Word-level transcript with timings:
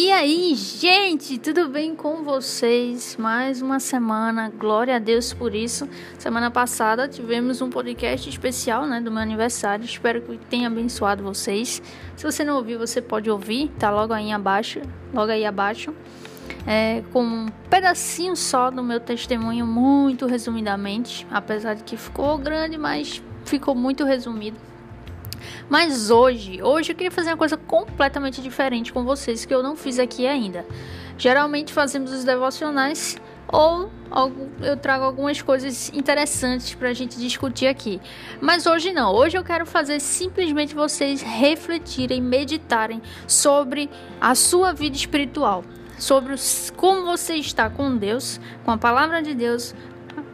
E 0.00 0.12
aí, 0.12 0.54
gente, 0.54 1.38
tudo 1.38 1.68
bem 1.68 1.92
com 1.92 2.22
vocês? 2.22 3.16
Mais 3.16 3.60
uma 3.60 3.80
semana, 3.80 4.48
glória 4.48 4.94
a 4.94 4.98
Deus 5.00 5.32
por 5.32 5.56
isso. 5.56 5.88
Semana 6.16 6.52
passada 6.52 7.08
tivemos 7.08 7.60
um 7.60 7.68
podcast 7.68 8.30
especial, 8.30 8.86
né, 8.86 9.00
do 9.00 9.10
meu 9.10 9.20
aniversário. 9.20 9.84
Espero 9.84 10.22
que 10.22 10.38
tenha 10.46 10.68
abençoado 10.68 11.24
vocês. 11.24 11.82
Se 12.14 12.22
você 12.22 12.44
não 12.44 12.58
ouviu, 12.58 12.78
você 12.78 13.02
pode 13.02 13.28
ouvir, 13.28 13.72
tá 13.76 13.90
logo 13.90 14.12
aí 14.12 14.30
abaixo, 14.30 14.80
logo 15.12 15.32
aí 15.32 15.44
abaixo. 15.44 15.92
É, 16.64 17.02
com 17.12 17.24
um 17.24 17.46
pedacinho 17.68 18.36
só 18.36 18.70
do 18.70 18.84
meu 18.84 19.00
testemunho, 19.00 19.66
muito 19.66 20.26
resumidamente, 20.26 21.26
apesar 21.28 21.74
de 21.74 21.82
que 21.82 21.96
ficou 21.96 22.38
grande, 22.38 22.78
mas 22.78 23.20
ficou 23.44 23.74
muito 23.74 24.04
resumido. 24.04 24.60
Mas 25.68 26.10
hoje, 26.10 26.62
hoje 26.62 26.92
eu 26.92 26.96
queria 26.96 27.10
fazer 27.10 27.30
uma 27.30 27.36
coisa 27.36 27.56
completamente 27.56 28.40
diferente 28.40 28.92
com 28.92 29.04
vocês 29.04 29.44
que 29.44 29.54
eu 29.54 29.62
não 29.62 29.76
fiz 29.76 29.98
aqui 29.98 30.26
ainda. 30.26 30.64
Geralmente 31.16 31.72
fazemos 31.72 32.12
os 32.12 32.24
devocionais 32.24 33.16
ou 33.48 33.90
eu 34.60 34.76
trago 34.76 35.04
algumas 35.04 35.40
coisas 35.42 35.90
interessantes 35.92 36.74
para 36.74 36.88
a 36.90 36.92
gente 36.92 37.18
discutir 37.18 37.66
aqui. 37.66 38.00
Mas 38.40 38.66
hoje 38.66 38.92
não. 38.92 39.14
Hoje 39.14 39.36
eu 39.36 39.44
quero 39.44 39.66
fazer 39.66 40.00
simplesmente 40.00 40.74
vocês 40.74 41.22
refletirem, 41.22 42.20
meditarem 42.20 43.02
sobre 43.26 43.90
a 44.20 44.34
sua 44.34 44.72
vida 44.72 44.96
espiritual, 44.96 45.64
sobre 45.98 46.34
como 46.76 47.04
você 47.04 47.34
está 47.34 47.68
com 47.68 47.96
Deus, 47.96 48.40
com 48.64 48.70
a 48.70 48.78
palavra 48.78 49.22
de 49.22 49.34
Deus, 49.34 49.74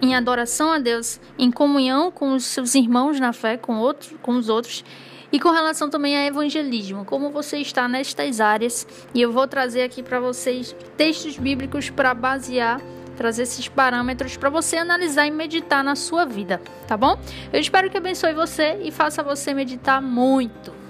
em 0.00 0.14
adoração 0.14 0.72
a 0.72 0.78
Deus, 0.78 1.20
em 1.38 1.50
comunhão 1.50 2.10
com 2.10 2.34
os 2.34 2.44
seus 2.44 2.74
irmãos 2.74 3.18
na 3.18 3.32
fé, 3.32 3.56
com, 3.56 3.78
outros, 3.78 4.14
com 4.22 4.32
os 4.32 4.48
outros 4.48 4.84
e 5.32 5.40
com 5.40 5.50
relação 5.50 5.90
também 5.90 6.16
a 6.16 6.24
evangelismo, 6.24 7.04
como 7.04 7.30
você 7.30 7.58
está 7.58 7.88
nestas 7.88 8.40
áreas, 8.40 8.86
e 9.12 9.20
eu 9.20 9.32
vou 9.32 9.48
trazer 9.48 9.82
aqui 9.82 10.02
para 10.02 10.20
vocês 10.20 10.74
textos 10.96 11.36
bíblicos 11.36 11.90
para 11.90 12.14
basear, 12.14 12.80
trazer 13.16 13.42
esses 13.42 13.66
parâmetros 13.66 14.36
para 14.36 14.48
você 14.48 14.76
analisar 14.76 15.26
e 15.26 15.32
meditar 15.32 15.82
na 15.82 15.96
sua 15.96 16.24
vida, 16.24 16.60
tá 16.86 16.96
bom? 16.96 17.18
Eu 17.52 17.60
espero 17.60 17.90
que 17.90 17.96
abençoe 17.96 18.32
você 18.32 18.78
e 18.84 18.92
faça 18.92 19.24
você 19.24 19.52
meditar 19.52 20.00
muito. 20.00 20.83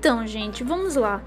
Então, 0.00 0.26
gente, 0.26 0.64
vamos 0.64 0.96
lá. 0.96 1.20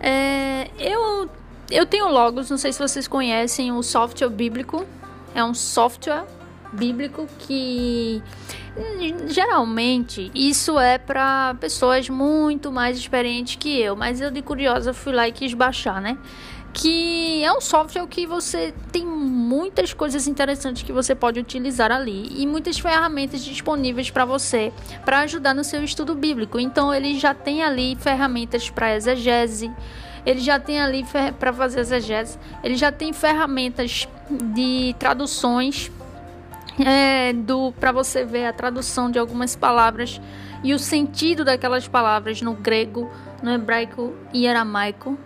É, 0.00 0.70
eu 0.78 1.28
eu 1.70 1.84
tenho 1.84 2.08
Logos, 2.08 2.48
não 2.48 2.56
sei 2.56 2.72
se 2.72 2.78
vocês 2.78 3.06
conhecem 3.06 3.70
o 3.70 3.82
software 3.82 4.30
bíblico. 4.30 4.86
É 5.34 5.44
um 5.44 5.52
software 5.52 6.24
bíblico 6.72 7.28
que 7.40 8.22
geralmente 9.26 10.30
isso 10.34 10.78
é 10.78 10.96
para 10.96 11.54
pessoas 11.60 12.08
muito 12.08 12.72
mais 12.72 12.96
experientes 12.96 13.56
que 13.56 13.78
eu, 13.78 13.94
mas 13.94 14.22
eu 14.22 14.30
de 14.30 14.40
curiosa 14.40 14.94
fui 14.94 15.12
lá 15.12 15.28
e 15.28 15.32
quis 15.32 15.52
baixar, 15.52 16.00
né? 16.00 16.16
Que 16.74 17.42
é 17.44 17.52
um 17.52 17.60
software 17.60 18.06
que 18.08 18.26
você 18.26 18.74
tem 18.90 19.06
muitas 19.06 19.94
coisas 19.94 20.26
interessantes 20.26 20.82
que 20.82 20.92
você 20.92 21.14
pode 21.14 21.38
utilizar 21.38 21.90
ali 21.92 22.28
e 22.36 22.46
muitas 22.46 22.78
ferramentas 22.78 23.42
disponíveis 23.42 24.10
para 24.10 24.24
você 24.24 24.72
para 25.04 25.20
ajudar 25.20 25.54
no 25.54 25.62
seu 25.62 25.82
estudo 25.82 26.14
bíblico. 26.14 26.58
Então 26.58 26.92
ele 26.92 27.18
já 27.18 27.32
tem 27.32 27.62
ali 27.62 27.96
ferramentas 27.96 28.68
para 28.68 28.94
exegese, 28.94 29.70
ele 30.26 30.40
já 30.40 30.58
tem 30.58 30.80
ali 30.80 31.06
para 31.38 31.52
fazer 31.52 31.80
exegese, 31.80 32.38
ele 32.62 32.76
já 32.76 32.90
tem 32.90 33.12
ferramentas 33.12 34.08
de 34.30 34.94
traduções 34.98 35.92
é, 36.78 37.32
do 37.32 37.72
para 37.78 37.92
você 37.92 38.24
ver 38.24 38.46
a 38.46 38.52
tradução 38.52 39.10
de 39.10 39.18
algumas 39.18 39.54
palavras 39.54 40.20
e 40.62 40.72
o 40.72 40.78
sentido 40.78 41.44
daquelas 41.44 41.86
palavras 41.86 42.40
no 42.40 42.54
grego, 42.54 43.10
no 43.42 43.52
hebraico 43.52 44.14
e 44.32 44.48
aramaico. 44.48 45.16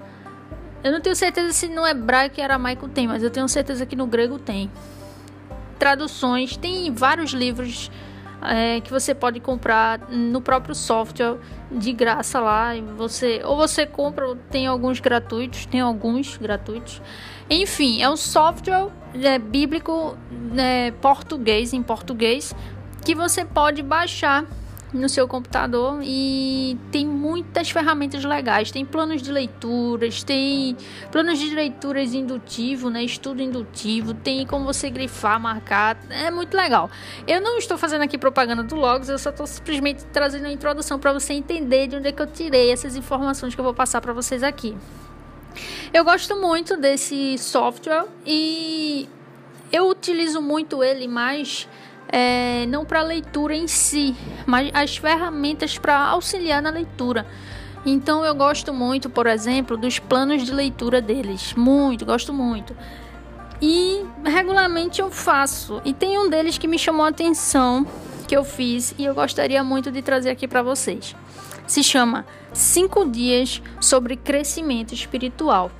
Eu 0.83 0.93
não 0.93 1.01
tenho 1.01 1.17
certeza 1.17 1.53
se 1.53 1.69
no 1.69 1.87
hebraico 1.87 2.39
e 2.39 2.43
aramaico 2.43 2.89
tem, 2.89 3.09
mas 3.09 3.23
eu 3.23 3.31
tenho 3.31 3.49
certeza 3.49 3.85
que 3.85 3.97
no 3.97 4.07
grego 4.07 4.39
tem. 4.39 4.71
Traduções, 5.79 6.57
tem 6.57 6.93
vários 6.93 7.33
livros 7.33 7.91
é, 8.43 8.81
que 8.81 8.91
você 8.91 9.15
pode 9.15 9.41
comprar 9.41 10.09
no 10.09 10.41
próprio 10.41 10.75
software 10.75 11.37
de 11.71 11.93
graça 11.93 12.39
lá. 12.41 12.73
Você 12.97 13.43
ou 13.45 13.57
você 13.57 13.87
compra, 13.87 14.37
tem 14.51 14.67
alguns 14.67 15.01
gratuitos, 15.01 15.67
tem 15.67 15.81
alguns 15.81 16.37
gratuitos. 16.37 17.03
Enfim, 17.51 18.03
é 18.03 18.09
um 18.09 18.17
software 18.17 18.89
é, 19.15 19.39
bíblico 19.39 20.17
é, 20.57 20.93
português 20.93 21.73
em 21.73 21.83
português 21.83 22.55
que 23.05 23.15
você 23.15 23.45
pode 23.45 23.83
baixar 23.83 24.45
no 24.93 25.09
seu 25.09 25.29
computador 25.29 26.01
e 26.03 26.79
tem 26.91 27.07
muitas 27.07 27.71
ferramentas 27.71 28.25
legais. 28.25 28.71
Tem 28.71 28.85
planos 28.85 29.23
de 29.23 29.31
leituras, 29.31 30.23
tem 30.23 30.77
planos 31.13 31.39
de 31.39 31.55
leituras 31.55 32.15
indutivo, 32.15 32.89
né? 32.89 33.03
Estudo 33.03 33.43
indutivo, 33.43 34.15
tem 34.15 34.47
como 34.47 34.65
você 34.65 34.89
grifar, 34.91 35.39
marcar. 35.41 35.99
É 36.11 36.31
muito 36.31 36.57
legal. 36.57 36.91
Eu 37.27 37.41
não 37.41 37.59
estou 37.59 37.77
fazendo 37.77 38.03
aqui 38.03 38.17
propaganda 38.17 38.63
do 38.63 38.75
Logos, 38.75 39.09
eu 39.09 39.19
só 39.19 39.31
estou 39.31 39.47
simplesmente 39.47 40.05
trazendo 40.07 40.47
a 40.47 40.53
introdução 40.53 40.99
para 40.99 41.13
você 41.13 41.35
entender 41.35 41.89
de 41.89 41.97
onde 41.97 42.09
é 42.09 42.13
que 42.13 42.23
eu 42.23 42.27
tirei 42.27 42.71
essas 42.71 42.97
informações 42.97 43.55
que 43.55 43.61
eu 43.61 43.65
vou 43.65 43.75
passar 43.75 44.01
para 44.01 44.13
vocês 44.13 44.43
aqui. 44.43 44.77
Eu 45.93 46.05
gosto 46.05 46.37
muito 46.37 46.77
desse 46.77 47.37
software 47.39 48.05
e 48.25 49.09
eu 49.73 49.89
utilizo 49.89 50.41
muito 50.41 50.83
ele 50.83 51.09
mais 51.09 51.69
é, 52.09 52.67
não 52.67 52.85
para 52.85 53.01
a 53.01 53.03
leitura 53.03 53.55
em 53.55 53.69
si, 53.69 54.17
mas 54.47 54.71
as 54.73 54.97
ferramentas 54.97 55.79
para 55.79 55.99
auxiliar 56.09 56.63
na 56.63 56.71
leitura. 56.71 57.27
Então 57.85 58.25
eu 58.25 58.35
gosto 58.35 58.73
muito, 58.73 59.09
por 59.09 59.27
exemplo, 59.27 59.77
dos 59.77 59.99
planos 59.99 60.45
de 60.45 60.53
leitura 60.53 61.01
deles. 61.01 61.55
Muito, 61.55 62.05
gosto 62.05 62.33
muito. 62.33 62.77
E 63.61 64.05
regularmente 64.25 65.01
eu 65.01 65.11
faço. 65.11 65.81
E 65.85 65.93
tem 65.93 66.19
um 66.19 66.29
deles 66.29 66.59
que 66.59 66.69
me 66.69 66.79
chamou 66.79 67.05
a 67.05 67.09
atenção, 67.09 67.87
que 68.27 68.37
eu 68.37 68.45
fiz 68.45 68.95
e 68.99 69.05
eu 69.05 69.15
gostaria 69.15 69.63
muito 69.65 69.91
de 69.91 70.03
trazer 70.03 70.31
aqui 70.31 70.47
para 70.47 70.63
vocês. 70.63 71.15
Se 71.67 71.83
chama 71.83 72.25
Cinco 72.53 73.09
Dias 73.09 73.63
sobre 73.81 74.17
Crescimento 74.17 74.95
Espiritual. 74.95 75.71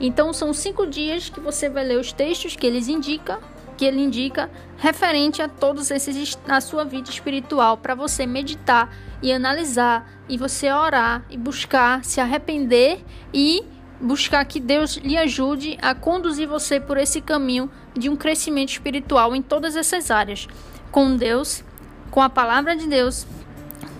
Então 0.00 0.32
são 0.32 0.52
cinco 0.52 0.86
dias 0.86 1.28
que 1.28 1.40
você 1.40 1.68
vai 1.68 1.84
ler 1.84 1.98
os 1.98 2.12
textos 2.12 2.56
que 2.56 2.66
eles 2.66 2.88
indicam 2.88 3.38
que 3.76 3.84
ele 3.84 4.00
indica 4.00 4.50
referente 4.76 5.42
a 5.42 5.48
todos 5.48 5.90
esses 5.90 6.38
na 6.46 6.60
sua 6.60 6.84
vida 6.84 7.10
espiritual 7.10 7.76
para 7.76 7.94
você 7.94 8.26
meditar 8.26 8.94
e 9.22 9.32
analisar 9.32 10.08
e 10.28 10.36
você 10.36 10.70
orar 10.72 11.24
e 11.30 11.36
buscar 11.36 12.04
se 12.04 12.20
arrepender 12.20 13.04
e 13.32 13.64
buscar 14.00 14.44
que 14.44 14.60
Deus 14.60 14.96
lhe 14.96 15.16
ajude 15.16 15.78
a 15.80 15.94
conduzir 15.94 16.48
você 16.48 16.78
por 16.78 16.96
esse 16.96 17.20
caminho 17.20 17.70
de 17.94 18.08
um 18.08 18.16
crescimento 18.16 18.70
espiritual 18.70 19.34
em 19.34 19.42
todas 19.42 19.76
essas 19.76 20.10
áreas, 20.10 20.48
com 20.90 21.16
Deus, 21.16 21.64
com 22.10 22.20
a 22.20 22.28
palavra 22.28 22.76
de 22.76 22.86
Deus, 22.86 23.26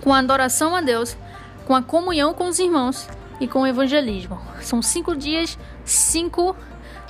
com 0.01 0.13
a 0.13 0.19
adoração 0.19 0.75
a 0.75 0.81
Deus, 0.81 1.17
com 1.65 1.73
a 1.73 1.81
comunhão 1.81 2.33
com 2.33 2.47
os 2.47 2.59
irmãos 2.59 3.07
e 3.39 3.47
com 3.47 3.61
o 3.61 3.67
evangelismo. 3.67 4.39
São 4.61 4.81
cinco 4.81 5.15
dias, 5.15 5.57
cinco 5.83 6.55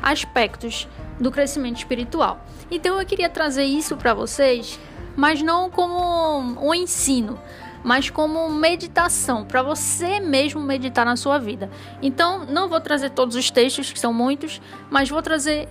aspectos 0.01 0.87
do 1.19 1.31
crescimento 1.31 1.77
espiritual. 1.77 2.45
Então 2.69 2.99
eu 2.99 3.05
queria 3.05 3.29
trazer 3.29 3.63
isso 3.63 3.95
para 3.95 4.13
vocês, 4.13 4.79
mas 5.15 5.41
não 5.41 5.69
como 5.69 6.39
um 6.61 6.73
ensino, 6.73 7.39
mas 7.85 8.09
como 8.09 8.49
meditação, 8.49 9.45
para 9.45 9.61
você 9.61 10.19
mesmo 10.19 10.59
meditar 10.59 11.05
na 11.05 11.15
sua 11.15 11.37
vida. 11.37 11.69
Então, 12.01 12.43
não 12.45 12.67
vou 12.67 12.81
trazer 12.81 13.11
todos 13.11 13.35
os 13.35 13.51
textos, 13.51 13.91
que 13.91 13.99
são 13.99 14.11
muitos, 14.11 14.59
mas 14.89 15.07
vou 15.07 15.21
trazer 15.21 15.69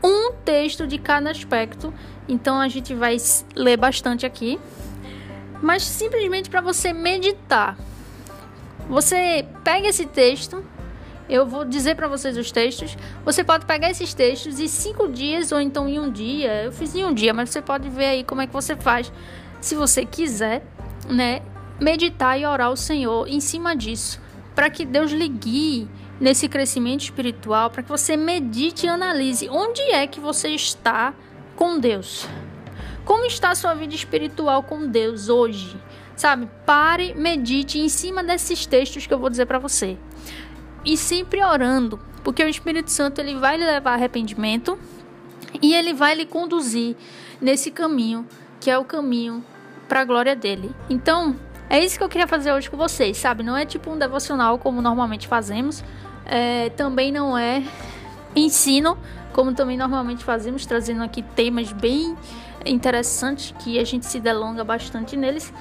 um 0.00 0.32
texto 0.44 0.86
de 0.86 0.96
cada 0.96 1.28
aspecto. 1.28 1.92
Então, 2.28 2.60
a 2.60 2.68
gente 2.68 2.94
vai 2.94 3.16
ler 3.56 3.76
bastante 3.76 4.24
aqui, 4.24 4.60
mas 5.60 5.82
simplesmente 5.82 6.48
para 6.48 6.60
você 6.60 6.92
meditar. 6.92 7.76
Você 8.88 9.44
pega 9.64 9.88
esse 9.88 10.06
texto, 10.06 10.64
eu 11.28 11.46
vou 11.46 11.64
dizer 11.64 11.96
para 11.96 12.06
vocês 12.06 12.36
os 12.36 12.52
textos. 12.52 12.96
Você 13.24 13.42
pode 13.42 13.66
pegar 13.66 13.90
esses 13.90 14.14
textos 14.14 14.60
e 14.60 14.68
cinco 14.68 15.08
dias 15.08 15.50
ou 15.50 15.60
então 15.60 15.88
em 15.88 15.98
um 15.98 16.10
dia. 16.10 16.64
Eu 16.64 16.72
fiz 16.72 16.94
em 16.94 17.04
um 17.04 17.12
dia, 17.12 17.34
mas 17.34 17.50
você 17.50 17.60
pode 17.60 17.88
ver 17.88 18.06
aí 18.06 18.24
como 18.24 18.40
é 18.40 18.46
que 18.46 18.52
você 18.52 18.76
faz, 18.76 19.12
se 19.60 19.74
você 19.74 20.04
quiser, 20.04 20.64
né? 21.08 21.42
Meditar 21.80 22.38
e 22.38 22.46
orar 22.46 22.68
ao 22.68 22.76
Senhor 22.76 23.28
em 23.28 23.40
cima 23.40 23.76
disso, 23.76 24.20
para 24.54 24.70
que 24.70 24.84
Deus 24.84 25.10
lhe 25.10 25.28
guie 25.28 25.88
nesse 26.18 26.48
crescimento 26.48 27.02
espiritual, 27.02 27.70
para 27.70 27.82
que 27.82 27.88
você 27.88 28.16
medite 28.16 28.86
e 28.86 28.88
analise 28.88 29.48
onde 29.50 29.82
é 29.82 30.06
que 30.06 30.20
você 30.20 30.48
está 30.48 31.12
com 31.54 31.78
Deus. 31.78 32.26
Como 33.04 33.26
está 33.26 33.50
a 33.50 33.54
sua 33.54 33.74
vida 33.74 33.94
espiritual 33.94 34.62
com 34.62 34.88
Deus 34.88 35.28
hoje? 35.28 35.76
Sabe? 36.16 36.48
Pare, 36.64 37.14
medite 37.14 37.78
em 37.78 37.88
cima 37.88 38.24
desses 38.24 38.64
textos 38.64 39.06
que 39.06 39.12
eu 39.12 39.18
vou 39.18 39.28
dizer 39.28 39.44
para 39.44 39.58
você 39.58 39.98
e 40.86 40.96
sempre 40.96 41.42
orando, 41.42 42.00
porque 42.22 42.42
o 42.42 42.48
Espírito 42.48 42.90
Santo 42.90 43.20
ele 43.20 43.34
vai 43.34 43.56
lhe 43.56 43.64
levar 43.66 43.94
arrependimento 43.94 44.78
e 45.60 45.74
ele 45.74 45.92
vai 45.92 46.14
lhe 46.14 46.24
conduzir 46.24 46.96
nesse 47.40 47.70
caminho 47.70 48.26
que 48.60 48.70
é 48.70 48.78
o 48.78 48.84
caminho 48.84 49.44
para 49.88 50.00
a 50.00 50.04
glória 50.04 50.34
dele. 50.34 50.70
Então, 50.88 51.36
é 51.68 51.84
isso 51.84 51.98
que 51.98 52.04
eu 52.04 52.08
queria 52.08 52.26
fazer 52.26 52.52
hoje 52.52 52.70
com 52.70 52.76
vocês, 52.76 53.16
sabe? 53.16 53.42
Não 53.42 53.56
é 53.56 53.66
tipo 53.66 53.90
um 53.90 53.98
devocional 53.98 54.58
como 54.58 54.80
normalmente 54.80 55.28
fazemos, 55.28 55.84
é, 56.24 56.70
também 56.70 57.12
não 57.12 57.36
é 57.36 57.62
ensino 58.34 58.96
como 59.36 59.52
também 59.52 59.76
normalmente 59.76 60.24
fazemos, 60.24 60.64
trazendo 60.64 61.02
aqui 61.02 61.20
temas 61.20 61.70
bem 61.70 62.16
interessantes 62.64 63.54
que 63.58 63.78
a 63.78 63.84
gente 63.84 64.06
se 64.06 64.18
delonga 64.18 64.64
bastante 64.64 65.14
neles. 65.14 65.52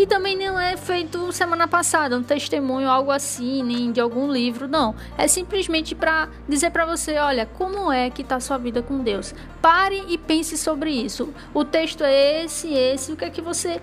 E 0.00 0.06
também 0.06 0.34
não 0.34 0.58
é 0.58 0.78
feito 0.78 1.30
semana 1.30 1.68
passada, 1.68 2.16
um 2.16 2.22
testemunho, 2.22 2.88
algo 2.88 3.10
assim, 3.10 3.62
nem 3.62 3.92
de 3.92 4.00
algum 4.00 4.32
livro, 4.32 4.66
não. 4.66 4.94
É 5.18 5.28
simplesmente 5.28 5.94
para 5.94 6.26
dizer 6.48 6.70
para 6.70 6.86
você, 6.86 7.18
olha, 7.18 7.44
como 7.44 7.92
é 7.92 8.08
que 8.08 8.24
tá 8.24 8.40
sua 8.40 8.56
vida 8.56 8.80
com 8.80 9.00
Deus. 9.00 9.34
Pare 9.60 10.02
e 10.08 10.16
pense 10.16 10.56
sobre 10.56 10.90
isso. 10.90 11.34
O 11.52 11.66
texto 11.66 12.02
é 12.02 12.44
esse, 12.44 12.72
esse, 12.72 13.12
o 13.12 13.16
que 13.16 13.26
é 13.26 13.30
que 13.30 13.42
você 13.42 13.78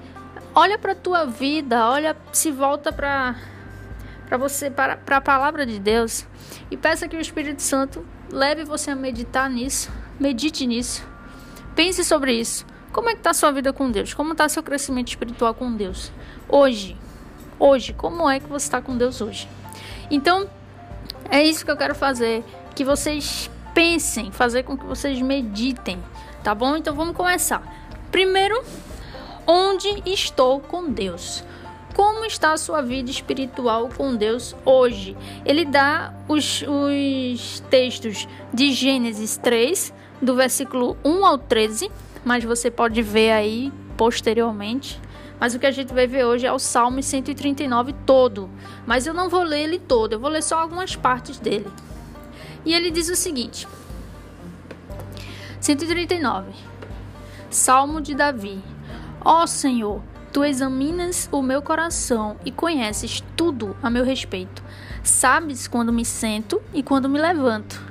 olha 0.55 0.75
para 0.79 0.95
tua 0.95 1.23
vida, 1.23 1.87
olha, 1.87 2.17
se 2.31 2.51
volta 2.51 2.91
para 2.91 3.35
para 4.27 4.37
você 4.37 4.71
para, 4.71 4.97
para 4.97 5.17
a 5.17 5.21
palavra 5.21 5.67
de 5.67 5.77
Deus 5.77 6.25
e 6.71 6.75
peça 6.75 7.07
que 7.07 7.15
o 7.15 7.21
Espírito 7.21 7.61
Santo 7.61 8.03
leve 8.31 8.63
você 8.63 8.89
a 8.89 8.95
meditar 8.95 9.47
nisso, 9.51 9.91
medite 10.19 10.65
nisso. 10.65 11.07
Pense 11.75 12.03
sobre 12.03 12.33
isso. 12.33 12.65
Como 12.91 13.09
é 13.09 13.13
que 13.13 13.19
está 13.19 13.33
sua 13.33 13.51
vida 13.51 13.73
com 13.73 13.91
Deus? 13.91 14.13
Como 14.13 14.31
está 14.31 14.47
seu 14.49 14.63
crescimento 14.63 15.09
espiritual 15.09 15.53
com 15.53 15.71
Deus? 15.71 16.11
Hoje, 16.47 16.97
hoje, 17.59 17.93
como 17.93 18.29
é 18.29 18.39
que 18.39 18.47
você 18.47 18.65
está 18.65 18.81
com 18.81 18.97
Deus 18.97 19.21
hoje? 19.21 19.47
Então, 20.09 20.47
é 21.29 21.43
isso 21.43 21.65
que 21.65 21.71
eu 21.71 21.77
quero 21.77 21.93
fazer, 21.93 22.43
que 22.75 22.83
vocês 22.83 23.49
pensem, 23.73 24.31
fazer 24.31 24.63
com 24.63 24.77
que 24.77 24.85
vocês 24.85 25.21
meditem, 25.21 26.03
tá 26.43 26.55
bom? 26.55 26.75
Então 26.75 26.95
vamos 26.95 27.15
começar. 27.15 27.61
Primeiro, 28.11 28.63
onde 29.45 30.01
estou 30.05 30.59
com 30.59 30.89
Deus? 30.89 31.43
Como 31.93 32.25
está 32.25 32.53
a 32.53 32.57
sua 32.57 32.81
vida 32.81 33.09
espiritual 33.09 33.89
com 33.95 34.15
Deus 34.15 34.55
hoje? 34.63 35.17
Ele 35.43 35.65
dá 35.65 36.13
os, 36.27 36.63
os 36.63 37.59
textos 37.69 38.27
de 38.53 38.71
Gênesis 38.71 39.35
3, 39.37 39.93
do 40.21 40.35
versículo 40.35 40.95
1 41.03 41.25
ao 41.25 41.37
13 41.37 41.91
mas 42.27 42.43
você 42.43 42.69
pode 42.69 43.01
ver 43.01 43.31
aí 43.31 43.71
posteriormente. 43.95 44.99
Mas 45.39 45.55
o 45.55 45.59
que 45.59 45.65
a 45.65 45.71
gente 45.71 45.93
vai 45.93 46.05
ver 46.05 46.25
hoje 46.25 46.45
é 46.45 46.51
o 46.51 46.59
Salmo 46.59 47.01
139 47.01 47.93
todo. 48.05 48.49
Mas 48.85 49.07
eu 49.07 49.13
não 49.13 49.29
vou 49.29 49.43
ler 49.43 49.61
ele 49.61 49.79
todo, 49.79 50.13
eu 50.13 50.19
vou 50.19 50.29
ler 50.29 50.43
só 50.43 50.59
algumas 50.59 50.93
partes 50.93 51.39
dele. 51.39 51.67
E 52.65 52.73
ele 52.73 52.91
diz 52.91 53.07
o 53.07 53.15
seguinte: 53.15 53.65
139 55.61 56.51
Salmo 57.49 58.01
de 58.01 58.13
Davi. 58.13 58.61
Ó 59.23 59.47
Senhor, 59.47 60.01
tu 60.33 60.43
examinas 60.43 61.29
o 61.31 61.41
meu 61.41 61.61
coração 61.61 62.35
e 62.43 62.51
conheces 62.51 63.23
tudo 63.37 63.75
a 63.81 63.89
meu 63.89 64.03
respeito. 64.03 64.61
Sabes 65.01 65.65
quando 65.65 65.93
me 65.93 66.03
sento 66.03 66.61
e 66.73 66.83
quando 66.83 67.07
me 67.07 67.19
levanto. 67.19 67.81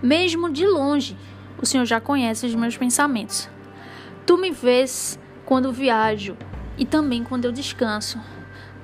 Mesmo 0.00 0.48
de 0.48 0.64
longe, 0.64 1.16
o 1.60 1.66
Senhor 1.66 1.84
já 1.84 2.00
conhece 2.00 2.46
os 2.46 2.54
meus 2.54 2.76
pensamentos. 2.76 3.48
Tu 4.30 4.38
me 4.38 4.52
vês 4.52 5.18
quando 5.44 5.72
viajo 5.72 6.36
e 6.78 6.84
também 6.84 7.24
quando 7.24 7.46
eu 7.46 7.50
descanso. 7.50 8.16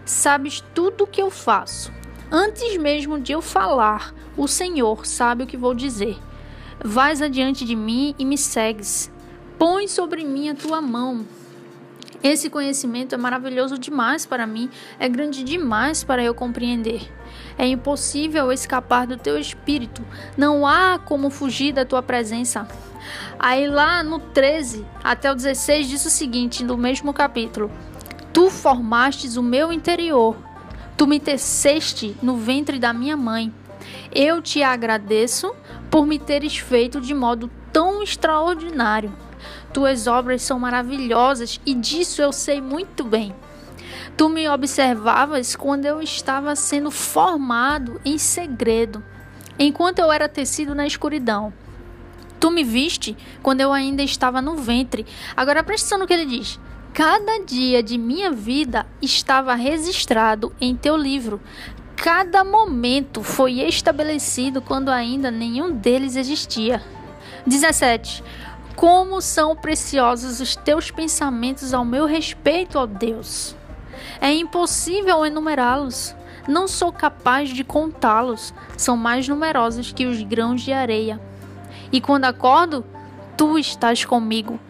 Sabes 0.04 0.60
tudo 0.74 1.04
o 1.04 1.06
que 1.06 1.22
eu 1.22 1.30
faço. 1.30 1.92
Antes 2.32 2.76
mesmo 2.78 3.20
de 3.20 3.30
eu 3.30 3.40
falar, 3.40 4.12
o 4.36 4.48
Senhor 4.48 5.06
sabe 5.06 5.44
o 5.44 5.46
que 5.46 5.56
vou 5.56 5.72
dizer. 5.72 6.18
Vais 6.84 7.22
adiante 7.22 7.64
de 7.64 7.76
mim 7.76 8.12
e 8.18 8.24
me 8.24 8.36
segues. 8.36 9.08
Põe 9.56 9.86
sobre 9.86 10.24
mim 10.24 10.48
a 10.48 10.54
tua 10.56 10.82
mão. 10.82 11.24
Esse 12.24 12.50
conhecimento 12.50 13.14
é 13.14 13.18
maravilhoso 13.18 13.78
demais 13.78 14.26
para 14.26 14.48
mim, 14.48 14.68
é 14.98 15.08
grande 15.08 15.44
demais 15.44 16.02
para 16.02 16.24
eu 16.24 16.34
compreender. 16.34 17.08
É 17.56 17.68
impossível 17.68 18.50
escapar 18.50 19.06
do 19.06 19.16
teu 19.16 19.38
espírito, 19.38 20.04
não 20.36 20.66
há 20.66 20.98
como 20.98 21.30
fugir 21.30 21.72
da 21.72 21.84
tua 21.84 22.02
presença. 22.02 22.66
Aí 23.38 23.68
lá 23.68 24.02
no 24.02 24.18
13 24.18 24.84
até 25.02 25.30
o 25.30 25.34
16 25.34 25.88
diz 25.88 26.04
o 26.04 26.10
seguinte, 26.10 26.64
no 26.64 26.76
mesmo 26.76 27.12
capítulo: 27.12 27.70
Tu 28.32 28.50
formastes 28.50 29.36
o 29.36 29.42
meu 29.42 29.72
interior, 29.72 30.36
tu 30.96 31.06
me 31.06 31.20
teceste 31.20 32.16
no 32.22 32.36
ventre 32.36 32.78
da 32.78 32.92
minha 32.92 33.16
mãe. 33.16 33.52
Eu 34.14 34.40
te 34.42 34.62
agradeço 34.62 35.54
por 35.90 36.06
me 36.06 36.18
teres 36.18 36.56
feito 36.56 37.00
de 37.00 37.14
modo 37.14 37.50
tão 37.72 38.02
extraordinário. 38.02 39.12
Tuas 39.72 40.06
obras 40.06 40.42
são 40.42 40.58
maravilhosas 40.58 41.60
e 41.66 41.74
disso 41.74 42.22
eu 42.22 42.32
sei 42.32 42.60
muito 42.60 43.04
bem. 43.04 43.34
Tu 44.16 44.28
me 44.28 44.48
observavas 44.48 45.54
quando 45.54 45.84
eu 45.84 46.00
estava 46.00 46.56
sendo 46.56 46.90
formado 46.90 48.00
em 48.04 48.16
segredo, 48.16 49.04
enquanto 49.58 49.98
eu 49.98 50.10
era 50.10 50.28
tecido 50.28 50.74
na 50.74 50.86
escuridão. 50.86 51.52
Tu 52.38 52.50
me 52.50 52.62
viste 52.62 53.16
quando 53.42 53.60
eu 53.60 53.72
ainda 53.72 54.02
estava 54.02 54.42
no 54.42 54.56
ventre. 54.56 55.06
Agora 55.36 55.62
presta 55.62 55.86
atenção 55.86 55.98
no 55.98 56.06
que 56.06 56.12
ele 56.12 56.26
diz. 56.26 56.58
Cada 56.92 57.44
dia 57.44 57.82
de 57.82 57.98
minha 57.98 58.30
vida 58.30 58.86
estava 59.02 59.54
registrado 59.54 60.52
em 60.60 60.74
teu 60.74 60.96
livro. 60.96 61.40
Cada 61.94 62.44
momento 62.44 63.22
foi 63.22 63.60
estabelecido 63.60 64.62
quando 64.62 64.90
ainda 64.90 65.30
nenhum 65.30 65.72
deles 65.72 66.16
existia. 66.16 66.82
17. 67.46 68.22
Como 68.74 69.20
são 69.20 69.56
preciosos 69.56 70.40
os 70.40 70.54
teus 70.56 70.90
pensamentos 70.90 71.72
ao 71.72 71.84
meu 71.84 72.06
respeito, 72.06 72.78
ó 72.78 72.86
Deus. 72.86 73.56
É 74.20 74.32
impossível 74.32 75.24
enumerá-los. 75.24 76.14
Não 76.46 76.68
sou 76.68 76.92
capaz 76.92 77.50
de 77.50 77.64
contá-los. 77.64 78.54
São 78.76 78.96
mais 78.96 79.26
numerosos 79.26 79.92
que 79.92 80.06
os 80.06 80.22
grãos 80.22 80.62
de 80.62 80.72
areia 80.72 81.20
e 81.96 82.00
quando 82.02 82.26
acordo, 82.26 82.84
tu 83.38 83.58
estás 83.58 84.04
comigo. 84.04 84.60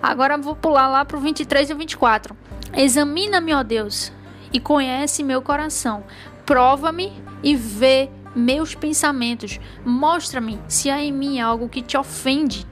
Agora 0.00 0.38
vou 0.38 0.54
pular 0.54 0.86
lá 0.86 1.04
para 1.04 1.16
o 1.16 1.20
23 1.20 1.70
e 1.70 1.74
24. 1.74 2.36
Examina-me, 2.72 3.52
ó 3.52 3.64
Deus, 3.64 4.12
e 4.52 4.60
conhece 4.60 5.24
meu 5.24 5.42
coração. 5.42 6.04
Prova-me 6.46 7.12
e 7.42 7.56
vê 7.56 8.08
meus 8.32 8.76
pensamentos. 8.76 9.58
Mostra-me 9.84 10.60
se 10.68 10.88
há 10.88 11.02
em 11.02 11.10
mim 11.10 11.40
algo 11.40 11.68
que 11.68 11.82
te 11.82 11.96
ofende 11.96 12.64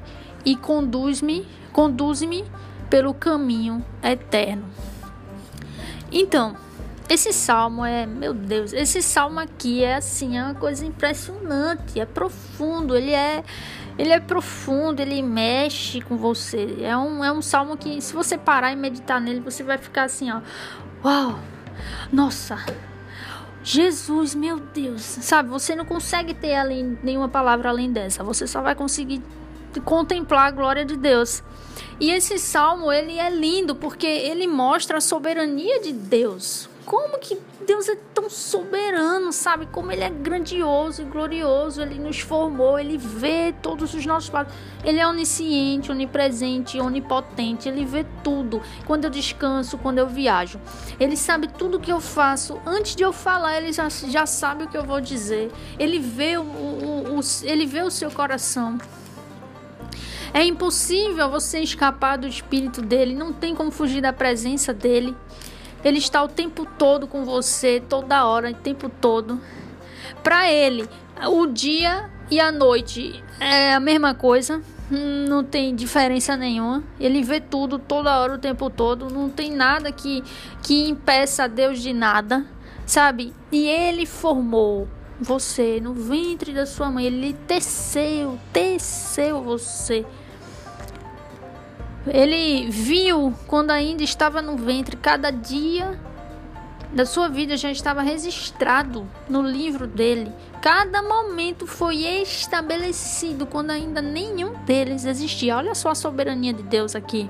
e 0.44 0.54
conduz-me, 0.54 1.44
conduz-me 1.72 2.44
pelo 2.88 3.12
caminho 3.12 3.84
eterno. 4.04 4.66
Então, 6.12 6.56
esse 7.08 7.32
salmo 7.32 7.84
é, 7.84 8.06
meu 8.06 8.32
Deus, 8.32 8.72
esse 8.72 9.02
salmo 9.02 9.40
aqui 9.40 9.82
é 9.82 9.96
assim, 9.96 10.38
é 10.38 10.44
uma 10.44 10.54
coisa 10.54 10.86
impressionante, 10.86 11.98
é 11.98 12.06
profundo, 12.06 12.96
ele 12.96 13.10
é 13.10 13.42
ele 13.98 14.12
é 14.12 14.20
profundo, 14.20 15.00
ele 15.00 15.22
mexe 15.22 16.00
com 16.00 16.16
você. 16.16 16.78
É 16.80 16.96
um, 16.96 17.24
é 17.24 17.32
um 17.32 17.40
salmo 17.40 17.76
que, 17.76 18.00
se 18.00 18.12
você 18.12 18.36
parar 18.36 18.72
e 18.72 18.76
meditar 18.76 19.20
nele, 19.20 19.40
você 19.40 19.62
vai 19.62 19.78
ficar 19.78 20.04
assim, 20.04 20.30
ó. 20.30 20.40
Uau! 21.04 21.38
Nossa! 22.12 22.58
Jesus, 23.62 24.34
meu 24.34 24.60
Deus! 24.60 25.02
Sabe, 25.02 25.48
você 25.48 25.74
não 25.74 25.84
consegue 25.84 26.34
ter 26.34 26.54
além, 26.54 26.98
nenhuma 27.02 27.28
palavra 27.28 27.70
além 27.70 27.90
dessa. 27.90 28.22
Você 28.22 28.46
só 28.46 28.60
vai 28.60 28.74
conseguir 28.74 29.22
contemplar 29.84 30.46
a 30.46 30.50
glória 30.50 30.84
de 30.84 30.96
Deus. 30.96 31.42
E 31.98 32.10
esse 32.10 32.38
salmo, 32.38 32.92
ele 32.92 33.18
é 33.18 33.30
lindo 33.30 33.74
porque 33.74 34.06
ele 34.06 34.46
mostra 34.46 34.98
a 34.98 35.00
soberania 35.00 35.80
de 35.80 35.92
Deus 35.92 36.68
como 36.86 37.18
que 37.18 37.36
Deus 37.66 37.88
é 37.88 37.96
tão 38.14 38.30
soberano, 38.30 39.32
sabe? 39.32 39.66
Como 39.66 39.90
Ele 39.90 40.04
é 40.04 40.08
grandioso 40.08 41.02
e 41.02 41.04
glorioso. 41.04 41.82
Ele 41.82 41.98
nos 41.98 42.20
formou, 42.20 42.78
Ele 42.78 42.96
vê 42.96 43.52
todos 43.60 43.92
os 43.92 44.06
nossos 44.06 44.30
passos. 44.30 44.54
Ele 44.84 45.00
é 45.00 45.06
onisciente, 45.06 45.90
onipresente, 45.90 46.78
onipotente. 46.78 47.68
Ele 47.68 47.84
vê 47.84 48.06
tudo. 48.22 48.62
Quando 48.86 49.04
eu 49.04 49.10
descanso, 49.10 49.76
quando 49.76 49.98
eu 49.98 50.06
viajo. 50.06 50.60
Ele 51.00 51.16
sabe 51.16 51.48
tudo 51.48 51.80
que 51.80 51.90
eu 51.90 52.00
faço. 52.00 52.60
Antes 52.64 52.94
de 52.94 53.02
eu 53.02 53.12
falar, 53.12 53.60
Ele 53.60 53.72
já, 53.72 53.88
já 53.88 54.24
sabe 54.24 54.64
o 54.64 54.68
que 54.68 54.78
eu 54.78 54.84
vou 54.84 55.00
dizer. 55.00 55.50
Ele 55.80 55.98
vê 55.98 56.38
o, 56.38 56.42
o, 56.42 57.18
o 57.18 57.20
ele 57.42 57.66
vê 57.66 57.82
o 57.82 57.90
seu 57.90 58.12
coração. 58.12 58.78
É 60.32 60.44
impossível 60.44 61.28
você 61.30 61.60
escapar 61.60 62.16
do 62.16 62.28
espírito 62.28 62.80
dele, 62.80 63.14
não 63.14 63.32
tem 63.32 63.54
como 63.54 63.70
fugir 63.70 64.02
da 64.02 64.12
presença 64.12 64.72
dele. 64.72 65.16
Ele 65.84 65.98
está 65.98 66.22
o 66.22 66.28
tempo 66.28 66.66
todo 66.78 67.06
com 67.06 67.24
você, 67.24 67.82
toda 67.88 68.24
hora, 68.26 68.50
o 68.50 68.54
tempo 68.54 68.88
todo. 68.88 69.40
Para 70.22 70.50
ele, 70.50 70.88
o 71.28 71.46
dia 71.46 72.10
e 72.30 72.40
a 72.40 72.50
noite 72.50 73.22
é 73.38 73.74
a 73.74 73.80
mesma 73.80 74.14
coisa, 74.14 74.60
não 74.90 75.42
tem 75.42 75.74
diferença 75.74 76.36
nenhuma. 76.36 76.82
Ele 76.98 77.22
vê 77.22 77.40
tudo 77.40 77.78
toda 77.78 78.18
hora, 78.18 78.34
o 78.34 78.38
tempo 78.38 78.70
todo. 78.70 79.08
Não 79.10 79.28
tem 79.28 79.50
nada 79.50 79.90
que, 79.90 80.22
que 80.62 80.88
impeça 80.88 81.48
Deus 81.48 81.80
de 81.80 81.92
nada, 81.92 82.44
sabe? 82.84 83.32
E 83.50 83.66
ele 83.66 84.06
formou 84.06 84.88
você 85.20 85.80
no 85.80 85.92
ventre 85.92 86.52
da 86.52 86.66
sua 86.66 86.90
mãe. 86.90 87.06
Ele 87.06 87.32
teceu, 87.46 88.38
teceu 88.52 89.42
você. 89.42 90.04
Ele 92.06 92.70
viu 92.70 93.34
quando 93.46 93.70
ainda 93.70 94.02
estava 94.02 94.40
no 94.40 94.56
ventre, 94.56 94.96
cada 94.96 95.30
dia 95.30 95.98
da 96.92 97.04
sua 97.04 97.28
vida 97.28 97.56
já 97.56 97.70
estava 97.70 98.00
registrado 98.00 99.06
no 99.28 99.42
livro 99.42 99.86
dele. 99.86 100.32
Cada 100.62 101.02
momento 101.02 101.66
foi 101.66 102.04
estabelecido 102.04 103.44
quando 103.44 103.70
ainda 103.70 104.00
nenhum 104.00 104.54
deles 104.64 105.04
existia. 105.04 105.56
Olha 105.56 105.74
só 105.74 105.90
a 105.90 105.94
soberania 105.94 106.52
de 106.52 106.62
Deus 106.62 106.94
aqui. 106.94 107.28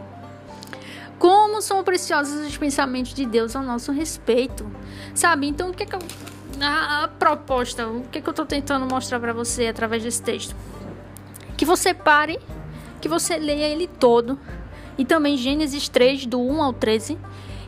Como 1.19 1.63
são 1.63 1.83
preciosos 1.83 2.47
os 2.47 2.57
pensamentos 2.59 3.15
de 3.15 3.25
Deus 3.25 3.57
ao 3.57 3.63
nosso 3.63 3.91
respeito. 3.93 4.71
Sabe? 5.15 5.49
Então, 5.49 5.71
o 5.71 5.73
que 5.75 5.85
é 5.85 5.87
que 5.87 5.97
eu, 5.97 6.01
a, 6.61 7.05
a 7.05 7.09
proposta, 7.09 7.89
o 7.89 8.03
que 8.03 8.19
é 8.19 8.21
que 8.21 8.29
eu 8.29 8.33
estou 8.33 8.45
tentando 8.45 8.87
mostrar 8.87 9.19
para 9.19 9.33
você 9.33 9.67
através 9.67 10.03
desse 10.03 10.23
texto? 10.23 10.55
Que 11.57 11.65
você 11.65 11.95
pare, 11.95 12.39
que 13.01 13.09
você 13.09 13.39
leia 13.39 13.67
ele 13.69 13.89
todo 13.89 14.39
e 14.99 15.05
também 15.05 15.37
Gênesis 15.37 15.89
3, 15.89 16.27
do 16.27 16.41
1 16.41 16.63
ao 16.63 16.73
13, 16.73 17.19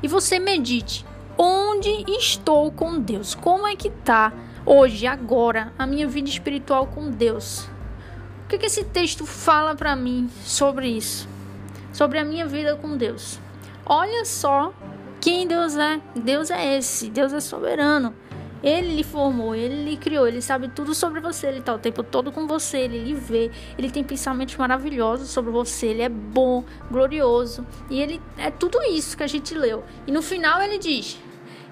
e 0.03 0.09
você 0.09 0.39
medite 0.39 1.05
onde 1.37 2.05
estou 2.09 2.71
com 2.73 2.99
Deus, 2.99 3.35
como 3.35 3.67
é 3.67 3.77
que 3.77 3.91
tá 3.91 4.33
hoje, 4.67 5.07
agora, 5.07 5.73
a 5.79 5.87
minha 5.87 6.07
vida 6.07 6.29
espiritual 6.29 6.87
com 6.87 7.11
Deus. 7.11 7.69
O 8.45 8.49
que, 8.49 8.59
que 8.59 8.67
esse 8.67 8.85
texto 8.85 9.25
fala 9.25 9.75
para 9.75 9.95
mim 9.95 10.29
sobre 10.43 10.89
isso? 10.89 11.29
Sobre 11.93 12.19
a 12.19 12.25
minha 12.25 12.47
vida 12.47 12.77
com 12.77 12.97
Deus. 12.97 13.39
Olha 13.85 14.25
só 14.25 14.73
quem 15.21 15.47
Deus 15.47 15.77
é. 15.77 16.01
Deus 16.15 16.51
é 16.51 16.77
esse. 16.77 17.09
Deus 17.11 17.33
é 17.33 17.41
soberano. 17.41 18.15
Ele 18.63 18.97
lhe 18.97 19.05
formou, 19.05 19.55
ele 19.55 19.85
lhe 19.85 19.97
criou, 19.97 20.27
ele 20.27 20.43
sabe 20.43 20.69
tudo 20.69 20.95
sobre 20.95 21.21
você, 21.21 21.47
ele 21.47 21.61
está 21.61 21.75
o 21.75 21.79
tempo 21.79 22.03
todo 22.03 22.33
com 22.33 22.47
você, 22.47 22.79
ele 22.79 22.99
lhe 22.99 23.15
vê, 23.15 23.51
ele 23.79 23.91
tem 23.91 24.03
pensamentos 24.03 24.57
maravilhosos 24.57 25.29
sobre 25.29 25.53
você, 25.53 25.87
ele 25.87 26.03
é 26.03 26.09
bom, 26.09 26.65
glorioso, 26.91 27.65
e 27.89 28.01
ele 28.01 28.21
é 28.37 28.51
tudo 28.51 28.83
isso 28.83 29.17
que 29.17 29.23
a 29.23 29.29
gente 29.29 29.55
leu. 29.55 29.85
E 30.07 30.13
no 30.13 30.23
final 30.23 30.61
ele 30.61 30.77
diz: 30.77 31.21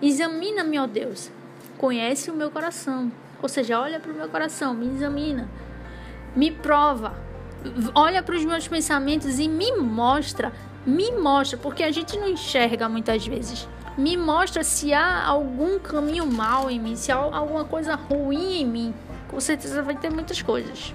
Examina-me, 0.00 0.78
ó 0.78 0.86
Deus, 0.86 1.30
conhece 1.76 2.30
o 2.30 2.34
meu 2.34 2.50
coração, 2.52 3.10
ou 3.42 3.48
seja, 3.48 3.80
olha 3.80 3.98
para 3.98 4.12
o 4.12 4.14
meu 4.14 4.28
coração, 4.28 4.72
me 4.72 4.86
examina, 4.86 5.50
me 6.36 6.52
prova, 6.52 7.14
olha 7.96 8.22
para 8.22 8.36
os 8.36 8.44
meus 8.44 8.68
pensamentos 8.68 9.40
e 9.40 9.48
me 9.48 9.72
mostra, 9.72 10.52
me 10.86 11.10
mostra, 11.10 11.58
porque 11.58 11.82
a 11.82 11.90
gente 11.90 12.16
não 12.16 12.28
enxerga 12.28 12.88
muitas 12.88 13.26
vezes 13.26 13.68
me 13.96 14.16
mostra 14.16 14.62
se 14.62 14.92
há 14.92 15.24
algum 15.24 15.78
caminho 15.78 16.26
mal 16.26 16.70
em 16.70 16.78
mim, 16.78 16.96
se 16.96 17.10
há 17.10 17.16
alguma 17.16 17.64
coisa 17.64 17.94
ruim 17.94 18.60
em 18.60 18.66
mim. 18.66 18.94
Com 19.28 19.40
certeza 19.40 19.82
vai 19.82 19.96
ter 19.96 20.10
muitas 20.10 20.42
coisas. 20.42 20.94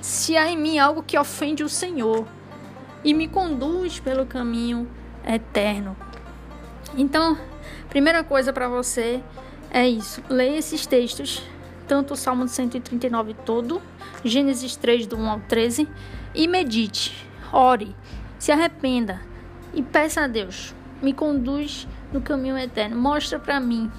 Se 0.00 0.36
há 0.36 0.50
em 0.50 0.56
mim 0.56 0.78
algo 0.78 1.02
que 1.02 1.18
ofende 1.18 1.62
o 1.62 1.68
Senhor 1.68 2.26
e 3.04 3.12
me 3.12 3.28
conduz 3.28 4.00
pelo 4.00 4.24
caminho 4.24 4.88
eterno. 5.26 5.94
Então, 6.96 7.36
primeira 7.90 8.24
coisa 8.24 8.52
para 8.52 8.68
você 8.68 9.22
é 9.70 9.86
isso. 9.86 10.22
Leia 10.28 10.56
esses 10.56 10.86
textos, 10.86 11.42
tanto 11.86 12.14
o 12.14 12.16
Salmo 12.16 12.48
139 12.48 13.34
todo, 13.44 13.80
Gênesis 14.24 14.74
3 14.74 15.06
do 15.06 15.16
1 15.16 15.30
ao 15.30 15.40
13, 15.40 15.86
e 16.34 16.48
medite, 16.48 17.28
ore, 17.52 17.94
se 18.38 18.50
arrependa 18.50 19.20
e 19.74 19.82
peça 19.82 20.22
a 20.22 20.26
Deus 20.26 20.74
me 21.02 21.12
conduz 21.12 21.86
no 22.12 22.20
caminho 22.20 22.58
eterno. 22.58 22.96
Mostra 22.96 23.38
para 23.38 23.58
mim 23.60 23.90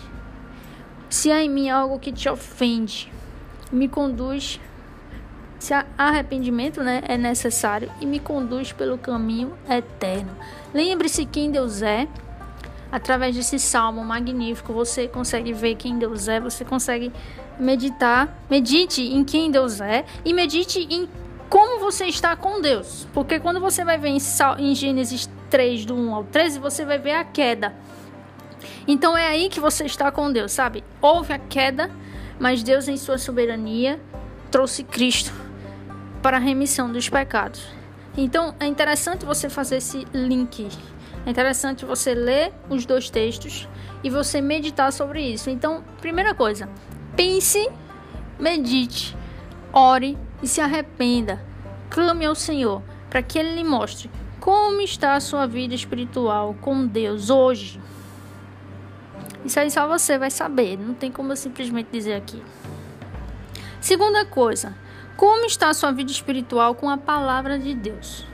se 1.10 1.32
há 1.32 1.44
em 1.44 1.50
mim 1.50 1.70
algo 1.70 2.00
que 2.00 2.12
te 2.12 2.30
ofende. 2.30 3.12
Me 3.72 3.88
conduz 3.88 4.60
se 5.62 5.76
arrependimento 5.96 6.82
né, 6.82 7.04
é 7.08 7.16
necessário 7.20 7.92
e 8.02 8.06
me 8.06 8.20
conduz 8.20 8.72
pelo 8.72 8.98
caminho 8.98 9.54
eterno. 9.70 10.36
Lembre-se 10.74 11.24
quem 11.24 11.52
Deus 11.52 11.84
é. 11.84 12.08
Através 12.92 13.36
desse 13.36 13.58
salmo 13.60 14.04
magnífico, 14.04 14.74
você 14.74 15.08
consegue 15.08 15.54
ver 15.54 15.76
quem 15.76 15.98
Deus 16.00 16.28
é, 16.28 16.40
você 16.40 16.66
consegue 16.66 17.12
meditar. 17.60 18.36
Medite 18.50 19.04
em 19.04 19.24
quem 19.24 19.52
Deus 19.52 19.80
é 19.80 20.04
e 20.26 20.34
medite 20.34 20.88
em 20.90 21.08
como 21.52 21.82
você 21.82 22.06
está 22.06 22.34
com 22.34 22.62
Deus. 22.62 23.06
Porque 23.14 23.38
quando 23.38 23.60
você 23.60 23.84
vai 23.84 23.98
ver 23.98 24.08
em, 24.58 24.74
Gênesis 24.74 25.30
3, 25.50 25.86
do 25.86 25.94
1 25.94 26.16
ao 26.16 26.24
13, 26.24 26.60
você 26.60 26.86
vai 26.86 26.98
ver 26.98 27.12
a 27.12 27.26
queda. 27.26 27.76
Então 28.88 29.18
é 29.18 29.28
aí 29.28 29.50
que 29.50 29.60
você 29.60 29.84
está 29.84 30.10
com 30.14 30.32
Deus, 30.32 30.54
sabe? 30.54 30.82
Houve 31.02 31.34
a 31.34 31.38
queda, 31.38 31.92
mas 32.40 32.64
Deus, 32.64 32.88
em 32.88 32.96
sua 32.96 33.18
soberania, 33.18 34.00
trouxe 34.50 34.82
Cristo 34.82 35.34
para 36.22 36.38
a 36.38 36.40
remissão 36.40 36.90
dos 36.90 37.10
pecados. 37.10 37.62
Então 38.16 38.56
é 38.58 38.66
interessante 38.66 39.26
você 39.26 39.50
fazer 39.50 39.78
esse 39.78 40.08
link. 40.14 40.70
É 41.26 41.30
interessante 41.30 41.84
você 41.84 42.14
ler 42.14 42.54
os 42.70 42.86
dois 42.86 43.10
textos 43.10 43.68
e 44.02 44.10
você 44.10 44.40
meditar 44.40 44.94
sobre 44.94 45.22
isso. 45.22 45.50
Então, 45.50 45.84
primeira 46.00 46.34
coisa, 46.34 46.70
pense, 47.14 47.70
medite, 48.40 49.18
ore 49.74 50.18
e 50.42 50.48
se 50.48 50.62
arrependa. 50.62 51.42
Clame 51.90 52.26
ao 52.26 52.36
Senhor 52.36 52.82
para 53.10 53.22
que 53.22 53.38
Ele 53.38 53.56
lhe 53.56 53.64
mostre 53.64 54.10
como 54.42 54.82
está 54.82 55.14
a 55.14 55.20
sua 55.20 55.46
vida 55.46 55.76
espiritual 55.76 56.56
com 56.60 56.88
Deus 56.88 57.30
hoje? 57.30 57.80
Isso 59.46 59.60
aí 59.60 59.70
só 59.70 59.88
você 59.88 60.18
vai 60.18 60.32
saber, 60.32 60.80
não 60.80 60.96
tem 60.96 61.12
como 61.12 61.32
eu 61.32 61.36
simplesmente 61.36 61.90
dizer 61.92 62.16
aqui. 62.16 62.42
Segunda 63.80 64.26
coisa, 64.26 64.76
como 65.16 65.46
está 65.46 65.70
a 65.70 65.76
sua 65.76 65.92
vida 65.92 66.12
espiritual 66.12 66.74
com 66.74 66.90
a 66.90 66.98
palavra 66.98 67.60
de 67.60 67.76
Deus? 67.76 68.26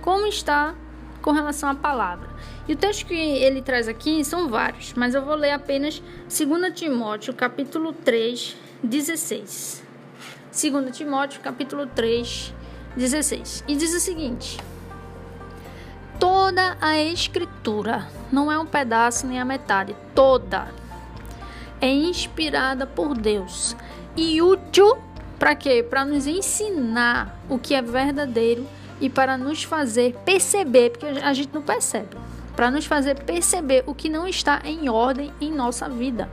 Como 0.00 0.28
está 0.28 0.76
com 1.20 1.32
relação 1.32 1.68
à 1.68 1.74
palavra? 1.74 2.28
E 2.68 2.74
o 2.74 2.76
texto 2.76 3.06
que 3.06 3.14
ele 3.14 3.62
traz 3.62 3.88
aqui 3.88 4.24
são 4.24 4.48
vários, 4.48 4.94
mas 4.94 5.12
eu 5.12 5.24
vou 5.24 5.34
ler 5.34 5.50
apenas 5.50 6.00
2 6.28 6.72
Timóteo, 6.72 7.34
capítulo 7.34 7.92
3, 7.92 8.56
16. 8.80 9.81
2 10.52 10.94
Timóteo, 10.94 11.40
capítulo 11.40 11.86
3, 11.86 12.52
16. 12.94 13.64
E 13.66 13.74
diz 13.74 13.94
o 13.94 14.00
seguinte: 14.00 14.58
toda 16.20 16.76
a 16.78 17.00
escritura, 17.02 18.06
não 18.30 18.52
é 18.52 18.58
um 18.58 18.66
pedaço 18.66 19.26
nem 19.26 19.40
a 19.40 19.46
metade, 19.46 19.96
toda 20.14 20.68
é 21.80 21.88
inspirada 21.88 22.86
por 22.86 23.16
Deus 23.16 23.74
e 24.14 24.42
útil 24.42 24.98
para 25.38 25.54
quê? 25.54 25.82
Para 25.82 26.04
nos 26.04 26.26
ensinar 26.26 27.40
o 27.48 27.58
que 27.58 27.74
é 27.74 27.80
verdadeiro 27.80 28.66
e 29.00 29.08
para 29.08 29.38
nos 29.38 29.64
fazer 29.64 30.14
perceber, 30.24 30.90
porque 30.90 31.06
a 31.06 31.32
gente 31.32 31.52
não 31.52 31.62
percebe, 31.62 32.14
para 32.54 32.70
nos 32.70 32.84
fazer 32.84 33.24
perceber 33.24 33.84
o 33.86 33.94
que 33.94 34.10
não 34.10 34.28
está 34.28 34.60
em 34.64 34.90
ordem 34.90 35.32
em 35.40 35.50
nossa 35.50 35.88
vida. 35.88 36.28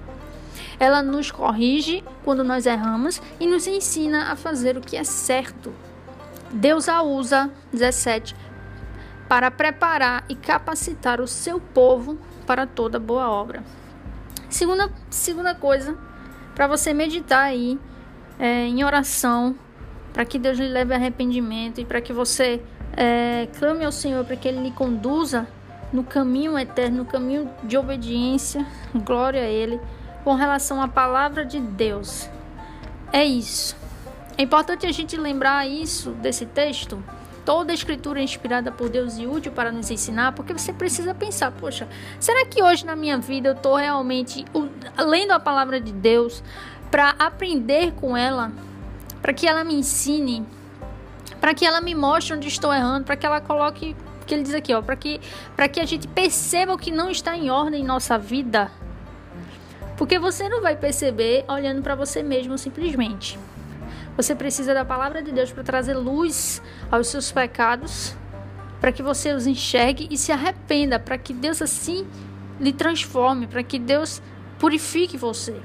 Ela 0.80 1.04
nos 1.04 1.30
corrige 1.30 2.04
quando 2.24 2.44
nós 2.44 2.66
erramos 2.66 3.22
e 3.40 3.46
nos 3.46 3.68
ensina 3.68 4.32
a 4.32 4.36
fazer 4.36 4.78
o 4.78 4.82
que 4.82 4.96
é 4.96 5.04
certo. 5.04 5.74
Deus 6.52 6.88
a 6.88 7.02
usa, 7.04 7.52
17, 7.72 8.36
para 9.28 9.52
preparar 9.52 10.24
e 10.30 10.36
capacitar 10.36 11.22
o 11.22 11.28
seu 11.28 11.60
povo 11.60 12.18
para 12.48 12.66
toda 12.66 13.00
boa 13.00 13.30
obra. 13.30 13.64
Segunda, 14.50 14.90
segunda 15.10 15.54
coisa, 15.54 15.96
para 16.56 16.66
você 16.66 16.94
meditar 16.94 17.44
aí 17.44 17.78
é, 18.40 18.66
em 18.66 18.84
oração, 18.84 19.56
para 20.12 20.26
que 20.26 20.40
Deus 20.40 20.58
lhe 20.58 20.68
leve 20.68 20.94
arrependimento 20.94 21.80
e 21.80 21.86
para 21.86 22.02
que 22.02 22.12
você 22.12 22.62
é, 22.98 23.48
clame 23.60 23.86
ao 23.86 23.92
Senhor 23.92 24.26
para 24.26 24.36
que 24.36 24.48
Ele 24.48 24.64
lhe 24.64 24.72
conduza 24.72 25.48
no 25.94 26.04
caminho 26.04 26.58
eterno, 26.58 26.98
no 26.98 27.06
caminho 27.06 27.50
de 27.64 27.78
obediência, 27.78 28.66
glória 28.96 29.42
a 29.42 29.48
Ele, 29.48 29.80
com 30.24 30.34
relação 30.34 30.82
à 30.82 30.88
palavra 30.88 31.46
de 31.46 31.60
Deus. 31.60 32.30
É 33.12 33.24
isso. 33.24 33.76
É 34.38 34.44
importante 34.44 34.86
a 34.86 34.92
gente 34.92 35.18
lembrar 35.18 35.68
isso 35.68 36.12
desse 36.12 36.46
texto 36.46 37.04
Toda 37.50 37.72
a 37.72 37.74
escritura 37.74 38.20
é 38.20 38.24
inspirada 38.24 38.72
por 38.72 38.90
Deus 38.90 39.18
e 39.18 39.26
útil 39.26 39.52
para 39.52 39.72
nos 39.72 39.90
ensinar, 39.90 40.34
porque 40.34 40.54
você 40.54 40.72
precisa 40.72 41.16
pensar, 41.16 41.52
poxa, 41.52 41.88
será 42.20 42.46
que 42.46 42.62
hoje 42.62 42.86
na 42.86 42.96
minha 42.96 43.18
vida 43.18 43.50
eu 43.50 43.54
estou 43.54 43.76
realmente 43.76 44.46
lendo 44.96 45.32
a 45.32 45.40
palavra 45.40 45.82
de 45.82 45.92
Deus 45.92 46.44
para 46.92 47.16
aprender 47.18 47.94
com 47.94 48.16
ela, 48.16 48.52
para 49.20 49.34
que 49.34 49.48
ela 49.48 49.64
me 49.64 49.74
ensine, 49.74 50.46
para 51.42 51.56
que 51.56 51.66
ela 51.66 51.82
me 51.82 51.96
mostre 51.96 52.36
onde 52.36 52.48
estou 52.48 52.72
errando, 52.72 53.06
para 53.06 53.16
que 53.16 53.26
ela 53.26 53.42
coloque, 53.42 53.96
que 54.28 54.36
ele 54.36 54.44
diz 54.44 54.54
aqui, 54.54 54.72
ó, 54.72 54.84
para 54.84 54.96
que 54.96 55.20
para 55.56 55.68
que 55.68 55.80
a 55.80 55.86
gente 55.86 56.08
perceba 56.08 56.74
o 56.74 56.78
que 56.78 56.92
não 56.92 57.10
está 57.10 57.36
em 57.36 57.50
ordem 57.50 57.82
em 57.82 57.84
nossa 57.84 58.16
vida. 58.16 58.70
Porque 60.00 60.18
você 60.18 60.48
não 60.48 60.62
vai 60.62 60.78
perceber 60.78 61.44
olhando 61.46 61.82
para 61.82 61.94
você 61.94 62.24
mesmo 62.24 62.58
simplesmente. 62.58 63.38
Você 64.16 64.34
precisa 64.34 64.74
da 64.74 64.86
palavra 64.86 65.22
de 65.22 65.30
Deus 65.30 65.52
para 65.52 65.62
trazer 65.62 65.94
luz 65.94 66.62
aos 66.90 67.08
seus 67.08 67.34
pecados, 67.34 68.16
para 68.80 68.94
que 68.94 69.04
você 69.04 69.34
os 69.34 69.46
enxergue 69.46 70.08
e 70.10 70.18
se 70.18 70.32
arrependa, 70.32 70.98
para 70.98 71.18
que 71.18 71.34
Deus 71.34 71.62
assim 71.62 72.08
lhe 72.62 72.72
transforme, 72.72 73.46
para 73.46 73.62
que 73.62 73.78
Deus 73.78 74.22
purifique 74.58 75.18
você. 75.18 75.58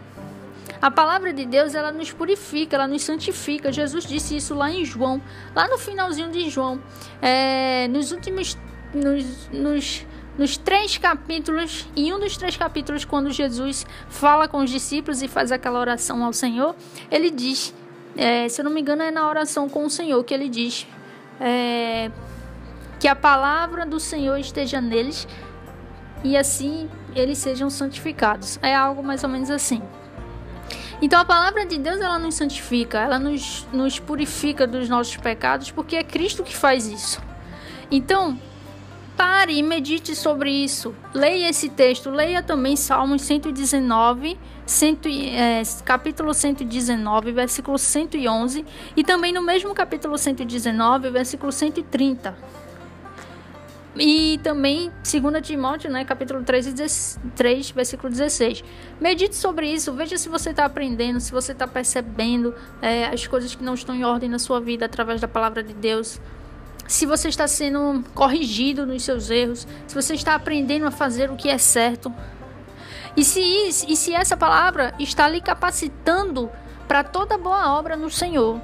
A 0.83 0.91
palavra 0.91 1.33
de 1.33 1.47
Deus, 1.47 1.73
ela 1.73 1.93
nos 1.93 2.11
purifica, 2.11 2.75
ela 2.75 2.89
nos 2.89 3.05
santifica. 3.05 3.71
Jesus 3.71 4.05
disse 4.05 4.37
isso 4.37 4.53
lá 4.53 4.69
em 4.69 4.85
João, 4.85 5.23
lá 5.55 5.69
no 5.69 5.79
finalzinho 5.79 6.33
de 6.33 6.51
João. 6.51 6.83
É, 7.23 7.87
nos 7.87 8.11
últimos. 8.11 8.59
Nos, 8.93 9.49
nos, 9.53 10.05
nos 10.37 10.57
três 10.57 10.99
capítulos, 10.99 11.87
em 11.95 12.13
um 12.13 12.19
dos 12.19 12.37
três 12.37 12.57
capítulos, 12.57 13.05
quando 13.05 13.31
Jesus 13.31 13.87
fala 14.09 14.49
com 14.49 14.59
os 14.59 14.71
discípulos 14.71 15.23
e 15.23 15.29
faz 15.29 15.53
aquela 15.53 15.79
oração 15.79 16.25
ao 16.25 16.33
Senhor, 16.33 16.75
ele 17.11 17.31
diz, 17.31 17.75
é, 18.17 18.49
se 18.49 18.61
eu 18.61 18.65
não 18.65 18.73
me 18.73 18.81
engano, 18.81 19.03
é 19.03 19.11
na 19.11 19.29
oração 19.29 19.69
com 19.69 19.85
o 19.85 19.91
Senhor 19.91 20.23
que 20.25 20.35
ele 20.35 20.49
diz 20.49 20.87
é, 21.41 22.11
que 22.99 23.09
a 23.09 23.15
palavra 23.15 23.85
do 23.87 24.01
Senhor 24.01 24.37
esteja 24.39 24.81
neles 24.81 25.27
e 26.23 26.37
assim 26.37 26.89
eles 27.15 27.39
sejam 27.39 27.71
santificados. 27.71 28.59
É 28.63 28.75
algo 28.75 29.03
mais 29.03 29.23
ou 29.23 29.31
menos 29.31 29.51
assim. 29.51 29.83
Então 31.03 31.21
a 31.21 31.25
palavra 31.25 31.67
de 31.67 31.79
Deus 31.79 32.01
ela 32.01 32.19
nos 32.19 32.35
santifica, 32.35 32.99
ela 32.99 33.19
nos, 33.19 33.67
nos 33.73 33.99
purifica 33.99 34.67
dos 34.67 34.89
nossos 34.89 35.17
pecados, 35.17 35.71
porque 35.71 35.97
é 35.97 36.03
Cristo 36.03 36.43
que 36.43 36.57
faz 36.57 36.87
isso. 36.87 37.21
Então, 37.91 38.39
pare 39.17 39.55
e 39.55 39.63
medite 39.63 40.15
sobre 40.15 40.51
isso. 40.51 40.95
Leia 41.13 41.49
esse 41.49 41.69
texto, 41.69 42.11
leia 42.11 42.43
também 42.43 42.77
Salmos 42.77 43.23
119, 43.23 44.39
cento, 44.67 45.09
é, 45.09 45.63
capítulo 45.85 46.35
119, 46.35 47.33
versículo 47.33 47.79
111, 47.79 48.65
e 48.97 49.05
também 49.05 49.33
no 49.33 49.43
mesmo 49.43 49.75
capítulo 49.75 50.17
119, 50.19 51.11
versículo 51.11 51.53
130. 51.53 52.37
E 53.97 54.41
também 54.43 54.91
2 55.05 55.47
Timóteo, 55.47 55.89
né, 55.89 56.05
capítulo 56.05 56.43
3, 56.43 57.19
3, 57.37 57.71
versículo 57.71 58.11
16. 58.11 58.65
Medite 59.01 59.37
sobre 59.37 59.73
isso, 59.73 59.93
veja 59.93 60.19
se 60.19 60.29
você 60.29 60.51
está 60.51 60.65
aprendendo, 60.65 61.21
se 61.21 61.31
você 61.31 61.53
está 61.53 61.67
percebendo 61.67 62.53
é, 62.83 63.07
as 63.07 63.25
coisas 63.27 63.55
que 63.55 63.63
não 63.63 63.75
estão 63.75 63.95
em 63.95 64.05
ordem 64.05 64.29
na 64.29 64.41
sua 64.41 64.61
vida 64.61 64.85
através 64.85 65.21
da 65.21 65.29
palavra 65.29 65.63
de 65.63 65.73
Deus. 65.73 66.21
Se 66.87 67.07
você 67.07 67.29
está 67.29 67.49
sendo 67.49 68.05
corrigido 68.15 68.87
nos 68.87 69.03
seus 69.03 69.31
erros, 69.31 69.67
se 69.87 69.95
você 69.95 70.15
está 70.15 70.35
aprendendo 70.35 70.87
a 70.87 70.91
fazer 70.91 71.31
o 71.31 71.37
que 71.37 71.49
é 71.49 71.59
certo. 71.59 72.13
E 73.17 73.25
se, 73.25 73.41
e 73.41 73.97
se 73.97 74.15
essa 74.15 74.37
palavra 74.37 74.95
está 74.99 75.29
lhe 75.29 75.41
capacitando 75.41 76.51
para 76.87 77.03
toda 77.03 77.39
boa 77.39 77.79
obra 77.79 77.97
no 77.97 78.11
Senhor. 78.11 78.61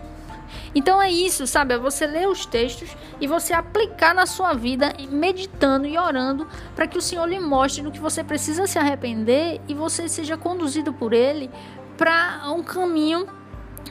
Então 0.75 1.01
é 1.01 1.11
isso, 1.11 1.47
sabe? 1.47 1.75
É 1.75 1.79
você 1.79 2.07
ler 2.07 2.29
os 2.29 2.45
textos 2.45 2.91
e 3.21 3.27
você 3.27 3.53
aplicar 3.53 4.15
na 4.15 4.27
sua 4.27 4.53
vida, 4.53 4.93
meditando 5.11 5.87
e 5.87 5.97
orando 5.97 6.47
para 6.75 6.87
que 6.87 6.99
o 6.99 7.03
Senhor 7.03 7.27
lhe 7.27 7.39
mostre 7.39 7.83
no 7.83 7.93
que 7.93 8.01
você 8.01 8.23
precisa 8.23 8.67
se 8.67 8.79
arrepender 8.79 9.61
e 9.69 9.75
você 9.75 10.09
seja 10.09 10.37
conduzido 10.37 10.93
por 10.93 11.13
Ele 11.13 11.51
para 11.97 12.51
um 12.51 12.63
caminho 12.63 13.27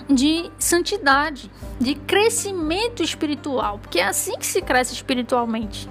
de 0.10 0.52
santidade, 0.58 1.52
de 1.80 1.94
crescimento 1.94 3.04
espiritual, 3.04 3.78
porque 3.78 4.00
é 4.00 4.08
assim 4.08 4.38
que 4.38 4.46
se 4.46 4.62
cresce 4.62 4.94
espiritualmente. 4.94 5.88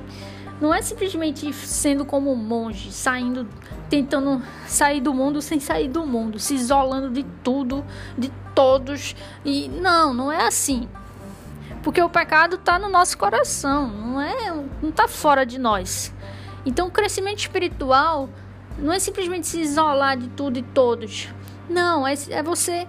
Não 0.60 0.74
é 0.74 0.82
simplesmente 0.82 1.52
sendo 1.52 2.04
como 2.04 2.32
um 2.32 2.36
monge, 2.36 2.90
saindo, 2.92 3.48
tentando 3.88 4.42
sair 4.66 5.00
do 5.00 5.14
mundo 5.14 5.40
sem 5.40 5.60
sair 5.60 5.86
do 5.86 6.04
mundo, 6.04 6.40
se 6.40 6.54
isolando 6.54 7.10
de 7.10 7.24
tudo, 7.44 7.84
de 8.16 8.32
todos. 8.56 9.14
E 9.44 9.68
não, 9.68 10.12
não 10.12 10.32
é 10.32 10.46
assim. 10.46 10.88
Porque 11.84 12.02
o 12.02 12.10
pecado 12.10 12.56
está 12.56 12.76
no 12.76 12.88
nosso 12.88 13.16
coração, 13.16 13.86
não 13.86 14.20
é, 14.20 14.50
não 14.82 14.90
está 14.90 15.06
fora 15.06 15.46
de 15.46 15.58
nós. 15.58 16.12
Então, 16.66 16.88
o 16.88 16.90
crescimento 16.90 17.38
espiritual 17.38 18.28
não 18.78 18.92
é 18.92 18.98
simplesmente 18.98 19.46
se 19.46 19.60
isolar 19.60 20.16
de 20.16 20.28
tudo 20.30 20.58
e 20.58 20.62
todos. 20.62 21.28
Não, 21.70 22.04
é, 22.04 22.14
é 22.30 22.42
você 22.42 22.88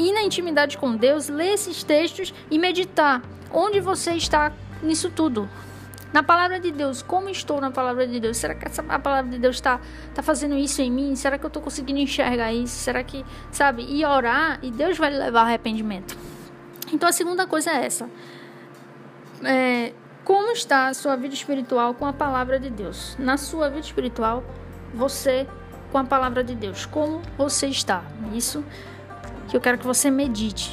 ir 0.00 0.12
na 0.12 0.22
intimidade 0.22 0.78
com 0.78 0.96
Deus, 0.96 1.28
ler 1.28 1.54
esses 1.54 1.82
textos 1.82 2.32
e 2.50 2.58
meditar 2.58 3.22
onde 3.52 3.80
você 3.80 4.12
está 4.12 4.52
nisso 4.82 5.10
tudo. 5.10 5.48
Na 6.12 6.22
palavra 6.24 6.58
de 6.58 6.72
Deus, 6.72 7.02
como 7.02 7.28
estou 7.28 7.60
na 7.60 7.70
palavra 7.70 8.06
de 8.06 8.18
Deus? 8.18 8.36
Será 8.36 8.54
que 8.54 8.66
essa, 8.66 8.84
a 8.88 8.98
palavra 8.98 9.30
de 9.30 9.38
Deus 9.38 9.56
está 9.56 9.80
tá 10.12 10.22
fazendo 10.22 10.56
isso 10.56 10.82
em 10.82 10.90
mim? 10.90 11.14
Será 11.14 11.38
que 11.38 11.44
eu 11.44 11.48
estou 11.48 11.62
conseguindo 11.62 12.00
enxergar 12.00 12.52
isso? 12.52 12.74
Será 12.74 13.04
que, 13.04 13.24
sabe? 13.52 13.84
E 13.88 14.04
orar 14.04 14.58
e 14.60 14.72
Deus 14.72 14.98
vai 14.98 15.10
levar 15.10 15.42
arrependimento. 15.42 16.16
Então 16.92 17.08
a 17.08 17.12
segunda 17.12 17.46
coisa 17.46 17.70
é 17.70 17.86
essa. 17.86 18.10
É, 19.44 19.92
como 20.24 20.50
está 20.50 20.88
a 20.88 20.94
sua 20.94 21.14
vida 21.14 21.32
espiritual 21.32 21.94
com 21.94 22.06
a 22.06 22.12
palavra 22.12 22.58
de 22.58 22.70
Deus? 22.70 23.16
Na 23.16 23.36
sua 23.36 23.68
vida 23.68 23.86
espiritual, 23.86 24.42
você 24.92 25.46
com 25.92 25.98
a 25.98 26.04
palavra 26.04 26.42
de 26.42 26.54
Deus, 26.54 26.86
como 26.86 27.22
você 27.36 27.68
está? 27.68 28.04
Isso 28.32 28.64
que 29.50 29.56
eu 29.56 29.60
quero 29.60 29.78
que 29.78 29.86
você 29.86 30.10
medite. 30.10 30.70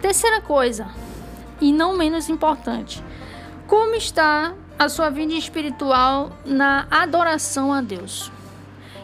Terceira 0.00 0.40
coisa, 0.40 0.88
e 1.60 1.72
não 1.72 1.96
menos 1.96 2.28
importante, 2.28 3.02
como 3.66 3.94
está 3.94 4.54
a 4.78 4.88
sua 4.88 5.10
vida 5.10 5.34
espiritual 5.34 6.32
na 6.44 6.86
adoração 6.90 7.72
a 7.72 7.80
Deus. 7.80 8.30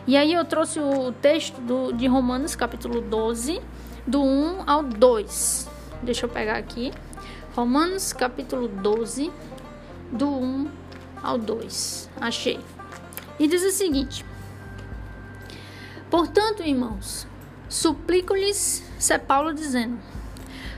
E 0.06 0.16
aí 0.16 0.32
eu 0.32 0.44
trouxe 0.44 0.80
o 0.80 1.12
texto 1.12 1.60
do, 1.60 1.92
de 1.92 2.06
Romanos, 2.06 2.56
capítulo 2.56 3.00
12, 3.00 3.60
do 4.06 4.22
1 4.22 4.62
ao 4.66 4.82
2. 4.82 5.68
Deixa 6.02 6.24
eu 6.24 6.30
pegar 6.30 6.56
aqui. 6.56 6.92
Romanos, 7.54 8.12
capítulo 8.12 8.68
12, 8.68 9.30
do 10.10 10.28
1 10.28 10.68
ao 11.22 11.36
2. 11.36 12.08
Achei. 12.20 12.58
E 13.38 13.46
diz 13.46 13.62
o 13.62 13.70
seguinte: 13.70 14.24
Portanto, 16.10 16.62
irmãos, 16.62 17.26
suplico-lhes, 17.68 18.87
isso 18.98 19.12
é 19.12 19.18
Paulo 19.18 19.54
dizendo, 19.54 19.98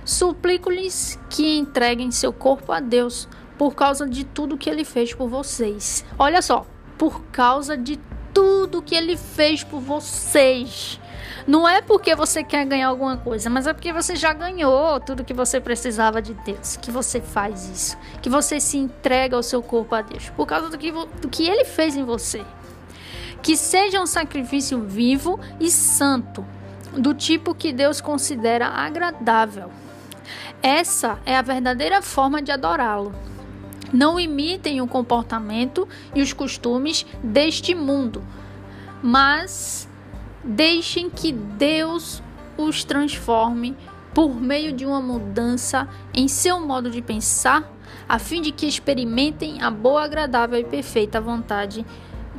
suplico-lhes 0.04 1.18
que 1.28 1.58
entreguem 1.58 2.10
seu 2.10 2.32
corpo 2.32 2.72
a 2.72 2.80
Deus 2.80 3.28
por 3.56 3.74
causa 3.74 4.08
de 4.08 4.24
tudo 4.24 4.56
que 4.56 4.68
ele 4.68 4.84
fez 4.84 5.14
por 5.14 5.28
vocês. 5.28 6.04
Olha 6.18 6.40
só, 6.42 6.66
por 6.96 7.22
causa 7.26 7.76
de 7.76 7.98
tudo 8.32 8.82
que 8.82 8.94
ele 8.94 9.16
fez 9.16 9.64
por 9.64 9.80
vocês. 9.80 11.00
Não 11.46 11.68
é 11.68 11.80
porque 11.80 12.14
você 12.14 12.44
quer 12.44 12.64
ganhar 12.64 12.88
alguma 12.88 13.16
coisa, 13.16 13.48
mas 13.48 13.66
é 13.66 13.72
porque 13.72 13.92
você 13.92 14.14
já 14.14 14.32
ganhou 14.32 15.00
tudo 15.00 15.24
que 15.24 15.34
você 15.34 15.60
precisava 15.60 16.20
de 16.20 16.34
Deus. 16.34 16.76
Que 16.76 16.90
você 16.90 17.20
faz 17.20 17.68
isso. 17.68 17.98
Que 18.22 18.28
você 18.28 18.60
se 18.60 18.76
entrega 18.76 19.36
ao 19.36 19.42
seu 19.42 19.62
corpo 19.62 19.94
a 19.94 20.02
Deus. 20.02 20.28
Por 20.30 20.46
causa 20.46 20.68
do 20.68 20.78
que, 20.78 20.92
do 20.92 21.28
que 21.28 21.48
ele 21.48 21.64
fez 21.64 21.96
em 21.96 22.04
você. 22.04 22.44
Que 23.42 23.56
seja 23.56 24.00
um 24.00 24.06
sacrifício 24.06 24.80
vivo 24.82 25.40
e 25.58 25.70
santo, 25.70 26.44
do 26.92 27.14
tipo 27.14 27.54
que 27.54 27.72
Deus 27.72 28.00
considera 28.00 28.66
agradável. 28.66 29.70
Essa 30.62 31.18
é 31.24 31.36
a 31.36 31.42
verdadeira 31.42 32.02
forma 32.02 32.42
de 32.42 32.52
adorá-lo. 32.52 33.14
Não 33.92 34.20
imitem 34.20 34.80
o 34.80 34.86
comportamento 34.86 35.88
e 36.14 36.22
os 36.22 36.32
costumes 36.32 37.04
deste 37.22 37.74
mundo, 37.74 38.22
mas 39.02 39.88
deixem 40.44 41.10
que 41.10 41.32
Deus 41.32 42.22
os 42.56 42.84
transforme 42.84 43.76
por 44.14 44.34
meio 44.40 44.72
de 44.72 44.84
uma 44.84 45.00
mudança 45.00 45.88
em 46.12 46.28
seu 46.28 46.60
modo 46.60 46.90
de 46.90 47.00
pensar, 47.00 47.72
a 48.08 48.18
fim 48.18 48.42
de 48.42 48.52
que 48.52 48.66
experimentem 48.66 49.62
a 49.62 49.70
boa, 49.70 50.04
agradável 50.04 50.58
e 50.58 50.64
perfeita 50.64 51.20
vontade 51.20 51.86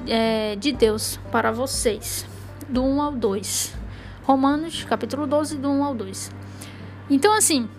é, 0.08 0.56
de 0.58 0.72
Deus 0.72 1.20
para 1.32 1.52
vocês. 1.52 2.26
Do 2.68 2.84
1 2.84 3.02
ao 3.02 3.12
2. 3.12 3.81
Romanos, 4.32 4.86
capítulo 4.86 5.28
12, 5.28 5.58
do 5.58 5.70
1 5.70 5.84
ao 5.84 5.94
2. 5.94 6.32
Então, 7.10 7.34
assim, 7.34 7.70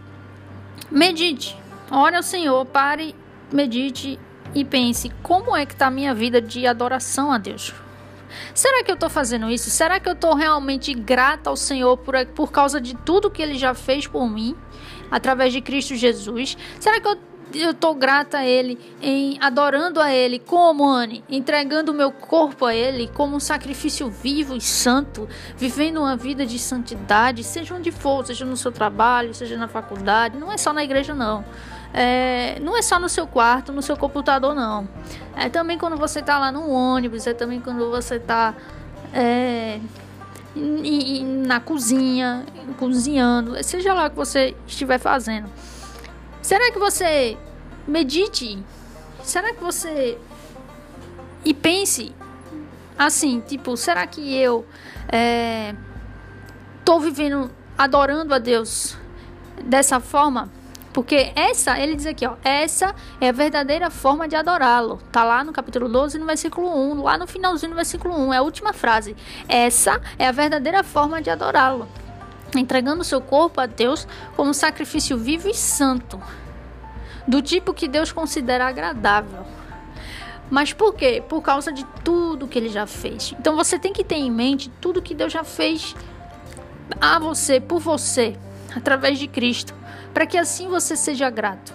medite, 0.91 1.57
ore 1.91 2.15
ao 2.15 2.23
Senhor, 2.23 2.67
pare 2.67 3.15
medite 3.51 4.21
e 4.55 4.63
pense: 4.63 5.11
como 5.23 5.57
é 5.57 5.65
que 5.65 5.73
está 5.73 5.87
a 5.87 5.91
minha 5.91 6.15
vida 6.15 6.43
de 6.43 6.67
adoração 6.67 7.33
a 7.33 7.39
Deus? 7.39 7.73
Será 8.55 8.85
que 8.85 8.91
eu 8.91 8.97
estou 8.97 9.09
fazendo 9.09 9.49
isso? 9.49 9.71
Será 9.71 9.99
que 9.99 10.07
eu 10.07 10.13
estou 10.13 10.35
realmente 10.35 10.93
grata 10.93 11.49
ao 11.49 11.57
Senhor 11.57 11.97
por, 11.97 12.15
por 12.35 12.53
causa 12.53 12.79
de 12.79 12.95
tudo 12.97 13.31
que 13.31 13.41
Ele 13.41 13.57
já 13.57 13.73
fez 13.73 14.07
por 14.07 14.29
mim, 14.29 14.55
através 15.11 15.55
de 15.55 15.63
Cristo 15.63 15.97
Jesus? 15.97 16.59
Será 16.79 17.01
que 17.01 17.09
eu 17.09 17.17
eu 17.55 17.71
estou 17.73 17.95
grata 17.95 18.39
a 18.39 18.47
Ele, 18.47 18.79
em 19.01 19.39
adorando 19.41 20.01
a 20.01 20.13
Ele, 20.13 20.39
como 20.39 20.89
Anne, 20.89 21.25
entregando 21.29 21.93
o 21.93 21.95
meu 21.95 22.11
corpo 22.11 22.67
a 22.67 22.75
Ele 22.75 23.09
como 23.09 23.37
um 23.37 23.41
sacrifício 23.41 24.09
vivo 24.09 24.57
e 24.57 24.61
santo, 24.61 25.29
vivendo 25.57 25.99
uma 25.99 26.17
vida 26.17 26.47
de 26.47 26.59
santidade, 26.59 27.45
seja 27.45 27.75
onde 27.75 27.91
for, 27.91 28.27
seja 28.27 28.45
no 28.45 28.57
seu 28.57 28.73
trabalho, 28.73 29.35
seja 29.35 29.57
na 29.57 29.69
faculdade, 29.69 30.39
não 30.39 30.53
é 30.53 30.57
só 30.57 30.73
na 30.73 30.83
igreja 30.83 31.15
não 31.15 31.45
é, 31.93 32.59
não 32.61 32.77
é 32.77 32.83
só 32.83 32.99
no 32.99 33.09
seu 33.09 33.27
quarto, 33.27 33.73
no 33.73 33.83
seu 33.83 33.97
computador, 33.97 34.55
não. 34.55 34.89
É 35.37 35.49
também 35.49 35.77
quando 35.77 35.97
você 35.97 36.21
está 36.21 36.39
lá 36.39 36.51
no 36.51 36.71
ônibus, 36.71 37.27
é 37.27 37.35
também 37.35 37.61
quando 37.61 37.91
você 37.91 38.17
está 38.17 38.55
é, 39.13 39.79
na 40.55 41.61
cozinha, 41.61 42.45
cozinhando, 42.79 43.63
seja 43.63 43.93
lá 43.93 44.07
o 44.07 44.11
que 44.11 44.17
você 44.17 44.55
estiver 44.67 44.99
fazendo. 44.99 45.49
Será 46.43 46.73
que 46.73 46.79
você 46.79 47.39
medite? 47.87 48.63
Será 49.23 49.55
que 49.55 49.63
você 49.63 50.19
e 51.45 51.55
pense 51.55 52.13
assim, 52.99 53.41
tipo, 53.41 53.77
será 53.77 54.07
que 54.07 54.35
eu 54.37 54.67
é, 55.11 55.75
tô 56.85 57.01
vivendo 57.01 57.51
adorando 57.79 58.35
a 58.35 58.39
Deus 58.39 58.97
dessa 59.65 60.01
forma? 60.01 60.51
Porque 60.93 61.33
essa, 61.35 61.79
ele 61.79 61.97
diz 61.97 62.07
aqui, 62.07 62.27
ó, 62.27 62.35
essa 62.45 62.95
é 63.21 63.29
a 63.31 63.33
verdadeira 63.33 63.89
forma 63.89 64.29
de 64.29 64.37
adorá-lo. 64.37 65.01
Tá 65.11 65.25
lá 65.25 65.43
no 65.43 65.53
capítulo 65.53 65.89
12, 65.89 66.19
no 66.19 66.27
versículo 66.27 66.69
1, 66.69 67.03
lá 67.03 67.17
no 67.17 67.27
finalzinho 67.27 67.71
do 67.73 67.77
versículo 67.77 68.15
1, 68.15 68.35
é 68.35 68.37
a 68.37 68.43
última 68.43 68.73
frase. 68.73 69.17
Essa 69.49 70.01
é 70.19 70.27
a 70.27 70.33
verdadeira 70.33 70.85
forma 70.85 71.23
de 71.23 71.31
adorá-lo. 71.31 71.89
Entregando 72.57 73.05
seu 73.05 73.21
corpo 73.21 73.61
a 73.61 73.67
Deus 73.67 74.07
como 74.37 74.53
sacrifício 74.53 75.17
vivo 75.17 75.49
e 75.49 75.55
santo, 75.55 76.21
do 77.27 77.41
tipo 77.41 77.73
que 77.73 77.89
Deus 77.89 78.13
considera 78.13 78.67
agradável. 78.67 79.45
Mas 80.51 80.73
por 80.73 80.95
quê? 80.95 81.23
Por 81.27 81.41
causa 81.41 81.73
de 81.73 81.85
tudo 82.05 82.47
que 82.47 82.59
ele 82.59 82.69
já 82.69 82.87
fez. 82.87 83.35
Então 83.39 83.57
você 83.57 83.79
tem 83.79 83.93
que 83.93 84.05
ter 84.05 84.17
em 84.17 84.31
mente 84.31 84.71
tudo 84.81 85.01
que 85.01 85.15
Deus 85.15 85.33
já 85.33 85.45
fez 85.45 85.97
a 87.01 87.19
você, 87.19 87.59
por 87.59 87.81
você, 87.81 88.37
através 88.77 89.19
de 89.19 89.27
Cristo 89.27 89.75
para 90.13 90.27
que 90.27 90.37
assim 90.37 90.69
você 90.69 90.97
seja 90.97 91.29
grato. 91.31 91.73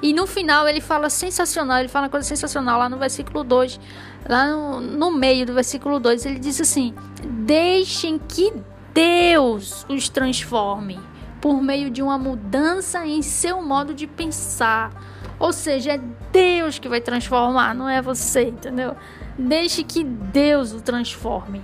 E 0.00 0.12
no 0.12 0.26
final 0.26 0.68
ele 0.68 0.80
fala 0.80 1.10
sensacional, 1.10 1.78
ele 1.78 1.88
fala 1.88 2.04
uma 2.04 2.10
coisa 2.10 2.26
sensacional 2.26 2.78
lá 2.78 2.88
no 2.88 2.96
versículo 2.96 3.42
2, 3.42 3.80
lá 4.28 4.46
no, 4.46 4.80
no 4.80 5.10
meio 5.10 5.44
do 5.44 5.52
versículo 5.52 5.98
2, 5.98 6.24
ele 6.24 6.38
diz 6.38 6.60
assim: 6.60 6.94
Deixem 7.24 8.18
que 8.18 8.52
Deus 8.98 9.86
os 9.88 10.08
transforme 10.08 10.98
por 11.40 11.62
meio 11.62 11.88
de 11.88 12.02
uma 12.02 12.18
mudança 12.18 13.06
em 13.06 13.22
seu 13.22 13.62
modo 13.62 13.94
de 13.94 14.08
pensar. 14.08 14.90
Ou 15.38 15.52
seja, 15.52 15.92
é 15.92 16.00
Deus 16.32 16.80
que 16.80 16.88
vai 16.88 17.00
transformar, 17.00 17.76
não 17.76 17.88
é 17.88 18.02
você, 18.02 18.48
entendeu? 18.48 18.96
Deixe 19.38 19.84
que 19.84 20.02
Deus 20.02 20.72
o 20.72 20.80
transforme. 20.80 21.62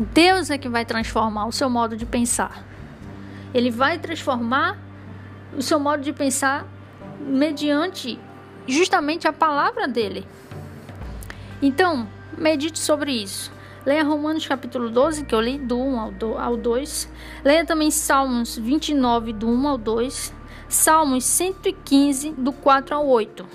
Deus 0.00 0.50
é 0.50 0.58
que 0.58 0.68
vai 0.68 0.84
transformar 0.84 1.46
o 1.46 1.52
seu 1.52 1.70
modo 1.70 1.96
de 1.96 2.04
pensar. 2.04 2.64
Ele 3.54 3.70
vai 3.70 4.00
transformar 4.00 4.76
o 5.56 5.62
seu 5.62 5.78
modo 5.78 6.02
de 6.02 6.12
pensar 6.12 6.66
mediante 7.20 8.18
justamente 8.66 9.28
a 9.28 9.32
palavra 9.32 9.86
dele. 9.86 10.26
Então, 11.62 12.08
medite 12.36 12.80
sobre 12.80 13.12
isso. 13.12 13.56
Leia 13.88 14.04
Romanos 14.04 14.46
capítulo 14.46 14.90
12, 14.90 15.24
que 15.24 15.34
eu 15.34 15.40
li 15.40 15.56
do 15.56 15.78
1 15.78 16.12
ao 16.38 16.56
2. 16.58 17.10
Leia 17.42 17.64
também 17.64 17.90
Salmos 17.90 18.58
29, 18.58 19.32
do 19.32 19.48
1 19.48 19.66
ao 19.66 19.78
2. 19.78 20.34
Salmos 20.68 21.24
115, 21.24 22.32
do 22.32 22.52
4 22.52 22.94
ao 22.94 23.06
8 23.06 23.46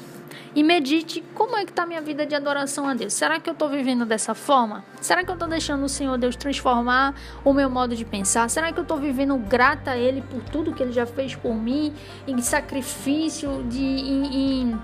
e 0.55 0.63
medite 0.63 1.23
como 1.35 1.55
é 1.55 1.65
que 1.65 1.71
está 1.71 1.85
minha 1.85 2.01
vida 2.01 2.25
de 2.25 2.33
adoração 2.33 2.87
a 2.87 2.95
Deus. 2.95 3.13
Será 3.13 3.39
que 3.39 3.47
eu 3.47 3.53
estou 3.53 3.69
vivendo 3.69 4.05
dessa 4.05 4.33
forma? 4.33 4.83
Será 5.01 5.23
que 5.23 5.29
eu 5.29 5.33
estou 5.33 5.47
deixando 5.47 5.83
o 5.83 5.89
Senhor 5.89 6.17
Deus 6.17 6.35
transformar 6.35 7.13
o 7.43 7.53
meu 7.53 7.69
modo 7.69 7.95
de 7.95 8.03
pensar? 8.03 8.49
Será 8.49 8.71
que 8.71 8.79
eu 8.79 8.83
estou 8.83 8.97
vivendo 8.97 9.37
grata 9.37 9.91
a 9.91 9.97
Ele 9.97 10.21
por 10.21 10.41
tudo 10.45 10.73
que 10.73 10.81
Ele 10.81 10.91
já 10.91 11.05
fez 11.05 11.35
por 11.35 11.53
mim, 11.53 11.93
em 12.27 12.41
sacrifício, 12.41 13.63
de, 13.69 13.83
em, 13.83 14.35
em, 14.35 14.81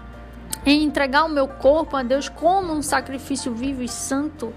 em 0.65 0.83
entregar 0.83 1.23
o 1.25 1.29
meu 1.29 1.47
corpo 1.47 1.97
a 1.97 2.03
Deus 2.03 2.29
como 2.29 2.71
um 2.71 2.83
sacrifício 2.83 3.51
vivo 3.51 3.81
e 3.81 3.87
santo, 3.87 4.53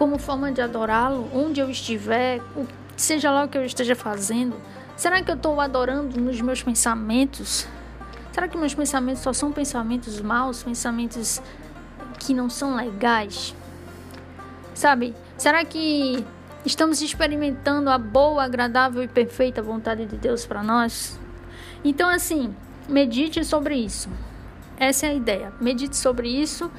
como 0.00 0.18
forma 0.18 0.50
de 0.50 0.62
adorá-lo, 0.62 1.28
onde 1.30 1.60
eu 1.60 1.68
estiver, 1.68 2.40
seja 2.96 3.30
lá 3.30 3.44
o 3.44 3.48
que 3.48 3.58
eu 3.58 3.66
esteja 3.66 3.94
fazendo? 3.94 4.56
Será 4.96 5.22
que 5.22 5.30
eu 5.30 5.34
estou 5.34 5.60
adorando 5.60 6.18
nos 6.18 6.40
meus 6.40 6.62
pensamentos? 6.62 7.68
Será 8.32 8.48
que 8.48 8.56
meus 8.56 8.74
pensamentos 8.74 9.20
só 9.20 9.34
são 9.34 9.52
pensamentos 9.52 10.18
maus, 10.22 10.62
pensamentos 10.62 11.42
que 12.18 12.32
não 12.32 12.48
são 12.48 12.76
legais? 12.76 13.54
Sabe? 14.72 15.14
Será 15.36 15.66
que 15.66 16.24
estamos 16.64 17.02
experimentando 17.02 17.90
a 17.90 17.98
boa, 17.98 18.42
agradável 18.42 19.02
e 19.02 19.08
perfeita 19.08 19.60
vontade 19.60 20.06
de 20.06 20.16
Deus 20.16 20.46
para 20.46 20.62
nós? 20.62 21.20
Então, 21.84 22.08
assim, 22.08 22.56
medite 22.88 23.44
sobre 23.44 23.76
isso. 23.76 24.08
Essa 24.78 25.08
é 25.08 25.10
a 25.10 25.14
ideia. 25.14 25.52
Medite 25.60 25.94
sobre 25.94 26.26
isso, 26.26 26.72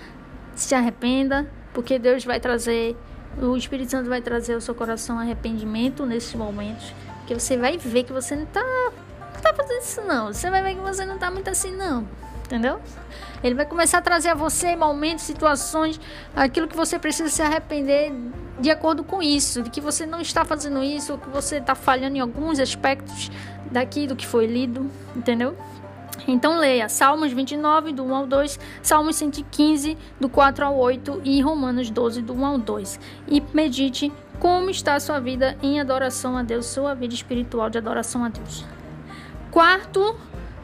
se 0.55 0.73
arrependa, 0.73 1.47
porque 1.71 1.99
Deus 1.99 2.25
vai 2.25 2.39
trazer, 2.39 2.97
o 3.39 3.55
Espírito 3.55 3.91
Santo 3.91 4.09
vai 4.09 4.21
trazer 4.21 4.53
ao 4.53 4.61
seu 4.61 4.73
coração 4.73 5.19
arrependimento 5.19 6.05
nesses 6.05 6.33
momentos, 6.33 6.93
que 7.27 7.33
você 7.33 7.57
vai 7.57 7.77
ver 7.77 8.03
que 8.03 8.13
você 8.13 8.35
não 8.35 8.43
está 8.43 8.63
tá 9.41 9.53
fazendo 9.53 9.81
isso 9.81 10.01
não. 10.01 10.33
Você 10.33 10.49
vai 10.49 10.61
ver 10.63 10.75
que 10.75 10.81
você 10.81 11.05
não 11.05 11.17
tá 11.17 11.31
muito 11.31 11.49
assim 11.49 11.75
não. 11.75 12.07
Entendeu? 12.45 12.81
Ele 13.43 13.55
vai 13.55 13.65
começar 13.65 13.99
a 13.99 14.01
trazer 14.01 14.29
a 14.29 14.35
você 14.35 14.75
momentos, 14.75 15.23
situações, 15.23 15.99
aquilo 16.35 16.67
que 16.67 16.75
você 16.75 16.99
precisa 16.99 17.29
se 17.29 17.41
arrepender 17.41 18.11
de 18.59 18.69
acordo 18.69 19.03
com 19.03 19.23
isso, 19.23 19.63
de 19.63 19.69
que 19.69 19.81
você 19.81 20.05
não 20.05 20.21
está 20.21 20.43
fazendo 20.45 20.83
isso, 20.83 21.13
ou 21.13 21.17
que 21.17 21.29
você 21.29 21.57
está 21.57 21.73
falhando 21.73 22.17
em 22.17 22.19
alguns 22.19 22.59
aspectos 22.59 23.31
daqui 23.71 24.05
do 24.05 24.15
que 24.15 24.27
foi 24.27 24.45
lido, 24.45 24.91
entendeu? 25.15 25.57
Então 26.27 26.57
leia 26.57 26.87
Salmos 26.89 27.31
29, 27.31 27.93
do 27.93 28.03
1 28.03 28.15
ao 28.15 28.27
2, 28.27 28.59
Salmos 28.81 29.15
115, 29.15 29.97
do 30.19 30.29
4 30.29 30.65
ao 30.65 30.77
8 30.77 31.21
e 31.23 31.41
Romanos 31.41 31.89
12, 31.89 32.21
do 32.21 32.33
1 32.33 32.45
ao 32.45 32.57
2. 32.57 32.99
E 33.27 33.41
medite 33.53 34.11
como 34.39 34.69
está 34.69 34.95
a 34.95 34.99
sua 34.99 35.19
vida 35.19 35.57
em 35.61 35.79
adoração 35.79 36.37
a 36.37 36.43
Deus, 36.43 36.65
sua 36.65 36.93
vida 36.93 37.13
espiritual 37.13 37.69
de 37.69 37.77
adoração 37.77 38.23
a 38.23 38.29
Deus. 38.29 38.65
Quarto, 39.51 40.15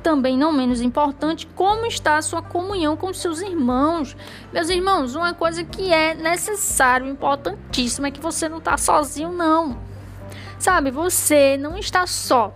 também 0.02 0.38
não 0.38 0.54
menos 0.54 0.80
importante, 0.82 1.46
como 1.54 1.86
está 1.86 2.18
a 2.18 2.22
sua 2.22 2.42
comunhão 2.42 2.96
com 2.96 3.14
seus 3.14 3.42
irmãos. 3.42 4.16
Meus 4.54 4.70
irmãos, 4.70 5.16
uma 5.16 5.34
coisa 5.34 5.64
que 5.64 5.92
é 5.92 6.14
necessário, 6.14 7.08
importantíssima, 7.08 8.08
é 8.08 8.12
que 8.12 8.22
você 8.22 8.48
não 8.48 8.60
está 8.60 8.78
sozinho, 8.78 9.32
não. 9.32 9.78
Sabe, 10.58 10.92
você 10.92 11.58
não 11.58 11.78
está 11.78 12.08
só. 12.08 12.54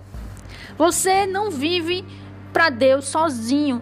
Você 0.77 1.25
não 1.25 1.51
vive 1.51 2.05
para 2.51 2.69
Deus 2.69 3.05
sozinho. 3.05 3.81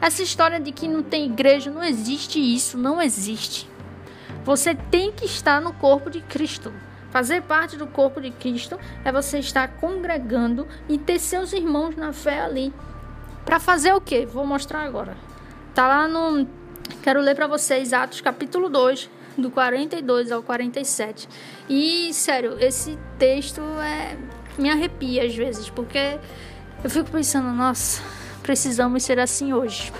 Essa 0.00 0.22
história 0.22 0.60
de 0.60 0.72
que 0.72 0.86
não 0.86 1.02
tem 1.02 1.26
igreja, 1.26 1.70
não 1.70 1.82
existe 1.82 2.38
isso, 2.38 2.76
não 2.76 3.00
existe. 3.00 3.68
Você 4.44 4.74
tem 4.74 5.10
que 5.10 5.24
estar 5.24 5.60
no 5.60 5.72
corpo 5.72 6.10
de 6.10 6.20
Cristo. 6.20 6.72
Fazer 7.10 7.42
parte 7.42 7.76
do 7.76 7.86
corpo 7.86 8.20
de 8.20 8.30
Cristo 8.30 8.78
é 9.04 9.10
você 9.10 9.38
estar 9.38 9.68
congregando 9.68 10.66
e 10.88 10.98
ter 10.98 11.18
seus 11.18 11.52
irmãos 11.52 11.96
na 11.96 12.12
fé 12.12 12.40
ali. 12.40 12.72
Para 13.44 13.58
fazer 13.58 13.94
o 13.94 14.00
quê? 14.00 14.26
Vou 14.26 14.44
mostrar 14.44 14.82
agora. 14.82 15.16
Tá 15.74 15.88
lá 15.88 16.08
no 16.08 16.46
Quero 17.02 17.20
ler 17.20 17.34
para 17.34 17.46
vocês 17.46 17.92
Atos 17.92 18.20
capítulo 18.20 18.68
2, 18.68 19.10
do 19.36 19.50
42 19.50 20.30
ao 20.32 20.42
47. 20.42 21.28
E 21.68 22.12
sério, 22.12 22.56
esse 22.60 22.98
texto 23.18 23.60
é 23.80 24.16
me 24.58 24.70
arrepia 24.70 25.24
às 25.24 25.34
vezes, 25.34 25.68
porque 25.68 26.18
eu 26.82 26.90
fico 26.90 27.10
pensando, 27.10 27.50
nossa, 27.52 28.02
precisamos 28.42 29.02
ser 29.02 29.18
assim 29.18 29.52
hoje. 29.52 29.92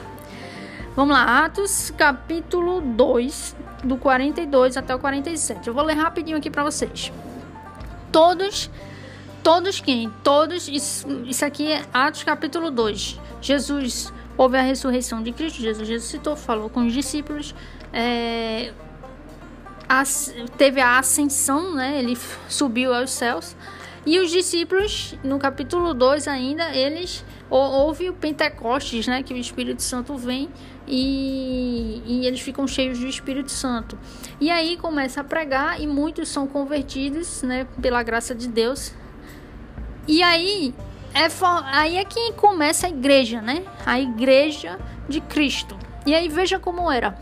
Vamos 0.95 1.15
lá, 1.15 1.45
Atos 1.45 1.93
capítulo 1.97 2.81
2, 2.81 3.57
do 3.85 3.97
42 3.97 4.77
até 4.77 4.95
o 4.95 4.99
47. 4.99 5.69
Eu 5.69 5.75
vou 5.75 5.85
ler 5.85 5.95
rapidinho 5.95 6.39
aqui 6.39 6.51
para 6.51 6.65
vocês. 6.65 7.13
Todos, 8.11 8.71
todos 9.43 9.81
quem? 9.81 10.11
Todos, 10.23 10.69
isso, 10.69 11.07
isso 11.27 11.45
aqui 11.45 11.71
é 11.71 11.85
Atos 11.93 12.25
capítulo 12.25 12.71
2. 12.71 13.21
Jesus, 13.43 14.13
houve 14.37 14.57
a 14.57 14.63
ressurreição 14.63 15.23
de 15.23 15.33
Cristo, 15.33 15.61
Jesus 15.61 15.89
ressuscitou, 15.89 16.35
falou 16.35 16.71
com 16.71 16.87
os 16.87 16.93
discípulos, 16.93 17.55
é, 17.93 18.73
as, 19.89 20.35
teve 20.57 20.81
a 20.81 20.99
ascensão, 20.99 21.75
né? 21.75 21.99
Ele 21.99 22.17
subiu 22.49 22.95
aos 22.95 23.11
céus. 23.11 23.55
E 24.07 24.21
os 24.21 24.31
discípulos, 24.31 25.17
no 25.25 25.37
capítulo 25.37 25.93
2 25.93 26.29
ainda, 26.29 26.71
eles 26.77 27.25
houve 27.51 28.09
o 28.09 28.13
Pentecostes, 28.13 29.09
né, 29.09 29.25
que 29.25 29.35
o 29.35 29.37
Espírito 29.37 29.83
Santo 29.83 30.17
vem 30.17 30.49
e, 30.87 32.01
e, 32.07 32.25
eles 32.25 32.41
ficam 32.41 32.69
cheios 32.69 33.01
do 33.01 33.07
Espírito 33.09 33.51
Santo. 33.51 33.99
E 34.41 34.49
aí 34.49 34.77
começa 34.77 35.23
a 35.23 35.25
pregar 35.25 35.81
e 35.81 35.89
muitos 35.89 36.29
são 36.29 36.47
convertidos, 36.47 37.43
né, 37.43 37.67
pela 37.83 38.01
graça 38.05 38.33
de 38.33 38.47
Deus. 38.47 38.95
E 40.07 40.23
aí 40.23 40.73
é 41.13 41.27
aí 41.73 41.97
é 41.97 42.05
que 42.05 42.33
começa 42.35 42.87
a 42.87 42.91
igreja, 42.91 43.41
né? 43.41 43.65
A 43.85 43.99
igreja 43.99 44.79
de 45.09 45.21
Cristo. 45.21 45.77
E 46.05 46.15
aí 46.15 46.29
veja 46.29 46.61
como 46.61 46.93
era. 46.93 47.19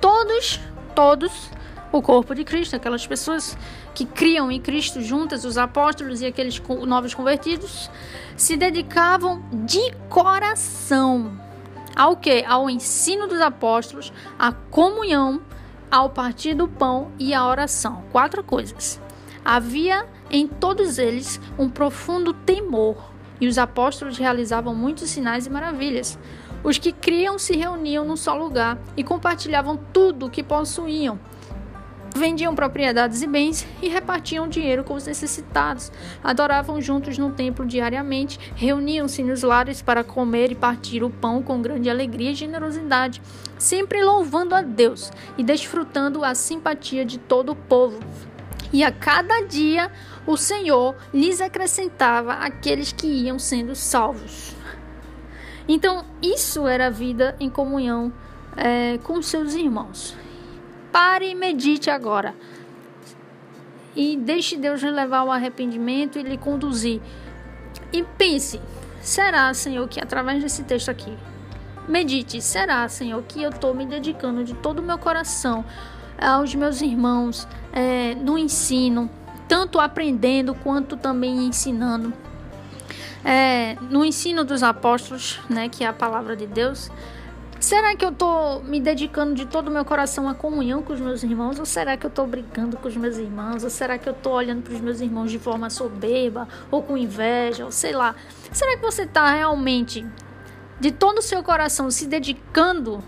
Todos, 0.00 0.58
todos 0.94 1.50
o 1.92 2.02
corpo 2.02 2.34
de 2.34 2.44
Cristo, 2.44 2.76
aquelas 2.76 3.06
pessoas 3.06 3.56
que 3.98 4.06
criam 4.06 4.48
em 4.48 4.60
Cristo 4.60 5.02
juntas, 5.02 5.44
os 5.44 5.58
apóstolos 5.58 6.22
e 6.22 6.26
aqueles 6.26 6.62
novos 6.86 7.14
convertidos, 7.14 7.90
se 8.36 8.56
dedicavam 8.56 9.42
de 9.52 9.92
coração 10.08 11.36
ao 11.96 12.14
que? 12.14 12.44
Ao 12.46 12.70
ensino 12.70 13.26
dos 13.26 13.40
apóstolos, 13.40 14.12
à 14.38 14.52
comunhão, 14.52 15.40
ao 15.90 16.10
partir 16.10 16.54
do 16.54 16.68
pão 16.68 17.10
e 17.18 17.34
à 17.34 17.44
oração. 17.44 18.04
Quatro 18.12 18.44
coisas. 18.44 19.00
Havia 19.44 20.06
em 20.30 20.46
todos 20.46 20.96
eles 20.96 21.40
um 21.58 21.68
profundo 21.68 22.32
temor, 22.32 23.10
e 23.40 23.48
os 23.48 23.58
apóstolos 23.58 24.16
realizavam 24.16 24.76
muitos 24.76 25.10
sinais 25.10 25.44
e 25.44 25.50
maravilhas. 25.50 26.16
Os 26.62 26.78
que 26.78 26.92
criam 26.92 27.36
se 27.36 27.56
reuniam 27.56 28.04
num 28.04 28.16
só 28.16 28.36
lugar 28.36 28.78
e 28.96 29.02
compartilhavam 29.02 29.76
tudo 29.92 30.26
o 30.26 30.30
que 30.30 30.44
possuíam 30.44 31.18
Vendiam 32.18 32.52
propriedades 32.52 33.22
e 33.22 33.28
bens 33.28 33.64
e 33.80 33.88
repartiam 33.88 34.48
dinheiro 34.48 34.82
com 34.82 34.94
os 34.94 35.06
necessitados. 35.06 35.92
Adoravam 36.22 36.80
juntos 36.80 37.16
no 37.16 37.30
templo 37.30 37.64
diariamente, 37.64 38.40
reuniam-se 38.56 39.22
nos 39.22 39.44
lares 39.44 39.80
para 39.80 40.02
comer 40.02 40.50
e 40.50 40.56
partir 40.56 41.04
o 41.04 41.10
pão 41.10 41.40
com 41.40 41.62
grande 41.62 41.88
alegria 41.88 42.32
e 42.32 42.34
generosidade, 42.34 43.22
sempre 43.56 44.02
louvando 44.02 44.52
a 44.52 44.62
Deus 44.62 45.12
e 45.38 45.44
desfrutando 45.44 46.24
a 46.24 46.34
simpatia 46.34 47.04
de 47.04 47.18
todo 47.18 47.52
o 47.52 47.56
povo. 47.56 48.00
E 48.72 48.82
a 48.82 48.90
cada 48.90 49.42
dia 49.42 49.88
o 50.26 50.36
Senhor 50.36 50.96
lhes 51.14 51.40
acrescentava 51.40 52.32
aqueles 52.32 52.90
que 52.90 53.06
iam 53.06 53.38
sendo 53.38 53.76
salvos. 53.76 54.56
Então, 55.68 56.04
isso 56.20 56.66
era 56.66 56.88
a 56.88 56.90
vida 56.90 57.36
em 57.38 57.48
comunhão 57.48 58.12
é, 58.56 58.98
com 59.04 59.22
seus 59.22 59.54
irmãos. 59.54 60.16
Pare 60.92 61.30
e 61.30 61.34
medite 61.34 61.90
agora. 61.90 62.34
E 63.94 64.16
deixe 64.16 64.56
Deus 64.56 64.82
lhe 64.82 64.90
levar 64.90 65.18
ao 65.18 65.30
arrependimento 65.30 66.18
e 66.18 66.22
lhe 66.22 66.38
conduzir. 66.38 67.00
E 67.92 68.02
pense: 68.02 68.60
será, 69.00 69.52
Senhor, 69.54 69.88
que 69.88 70.00
através 70.00 70.42
desse 70.42 70.62
texto 70.64 70.90
aqui, 70.90 71.16
medite, 71.88 72.40
será, 72.40 72.88
Senhor, 72.88 73.22
que 73.22 73.42
eu 73.42 73.50
estou 73.50 73.74
me 73.74 73.86
dedicando 73.86 74.44
de 74.44 74.54
todo 74.54 74.78
o 74.80 74.82
meu 74.82 74.98
coração 74.98 75.64
aos 76.20 76.54
meus 76.54 76.80
irmãos 76.80 77.46
é, 77.72 78.14
no 78.14 78.36
ensino, 78.36 79.08
tanto 79.46 79.78
aprendendo 79.78 80.54
quanto 80.54 80.96
também 80.96 81.46
ensinando. 81.46 82.12
É, 83.24 83.76
no 83.90 84.04
ensino 84.04 84.44
dos 84.44 84.62
apóstolos, 84.62 85.40
né, 85.48 85.68
que 85.68 85.84
é 85.84 85.86
a 85.86 85.92
palavra 85.92 86.36
de 86.36 86.46
Deus, 86.46 86.90
Será 87.60 87.96
que 87.96 88.04
eu 88.04 88.10
estou 88.10 88.62
me 88.62 88.80
dedicando 88.80 89.34
de 89.34 89.44
todo 89.44 89.66
o 89.66 89.70
meu 89.70 89.84
coração 89.84 90.28
à 90.28 90.34
comunhão 90.34 90.80
com 90.80 90.92
os 90.92 91.00
meus 91.00 91.24
irmãos? 91.24 91.58
Ou 91.58 91.66
será 91.66 91.96
que 91.96 92.06
eu 92.06 92.08
estou 92.08 92.24
brincando 92.24 92.76
com 92.76 92.86
os 92.86 92.96
meus 92.96 93.16
irmãos? 93.16 93.64
Ou 93.64 93.70
será 93.70 93.98
que 93.98 94.08
eu 94.08 94.12
estou 94.12 94.34
olhando 94.34 94.62
para 94.62 94.74
os 94.74 94.80
meus 94.80 95.00
irmãos 95.00 95.28
de 95.28 95.40
forma 95.40 95.68
soberba? 95.68 96.46
Ou 96.70 96.82
com 96.82 96.96
inveja? 96.96 97.64
Ou 97.64 97.72
sei 97.72 97.92
lá. 97.92 98.14
Será 98.52 98.76
que 98.76 98.82
você 98.82 99.02
está 99.02 99.32
realmente, 99.32 100.06
de 100.78 100.92
todo 100.92 101.18
o 101.18 101.22
seu 101.22 101.42
coração, 101.42 101.90
se 101.90 102.06
dedicando 102.06 103.02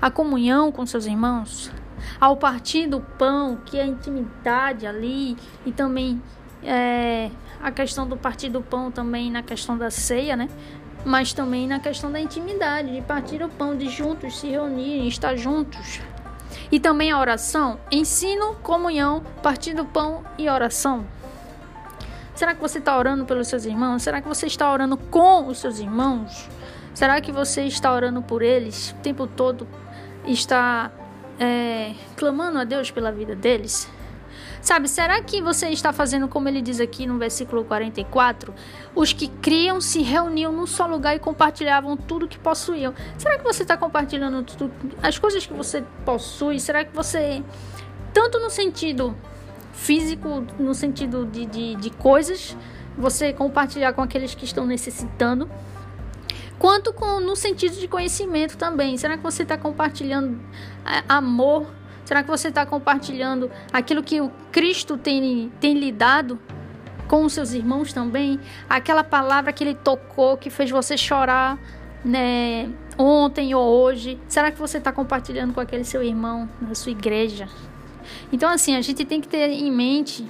à 0.00 0.08
comunhão 0.08 0.70
com 0.70 0.86
seus 0.86 1.04
irmãos? 1.04 1.72
Ao 2.20 2.36
partir 2.36 2.86
do 2.86 3.00
pão, 3.00 3.56
que 3.66 3.76
é 3.76 3.82
a 3.82 3.86
intimidade 3.86 4.86
ali, 4.86 5.36
e 5.64 5.72
também 5.72 6.22
é, 6.62 7.28
a 7.60 7.72
questão 7.72 8.06
do 8.06 8.16
partir 8.16 8.50
do 8.50 8.62
pão 8.62 8.92
também 8.92 9.32
na 9.32 9.42
questão 9.42 9.76
da 9.76 9.90
ceia, 9.90 10.36
né? 10.36 10.48
Mas 11.06 11.32
também 11.32 11.68
na 11.68 11.78
questão 11.78 12.10
da 12.10 12.18
intimidade, 12.18 12.92
de 12.92 13.00
partir 13.00 13.40
o 13.40 13.48
pão, 13.48 13.76
de 13.76 13.88
juntos 13.88 14.40
se 14.40 14.48
reunirem, 14.48 15.06
estar 15.06 15.36
juntos. 15.36 16.00
E 16.70 16.80
também 16.80 17.12
a 17.12 17.20
oração, 17.20 17.78
ensino, 17.92 18.56
comunhão, 18.56 19.22
partir 19.40 19.72
do 19.72 19.84
pão 19.84 20.24
e 20.36 20.50
oração. 20.50 21.06
Será 22.34 22.56
que 22.56 22.60
você 22.60 22.80
está 22.80 22.98
orando 22.98 23.24
pelos 23.24 23.46
seus 23.46 23.64
irmãos? 23.64 24.02
Será 24.02 24.20
que 24.20 24.26
você 24.26 24.46
está 24.46 24.70
orando 24.70 24.96
com 24.96 25.46
os 25.46 25.58
seus 25.58 25.78
irmãos? 25.78 26.48
Será 26.92 27.20
que 27.20 27.30
você 27.30 27.62
está 27.62 27.94
orando 27.94 28.20
por 28.20 28.42
eles 28.42 28.90
o 28.90 28.94
tempo 28.96 29.28
todo? 29.28 29.68
Está 30.26 30.90
é, 31.38 31.94
clamando 32.16 32.58
a 32.58 32.64
Deus 32.64 32.90
pela 32.90 33.12
vida 33.12 33.36
deles? 33.36 33.88
Sabe, 34.60 34.88
será 34.88 35.20
que 35.22 35.40
você 35.40 35.68
está 35.68 35.92
fazendo 35.92 36.28
como 36.28 36.48
ele 36.48 36.60
diz 36.60 36.80
aqui 36.80 37.06
no 37.06 37.18
versículo 37.18 37.64
44? 37.64 38.54
Os 38.94 39.12
que 39.12 39.28
criam 39.28 39.80
se 39.80 40.02
reuniam 40.02 40.52
num 40.52 40.66
só 40.66 40.86
lugar 40.86 41.16
e 41.16 41.18
compartilhavam 41.18 41.96
tudo 41.96 42.26
que 42.26 42.38
possuíam. 42.38 42.94
Será 43.18 43.38
que 43.38 43.44
você 43.44 43.62
está 43.62 43.76
compartilhando 43.76 44.42
tudo, 44.42 44.72
as 45.02 45.18
coisas 45.18 45.46
que 45.46 45.52
você 45.52 45.84
possui? 46.04 46.58
Será 46.60 46.84
que 46.84 46.94
você, 46.94 47.42
tanto 48.12 48.38
no 48.38 48.50
sentido 48.50 49.16
físico, 49.72 50.44
no 50.58 50.74
sentido 50.74 51.26
de, 51.26 51.46
de, 51.46 51.74
de 51.76 51.90
coisas, 51.90 52.56
você 52.96 53.32
compartilhar 53.32 53.92
com 53.92 54.02
aqueles 54.02 54.34
que 54.34 54.44
estão 54.44 54.66
necessitando? 54.66 55.48
quanto 56.58 56.92
com, 56.92 57.20
no 57.20 57.36
sentido 57.36 57.76
de 57.76 57.88
conhecimento 57.88 58.56
também. 58.56 58.96
Será 58.96 59.16
que 59.16 59.22
você 59.22 59.42
está 59.42 59.56
compartilhando 59.56 60.40
é, 60.84 61.02
amor? 61.08 61.66
Será 62.06 62.22
que 62.22 62.30
você 62.30 62.48
está 62.48 62.64
compartilhando 62.64 63.50
aquilo 63.72 64.00
que 64.00 64.20
o 64.20 64.30
Cristo 64.52 64.96
tem, 64.96 65.52
tem 65.60 65.74
lhe 65.74 65.90
dado 65.90 66.38
com 67.08 67.24
os 67.24 67.32
seus 67.32 67.52
irmãos 67.52 67.92
também? 67.92 68.38
Aquela 68.70 69.02
palavra 69.02 69.52
que 69.52 69.64
ele 69.64 69.74
tocou, 69.74 70.36
que 70.36 70.48
fez 70.48 70.70
você 70.70 70.96
chorar, 70.96 71.58
né? 72.04 72.70
Ontem 72.96 73.56
ou 73.56 73.66
hoje. 73.66 74.20
Será 74.28 74.52
que 74.52 74.58
você 74.58 74.78
está 74.78 74.92
compartilhando 74.92 75.52
com 75.52 75.60
aquele 75.60 75.82
seu 75.82 76.00
irmão 76.00 76.48
na 76.62 76.76
sua 76.76 76.92
igreja? 76.92 77.48
Então, 78.32 78.48
assim, 78.48 78.76
a 78.76 78.80
gente 78.80 79.04
tem 79.04 79.20
que 79.20 79.26
ter 79.26 79.50
em 79.50 79.72
mente 79.72 80.24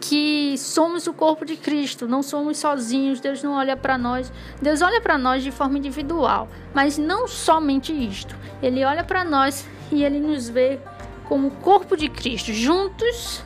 que 0.00 0.58
somos 0.58 1.06
o 1.06 1.14
corpo 1.14 1.44
de 1.44 1.56
Cristo, 1.56 2.08
não 2.08 2.20
somos 2.20 2.58
sozinhos. 2.58 3.20
Deus 3.20 3.44
não 3.44 3.52
olha 3.52 3.76
para 3.76 3.96
nós, 3.96 4.32
Deus 4.60 4.82
olha 4.82 5.00
para 5.00 5.16
nós 5.16 5.44
de 5.44 5.52
forma 5.52 5.78
individual, 5.78 6.48
mas 6.74 6.98
não 6.98 7.28
somente 7.28 7.92
isto. 7.92 8.34
Ele 8.60 8.84
olha 8.84 9.04
para 9.04 9.24
nós 9.24 9.64
e 9.92 10.02
ele 10.02 10.18
nos 10.18 10.48
vê 10.48 10.80
como 11.28 11.50
corpo 11.50 11.96
de 11.96 12.08
Cristo, 12.08 12.52
juntos, 12.52 13.42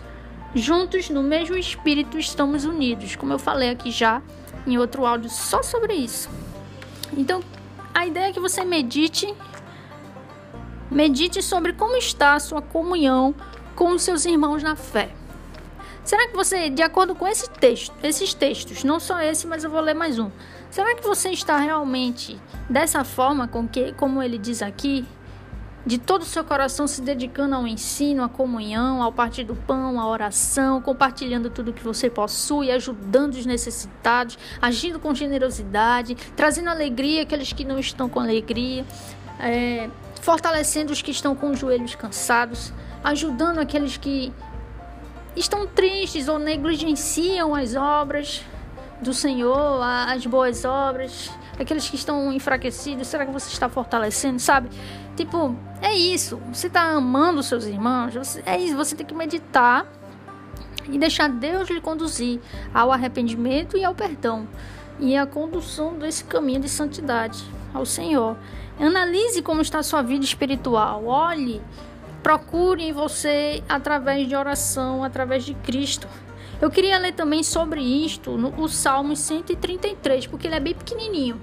juntos 0.55 1.09
no 1.09 1.23
mesmo 1.23 1.57
espírito 1.57 2.19
estamos 2.19 2.65
unidos, 2.65 3.17
como 3.17 3.33
eu 3.33 3.39
falei 3.39 3.71
aqui 3.71 3.91
já 3.91 4.23
em 4.67 4.79
outro 4.79 5.07
áudio 5.07 5.31
só 5.31 5.63
sobre 5.63 5.95
isso. 5.95 6.29
Então, 7.17 7.43
a 7.93 8.07
ideia 8.07 8.31
é 8.31 8.33
que 8.33 8.41
você 8.41 8.65
medite 8.65 9.35
medite 10.91 11.41
sobre 11.41 11.73
como 11.73 11.97
está 11.97 12.35
a 12.35 12.41
sua 12.41 12.61
comunhão 12.61 13.35
com 13.77 13.93
os 13.93 14.03
seus 14.03 14.25
irmãos 14.25 14.63
na 14.63 14.75
fé. 14.75 15.15
Será 16.05 16.27
que 16.27 16.35
você, 16.35 16.69
de 16.69 16.83
acordo 16.83 17.15
com 17.15 17.27
esse 17.27 17.49
texto, 17.49 17.95
esses 18.03 18.35
textos, 18.35 18.83
não 18.83 18.99
só 18.99 19.21
esse, 19.21 19.47
mas 19.47 19.63
eu 19.63 19.71
vou 19.71 19.81
ler 19.81 19.95
mais 19.95 20.19
um. 20.19 20.31
Será 20.71 20.95
que 20.97 21.03
você 21.03 21.31
está 21.31 21.57
realmente 21.59 22.41
dessa 22.69 23.05
forma 23.05 23.47
com 23.47 23.69
que, 23.69 23.93
como 23.93 24.23
ele 24.23 24.39
diz 24.39 24.63
aqui, 24.63 25.07
de 25.85 25.99
todo 25.99 26.23
o 26.23 26.27
seu 26.27 26.45
coração 26.45 26.87
se 26.87 27.01
dedicando 27.01 27.55
ao 27.55 27.67
ensino, 27.67 28.23
à 28.23 28.29
comunhão, 28.29 29.03
ao 29.03 29.13
partir 29.13 29.45
do 29.45 29.55
pão, 29.55 29.99
à 29.99 30.07
oração, 30.07 30.81
compartilhando 30.81 31.49
tudo 31.49 31.73
que 31.73 31.83
você 31.83 32.11
possui, 32.11 32.71
ajudando 32.71 33.35
os 33.35 33.47
necessitados, 33.47 34.39
agindo 34.61 34.99
com 34.99 35.15
generosidade, 35.15 36.15
trazendo 36.37 36.69
alegria 36.69 37.23
àqueles 37.23 37.53
que 37.53 37.65
não 37.65 37.79
estão 37.79 38.09
com 38.09 38.21
alegria, 38.21 38.85
é, 39.39 39.89
fortalecendo 40.21 40.93
os 40.93 41.01
que 41.01 41.11
estão 41.11 41.35
com 41.35 41.51
os 41.51 41.59
joelhos 41.59 41.95
cansados, 41.95 42.73
ajudando 43.03 43.59
aqueles 43.59 43.97
que 43.97 44.33
estão 45.35 45.67
tristes 45.67 46.29
ou 46.29 46.39
negligenciam 46.39 47.55
as 47.55 47.75
obras 47.75 48.45
do 49.01 49.15
Senhor, 49.15 49.83
as 49.83 50.27
boas 50.27 50.65
obras, 50.67 51.31
aqueles 51.59 51.89
que 51.89 51.97
estão 51.97 52.31
enfraquecidos, 52.33 53.07
será 53.07 53.25
que 53.25 53.33
você 53.33 53.51
está 53.51 53.69
fortalecendo, 53.69 54.39
sabe? 54.39 54.69
Tipo, 55.21 55.55
é 55.83 55.95
isso. 55.95 56.41
Você 56.51 56.69
está 56.69 56.81
amando 56.81 57.43
seus 57.43 57.67
irmãos, 57.67 58.15
é 58.47 58.59
isso. 58.59 58.75
Você 58.75 58.97
tem 58.97 59.05
que 59.05 59.13
meditar 59.13 59.87
e 60.89 60.97
deixar 60.97 61.29
Deus 61.29 61.69
lhe 61.69 61.79
conduzir 61.79 62.41
ao 62.73 62.91
arrependimento 62.91 63.77
e 63.77 63.85
ao 63.85 63.95
perdão 63.95 64.49
e 64.99 65.15
à 65.19 65.27
condução 65.27 65.99
desse 65.99 66.25
caminho 66.25 66.61
de 66.61 66.71
santidade 66.71 67.45
ao 67.75 67.85
Senhor. 67.85 68.35
Analise 68.81 69.43
como 69.43 69.61
está 69.61 69.81
a 69.81 69.83
sua 69.83 70.01
vida 70.01 70.25
espiritual. 70.25 71.05
Olhe, 71.05 71.61
procure 72.23 72.83
em 72.83 72.93
você 72.95 73.63
através 73.69 74.27
de 74.27 74.35
oração, 74.35 75.05
através 75.05 75.45
de 75.45 75.53
Cristo. 75.53 76.09
Eu 76.63 76.71
queria 76.71 76.97
ler 76.97 77.13
também 77.13 77.43
sobre 77.43 77.83
isto 77.83 78.39
no 78.39 78.59
o 78.59 78.71
Salmo 78.71 79.15
133, 79.15 80.27
porque 80.29 80.47
ele 80.47 80.57
é 80.57 80.61
bem 80.61 80.75
pequenininho. 80.75 81.39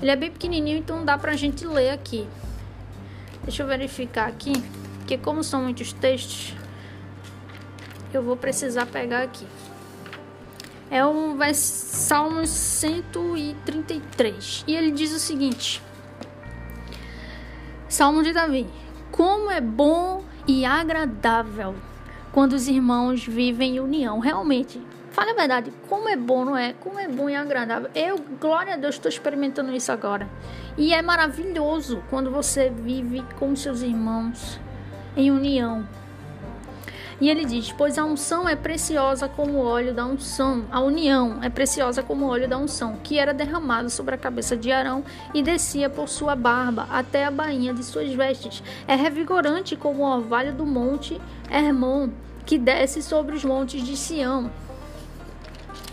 Ele 0.00 0.12
é 0.12 0.16
bem 0.16 0.30
pequenininho, 0.30 0.78
então 0.78 1.04
dá 1.04 1.18
pra 1.18 1.34
gente 1.34 1.66
ler 1.66 1.90
aqui. 1.90 2.24
Deixa 3.50 3.64
eu 3.64 3.66
verificar 3.66 4.28
aqui, 4.28 4.52
porque 4.98 5.18
como 5.18 5.42
são 5.42 5.64
muitos 5.64 5.92
textos, 5.92 6.54
eu 8.14 8.22
vou 8.22 8.36
precisar 8.36 8.86
pegar 8.86 9.24
aqui. 9.24 9.44
É 10.88 11.04
um 11.04 11.36
vai 11.36 11.52
Salmos 11.52 12.48
133. 12.48 14.62
E 14.68 14.76
ele 14.76 14.92
diz 14.92 15.12
o 15.12 15.18
seguinte: 15.18 15.82
Salmo 17.88 18.22
de 18.22 18.32
Davi: 18.32 18.68
Como 19.10 19.50
é 19.50 19.60
bom 19.60 20.22
e 20.46 20.64
agradável 20.64 21.74
quando 22.30 22.52
os 22.52 22.68
irmãos 22.68 23.26
vivem 23.26 23.78
em 23.78 23.80
união. 23.80 24.20
Realmente, 24.20 24.80
fale 25.20 25.32
a 25.32 25.34
verdade, 25.34 25.70
como 25.86 26.08
é 26.08 26.16
bom, 26.16 26.46
não 26.46 26.56
é? 26.56 26.72
Como 26.72 26.98
é 26.98 27.06
bom 27.06 27.28
e 27.28 27.36
agradável. 27.36 27.90
Eu, 27.94 28.18
glória 28.40 28.72
a 28.72 28.76
Deus, 28.78 28.94
estou 28.94 29.10
experimentando 29.10 29.70
isso 29.70 29.92
agora. 29.92 30.26
E 30.78 30.94
é 30.94 31.02
maravilhoso 31.02 32.02
quando 32.08 32.30
você 32.30 32.70
vive 32.70 33.22
com 33.38 33.54
seus 33.54 33.82
irmãos 33.82 34.58
em 35.14 35.30
união. 35.30 35.86
E 37.20 37.28
ele 37.28 37.44
diz: 37.44 37.70
Pois 37.70 37.98
a 37.98 38.04
unção 38.06 38.48
é 38.48 38.56
preciosa 38.56 39.28
como 39.28 39.58
o 39.58 39.62
óleo 39.62 39.92
da 39.92 40.06
unção, 40.06 40.64
a 40.72 40.80
união 40.80 41.38
é 41.42 41.50
preciosa 41.50 42.02
como 42.02 42.24
o 42.24 42.28
óleo 42.30 42.48
da 42.48 42.56
unção, 42.56 42.96
que 43.04 43.18
era 43.18 43.34
derramado 43.34 43.90
sobre 43.90 44.14
a 44.14 44.18
cabeça 44.18 44.56
de 44.56 44.72
Arão 44.72 45.04
e 45.34 45.42
descia 45.42 45.90
por 45.90 46.08
sua 46.08 46.34
barba 46.34 46.86
até 46.90 47.26
a 47.26 47.30
bainha 47.30 47.74
de 47.74 47.84
suas 47.84 48.10
vestes. 48.14 48.62
É 48.88 48.94
revigorante 48.94 49.76
como 49.76 50.02
o 50.02 50.10
orvalho 50.10 50.54
do 50.54 50.64
monte 50.64 51.20
Hermon, 51.50 52.08
que 52.46 52.56
desce 52.56 53.02
sobre 53.02 53.36
os 53.36 53.44
montes 53.44 53.84
de 53.84 53.98
Sião. 53.98 54.50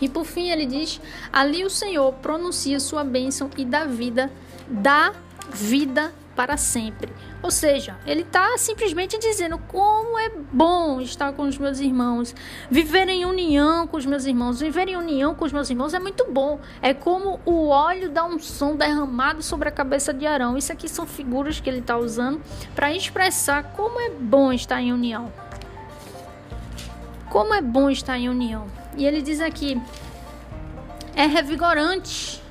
E 0.00 0.08
por 0.08 0.24
fim 0.24 0.50
ele 0.50 0.66
diz: 0.66 1.00
Ali 1.32 1.64
o 1.64 1.70
Senhor 1.70 2.12
pronuncia 2.14 2.80
sua 2.80 3.04
bênção 3.04 3.50
e 3.56 3.64
dá 3.64 3.84
vida, 3.84 4.30
dá 4.68 5.12
vida 5.52 6.12
para 6.38 6.56
sempre. 6.56 7.12
Ou 7.42 7.50
seja, 7.50 7.96
ele 8.06 8.22
está 8.22 8.56
simplesmente 8.58 9.18
dizendo 9.18 9.58
como 9.66 10.16
é 10.16 10.30
bom 10.52 11.00
estar 11.00 11.32
com 11.32 11.42
os 11.42 11.58
meus 11.58 11.80
irmãos, 11.80 12.32
viver 12.70 13.08
em 13.08 13.24
união 13.24 13.88
com 13.88 13.96
os 13.96 14.06
meus 14.06 14.24
irmãos. 14.24 14.60
Viver 14.60 14.86
em 14.86 14.96
união 14.96 15.34
com 15.34 15.44
os 15.44 15.52
meus 15.52 15.68
irmãos 15.68 15.94
é 15.94 15.98
muito 15.98 16.30
bom. 16.30 16.60
É 16.80 16.94
como 16.94 17.40
o 17.44 17.66
óleo 17.70 18.08
da 18.08 18.24
unção 18.24 18.76
derramado 18.76 19.42
sobre 19.42 19.68
a 19.68 19.72
cabeça 19.72 20.14
de 20.14 20.28
Arão. 20.28 20.56
Isso 20.56 20.72
aqui 20.72 20.88
são 20.88 21.06
figuras 21.06 21.58
que 21.58 21.68
ele 21.68 21.80
está 21.80 21.96
usando 21.96 22.40
para 22.72 22.92
expressar 22.92 23.72
como 23.72 23.98
é 23.98 24.10
bom 24.10 24.52
estar 24.52 24.80
em 24.80 24.92
união. 24.92 25.32
Como 27.30 27.52
é 27.52 27.60
bom 27.60 27.90
estar 27.90 28.16
em 28.16 28.28
união. 28.28 28.66
E 28.98 29.06
ele 29.06 29.22
diz 29.22 29.40
aqui: 29.40 29.80
é 31.16 31.24
revigorante 31.24 32.42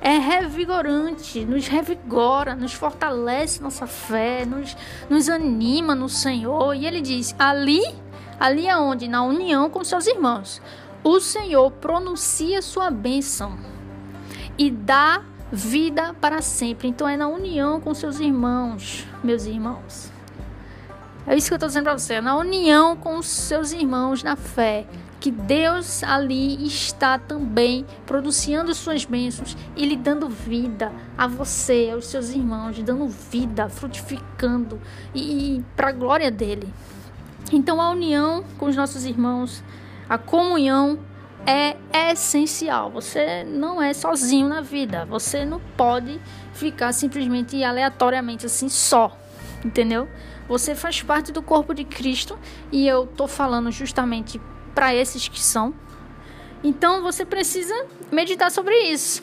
é 0.00 0.18
revigorante, 0.18 1.44
nos 1.44 1.66
revigora, 1.66 2.54
nos 2.54 2.72
fortalece 2.72 3.60
nossa 3.60 3.86
fé, 3.88 4.44
nos, 4.44 4.76
nos 5.08 5.28
anima 5.28 5.96
no 5.96 6.08
Senhor. 6.08 6.74
E 6.74 6.86
ele 6.86 7.00
diz: 7.00 7.34
ali, 7.38 7.82
ali 8.38 8.68
aonde? 8.68 9.08
Na 9.08 9.24
união 9.24 9.68
com 9.68 9.82
seus 9.82 10.06
irmãos. 10.06 10.62
O 11.02 11.18
Senhor 11.18 11.70
pronuncia 11.72 12.62
sua 12.62 12.88
bênção 12.88 13.58
e 14.58 14.70
dá 14.70 15.22
vida 15.50 16.14
para 16.20 16.42
sempre. 16.42 16.86
Então 16.86 17.08
é 17.08 17.16
na 17.16 17.28
união 17.28 17.80
com 17.80 17.94
seus 17.94 18.20
irmãos, 18.20 19.04
meus 19.24 19.44
irmãos. 19.44 20.12
É 21.26 21.36
isso 21.36 21.48
que 21.48 21.54
eu 21.54 21.56
estou 21.56 21.68
dizendo 21.68 21.84
para 21.84 21.98
você, 21.98 22.14
é 22.14 22.20
na 22.20 22.36
união 22.36 22.96
com 22.96 23.18
os 23.18 23.26
seus 23.26 23.72
irmãos 23.72 24.22
na 24.22 24.36
fé 24.36 24.86
que 25.20 25.30
Deus 25.30 26.02
ali 26.02 26.66
está 26.66 27.18
também 27.18 27.86
produzindo 28.06 28.74
suas 28.74 29.04
bênçãos 29.04 29.56
e 29.74 29.86
lhe 29.86 29.96
dando 29.96 30.28
vida 30.28 30.92
a 31.16 31.26
você, 31.26 31.90
aos 31.92 32.06
seus 32.06 32.30
irmãos, 32.30 32.82
dando 32.82 33.08
vida, 33.08 33.68
frutificando 33.68 34.80
e, 35.14 35.56
e 35.56 35.64
para 35.74 35.88
a 35.88 35.92
glória 35.92 36.30
dele. 36.30 36.72
Então 37.52 37.80
a 37.80 37.90
união 37.90 38.44
com 38.58 38.66
os 38.66 38.76
nossos 38.76 39.04
irmãos, 39.04 39.62
a 40.08 40.18
comunhão 40.18 40.98
é, 41.46 41.76
essencial. 42.10 42.90
Você 42.90 43.44
não 43.44 43.80
é 43.80 43.94
sozinho 43.94 44.48
na 44.48 44.60
vida. 44.60 45.04
Você 45.06 45.44
não 45.44 45.60
pode 45.76 46.20
ficar 46.52 46.92
simplesmente 46.92 47.62
aleatoriamente 47.62 48.46
assim 48.46 48.68
só, 48.68 49.16
entendeu? 49.64 50.08
Você 50.48 50.74
faz 50.74 51.02
parte 51.02 51.32
do 51.32 51.42
corpo 51.42 51.74
de 51.74 51.84
Cristo 51.84 52.38
e 52.70 52.86
eu 52.86 53.06
tô 53.06 53.26
falando 53.26 53.70
justamente 53.70 54.40
para 54.76 54.94
esses 54.94 55.26
que 55.26 55.40
são. 55.40 55.74
Então 56.62 57.02
você 57.02 57.24
precisa 57.24 57.74
meditar 58.12 58.50
sobre 58.50 58.78
isso. 58.92 59.22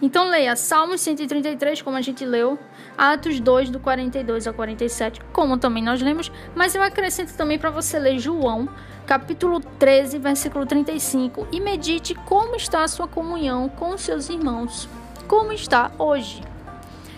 Então 0.00 0.30
leia 0.30 0.54
Salmos 0.54 1.00
133, 1.00 1.82
como 1.82 1.96
a 1.96 2.00
gente 2.00 2.24
leu, 2.24 2.56
Atos 2.96 3.40
2, 3.40 3.70
do 3.70 3.80
42 3.80 4.46
ao 4.46 4.54
47, 4.54 5.20
como 5.32 5.58
também 5.58 5.82
nós 5.82 6.00
lemos, 6.00 6.30
mas 6.54 6.76
eu 6.76 6.82
acrescento 6.82 7.36
também 7.36 7.58
para 7.58 7.70
você 7.70 7.98
ler 7.98 8.20
João, 8.20 8.68
capítulo 9.04 9.58
13, 9.58 10.18
versículo 10.18 10.64
35, 10.64 11.48
e 11.50 11.58
medite 11.60 12.14
como 12.14 12.54
está 12.54 12.84
a 12.84 12.88
sua 12.88 13.08
comunhão 13.08 13.68
com 13.68 13.98
seus 13.98 14.28
irmãos. 14.28 14.88
Como 15.26 15.52
está 15.52 15.90
hoje? 15.98 16.40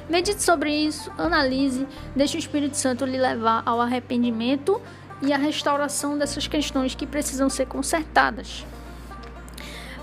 Medite 0.08 0.42
sobre 0.42 0.74
isso, 0.74 1.12
analise, 1.18 1.86
deixe 2.16 2.36
o 2.36 2.40
Espírito 2.40 2.78
Santo 2.78 3.04
lhe 3.04 3.18
levar 3.18 3.62
ao 3.66 3.78
arrependimento 3.78 4.80
e 5.22 5.32
a 5.32 5.36
restauração 5.36 6.16
dessas 6.16 6.46
questões 6.46 6.94
que 6.94 7.06
precisam 7.06 7.48
ser 7.48 7.66
consertadas. 7.66 8.64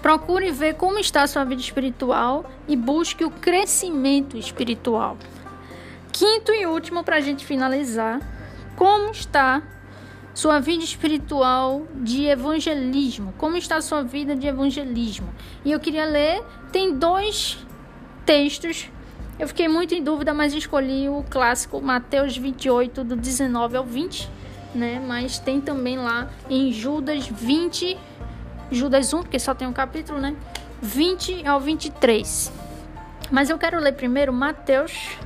Procure 0.02 0.52
ver 0.52 0.76
como 0.76 1.00
está 1.00 1.24
a 1.24 1.28
sua 1.28 1.44
vida 1.44 1.62
espiritual 1.62 2.50
e 2.68 2.76
busque 2.76 3.26
o 3.26 3.32
crescimento 3.32 4.38
espiritual. 4.38 5.18
Quinto 6.12 6.52
e 6.52 6.66
último, 6.66 7.04
para 7.04 7.18
a 7.18 7.20
gente 7.20 7.46
finalizar, 7.46 8.22
como 8.76 9.12
está 9.12 9.62
sua 10.34 10.60
vida 10.60 10.84
espiritual 10.84 11.88
de 11.96 12.26
evangelismo? 12.26 13.34
Como 13.38 13.58
está 13.58 13.82
sua 13.82 14.04
vida 14.04 14.36
de 14.36 14.48
evangelismo? 14.48 15.34
E 15.66 15.72
eu 15.72 15.80
queria 15.80 16.06
ler, 16.06 16.44
tem 16.72 16.94
dois 16.94 17.58
textos. 18.24 18.90
Eu 19.40 19.48
fiquei 19.48 19.68
muito 19.68 19.96
em 19.96 20.04
dúvida, 20.04 20.34
mas 20.34 20.54
escolhi 20.54 21.10
o 21.10 21.24
clássico 21.28 21.82
Mateus 21.82 22.38
28, 22.38 23.04
do 23.04 23.16
19 23.16 23.78
ao 23.78 23.84
20 23.84 24.37
né? 24.78 25.04
Mas 25.06 25.40
tem 25.40 25.60
também 25.60 25.98
lá 25.98 26.30
em 26.50 26.72
Judas 26.72 27.28
20, 27.28 27.98
Judas 28.72 29.14
1, 29.14 29.24
porque 29.24 29.40
só 29.40 29.54
tem 29.54 29.68
um 29.68 29.74
capítulo, 29.74 30.20
né? 30.20 30.36
20 30.82 31.46
ao 31.48 31.60
23. 31.60 32.52
Mas 33.32 33.50
eu 33.50 33.58
quero 33.58 33.80
ler 33.80 33.94
primeiro 33.94 34.32
Mateus. 34.32 35.18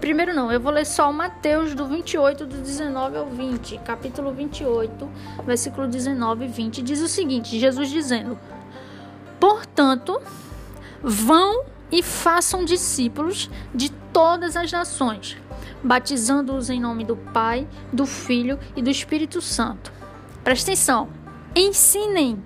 Primeiro 0.00 0.32
não, 0.32 0.52
eu 0.52 0.60
vou 0.60 0.70
ler 0.70 0.86
só 0.86 1.10
o 1.10 1.12
Mateus 1.12 1.74
do 1.74 1.86
28, 1.86 2.46
do 2.46 2.58
19 2.58 3.16
ao 3.16 3.26
20. 3.26 3.78
Capítulo 3.78 4.32
28, 4.32 5.10
versículo 5.44 5.88
19 5.88 6.44
e 6.44 6.48
20. 6.48 6.82
Diz 6.82 7.00
o 7.00 7.08
seguinte: 7.08 7.58
Jesus 7.58 7.90
dizendo: 7.90 8.38
Portanto, 9.40 10.20
vão 11.02 11.64
e 11.90 12.02
façam 12.02 12.64
discípulos 12.64 13.50
de 13.74 13.90
todas 14.12 14.56
as 14.56 14.70
nações 14.70 15.36
batizando-os 15.82 16.70
em 16.70 16.80
nome 16.80 17.04
do 17.04 17.16
Pai, 17.16 17.66
do 17.92 18.06
Filho 18.06 18.58
e 18.76 18.82
do 18.82 18.90
Espírito 18.90 19.40
Santo. 19.40 19.92
Presta 20.42 20.70
atenção, 20.70 21.08
ensinem 21.54 22.42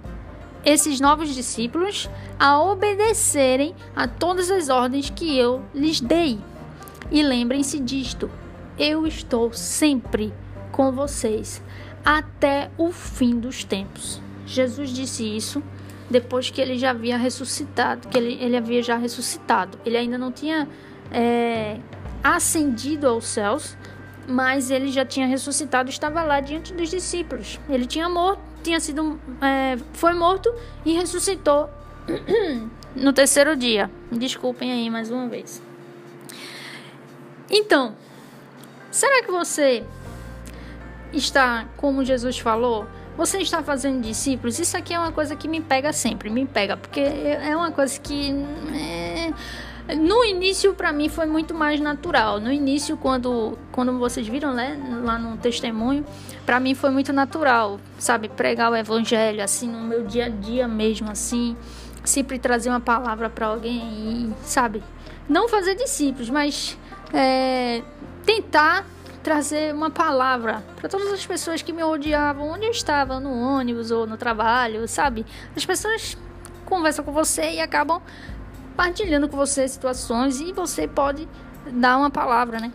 esses 0.64 1.00
novos 1.00 1.34
discípulos 1.34 2.08
a 2.38 2.60
obedecerem 2.60 3.74
a 3.94 4.06
todas 4.06 4.50
as 4.50 4.68
ordens 4.68 5.10
que 5.10 5.36
eu 5.36 5.62
lhes 5.74 6.00
dei. 6.00 6.38
E 7.10 7.22
lembrem-se 7.22 7.78
disto: 7.78 8.30
eu 8.78 9.06
estou 9.06 9.52
sempre 9.52 10.32
com 10.70 10.90
vocês 10.92 11.62
até 12.04 12.70
o 12.78 12.90
fim 12.90 13.38
dos 13.38 13.64
tempos. 13.64 14.20
Jesus 14.46 14.90
disse 14.90 15.24
isso 15.24 15.62
depois 16.10 16.50
que 16.50 16.60
ele 16.60 16.76
já 16.76 16.90
havia 16.90 17.16
ressuscitado, 17.16 18.08
que 18.08 18.18
ele, 18.18 18.34
ele 18.40 18.56
havia 18.56 18.82
já 18.82 18.96
ressuscitado. 18.96 19.78
Ele 19.84 19.96
ainda 19.96 20.18
não 20.18 20.30
tinha 20.30 20.68
é, 21.10 21.78
ascendido 22.22 23.08
aos 23.08 23.24
céus, 23.26 23.76
mas 24.26 24.70
ele 24.70 24.88
já 24.88 25.04
tinha 25.04 25.26
ressuscitado, 25.26 25.90
estava 25.90 26.22
lá 26.22 26.40
diante 26.40 26.72
dos 26.72 26.88
discípulos. 26.88 27.58
Ele 27.68 27.86
tinha 27.86 28.08
morto, 28.08 28.40
tinha 28.62 28.78
sido, 28.80 29.20
é, 29.40 29.76
foi 29.92 30.14
morto 30.14 30.52
e 30.84 30.92
ressuscitou 30.92 31.68
no 32.94 33.12
terceiro 33.12 33.56
dia. 33.56 33.90
Desculpem 34.10 34.72
aí 34.72 34.88
mais 34.90 35.10
uma 35.10 35.28
vez. 35.28 35.62
Então, 37.50 37.94
será 38.90 39.22
que 39.22 39.30
você 39.30 39.84
está 41.12 41.66
como 41.76 42.04
Jesus 42.04 42.38
falou? 42.38 42.86
Você 43.16 43.38
está 43.38 43.62
fazendo 43.62 44.00
discípulos? 44.00 44.58
Isso 44.58 44.76
aqui 44.76 44.94
é 44.94 44.98
uma 44.98 45.12
coisa 45.12 45.36
que 45.36 45.46
me 45.46 45.60
pega 45.60 45.92
sempre, 45.92 46.30
me 46.30 46.46
pega, 46.46 46.78
porque 46.78 47.00
é 47.00 47.54
uma 47.54 47.70
coisa 47.70 48.00
que 48.00 48.32
é, 48.74 49.34
no 49.94 50.24
início, 50.24 50.74
para 50.74 50.92
mim, 50.92 51.08
foi 51.08 51.26
muito 51.26 51.54
mais 51.54 51.80
natural. 51.80 52.40
No 52.40 52.52
início, 52.52 52.96
quando, 52.96 53.58
quando 53.70 53.98
vocês 53.98 54.26
viram 54.26 54.52
né, 54.52 54.78
lá 55.02 55.18
no 55.18 55.36
testemunho, 55.36 56.04
para 56.44 56.60
mim 56.60 56.74
foi 56.74 56.90
muito 56.90 57.12
natural, 57.12 57.80
sabe? 57.98 58.28
Pregar 58.28 58.70
o 58.70 58.76
evangelho, 58.76 59.42
assim, 59.42 59.68
no 59.68 59.80
meu 59.80 60.04
dia 60.04 60.26
a 60.26 60.28
dia 60.28 60.68
mesmo, 60.68 61.10
assim. 61.10 61.56
Sempre 62.04 62.38
trazer 62.38 62.68
uma 62.68 62.80
palavra 62.80 63.30
para 63.30 63.46
alguém 63.46 64.34
sabe? 64.44 64.82
Não 65.28 65.48
fazer 65.48 65.74
discípulos, 65.74 66.28
mas 66.28 66.76
é, 67.12 67.82
tentar 68.24 68.84
trazer 69.22 69.72
uma 69.72 69.90
palavra 69.90 70.64
para 70.76 70.88
todas 70.88 71.12
as 71.12 71.24
pessoas 71.24 71.62
que 71.62 71.72
me 71.72 71.82
odiavam, 71.82 72.50
onde 72.50 72.66
eu 72.66 72.70
estava, 72.70 73.20
no 73.20 73.30
ônibus 73.30 73.90
ou 73.90 74.06
no 74.06 74.16
trabalho, 74.16 74.86
sabe? 74.88 75.24
As 75.56 75.64
pessoas 75.64 76.16
conversam 76.64 77.04
com 77.04 77.12
você 77.12 77.52
e 77.52 77.60
acabam 77.60 78.02
partilhando 78.82 79.28
com 79.28 79.36
você 79.36 79.68
situações 79.68 80.40
e 80.40 80.52
você 80.52 80.88
pode 80.88 81.28
dar 81.70 81.96
uma 81.96 82.10
palavra, 82.10 82.58
né? 82.58 82.72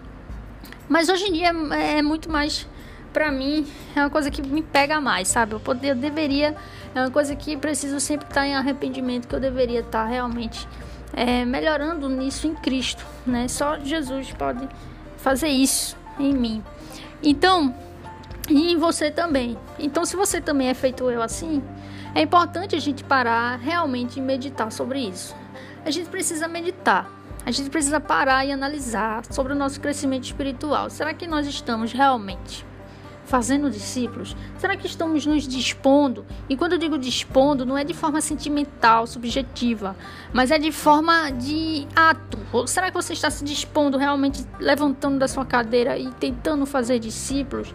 Mas 0.88 1.10
hoje 1.10 1.26
em 1.26 1.34
dia 1.34 1.52
é, 1.72 1.98
é 1.98 2.02
muito 2.02 2.32
mais 2.32 2.66
para 3.12 3.30
mim 3.30 3.68
é 3.94 4.00
uma 4.00 4.10
coisa 4.10 4.32
que 4.32 4.42
me 4.42 4.62
pega 4.62 5.02
mais, 5.02 5.28
sabe? 5.28 5.52
Eu, 5.52 5.60
poder, 5.60 5.90
eu 5.90 5.96
deveria 5.96 6.56
é 6.96 7.02
uma 7.02 7.12
coisa 7.12 7.36
que 7.36 7.58
preciso 7.58 8.00
sempre 8.00 8.26
estar 8.26 8.48
em 8.48 8.56
arrependimento, 8.56 9.28
que 9.28 9.36
eu 9.36 9.40
deveria 9.40 9.82
estar 9.82 10.06
realmente 10.06 10.66
é, 11.12 11.44
melhorando 11.44 12.08
nisso 12.08 12.48
em 12.48 12.56
Cristo, 12.56 13.06
né? 13.26 13.50
Só 13.50 13.78
Jesus 13.78 14.32
pode 14.32 14.66
fazer 15.18 15.50
isso 15.50 15.98
em 16.18 16.34
mim. 16.34 16.64
Então, 17.22 17.76
e 18.50 18.72
em 18.72 18.78
você 18.78 19.12
também. 19.12 19.58
Então, 19.78 20.06
se 20.06 20.16
você 20.16 20.40
também 20.40 20.70
é 20.70 20.74
feito 20.74 21.12
eu 21.12 21.22
assim, 21.22 21.62
é 22.16 22.22
importante 22.22 22.78
a 22.78 22.80
gente 22.80 23.04
parar 23.04 23.58
realmente 23.58 24.20
e 24.20 24.22
meditar 24.22 24.72
sobre 24.72 25.02
isso. 25.02 25.36
A 25.88 25.90
gente 25.90 26.10
precisa 26.10 26.50
meditar. 26.50 27.10
A 27.46 27.52
gente 27.52 27.70
precisa 27.70 27.98
parar 27.98 28.46
e 28.46 28.52
analisar 28.52 29.24
sobre 29.32 29.54
o 29.54 29.56
nosso 29.56 29.80
crescimento 29.80 30.26
espiritual. 30.26 30.90
Será 30.90 31.14
que 31.14 31.26
nós 31.26 31.48
estamos 31.48 31.94
realmente 31.94 32.66
fazendo 33.24 33.72
discípulos? 33.72 34.36
Será 34.58 34.76
que 34.76 34.86
estamos 34.86 35.26
nos 35.26 35.48
dispondo? 35.48 36.26
E 36.50 36.58
quando 36.58 36.74
eu 36.74 36.78
digo 36.78 36.98
dispondo, 36.98 37.66
não 37.66 37.78
é 37.78 37.86
de 37.86 37.94
forma 37.94 38.20
sentimental, 38.20 39.08
subjetiva, 39.08 39.96
mas 40.34 40.52
é 40.52 40.60
de 40.60 40.74
forma 40.74 41.30
de 41.30 41.88
ato. 41.96 42.38
Ou 42.52 42.68
será 42.68 42.92
que 42.92 42.96
você 42.96 43.14
está 43.14 43.30
se 43.30 43.46
dispondo 43.46 43.98
realmente, 43.98 44.46
levantando 44.60 45.18
da 45.18 45.28
sua 45.30 45.46
cadeira 45.46 45.98
e 45.98 46.12
tentando 46.16 46.66
fazer 46.66 47.00
discípulos? 47.00 47.74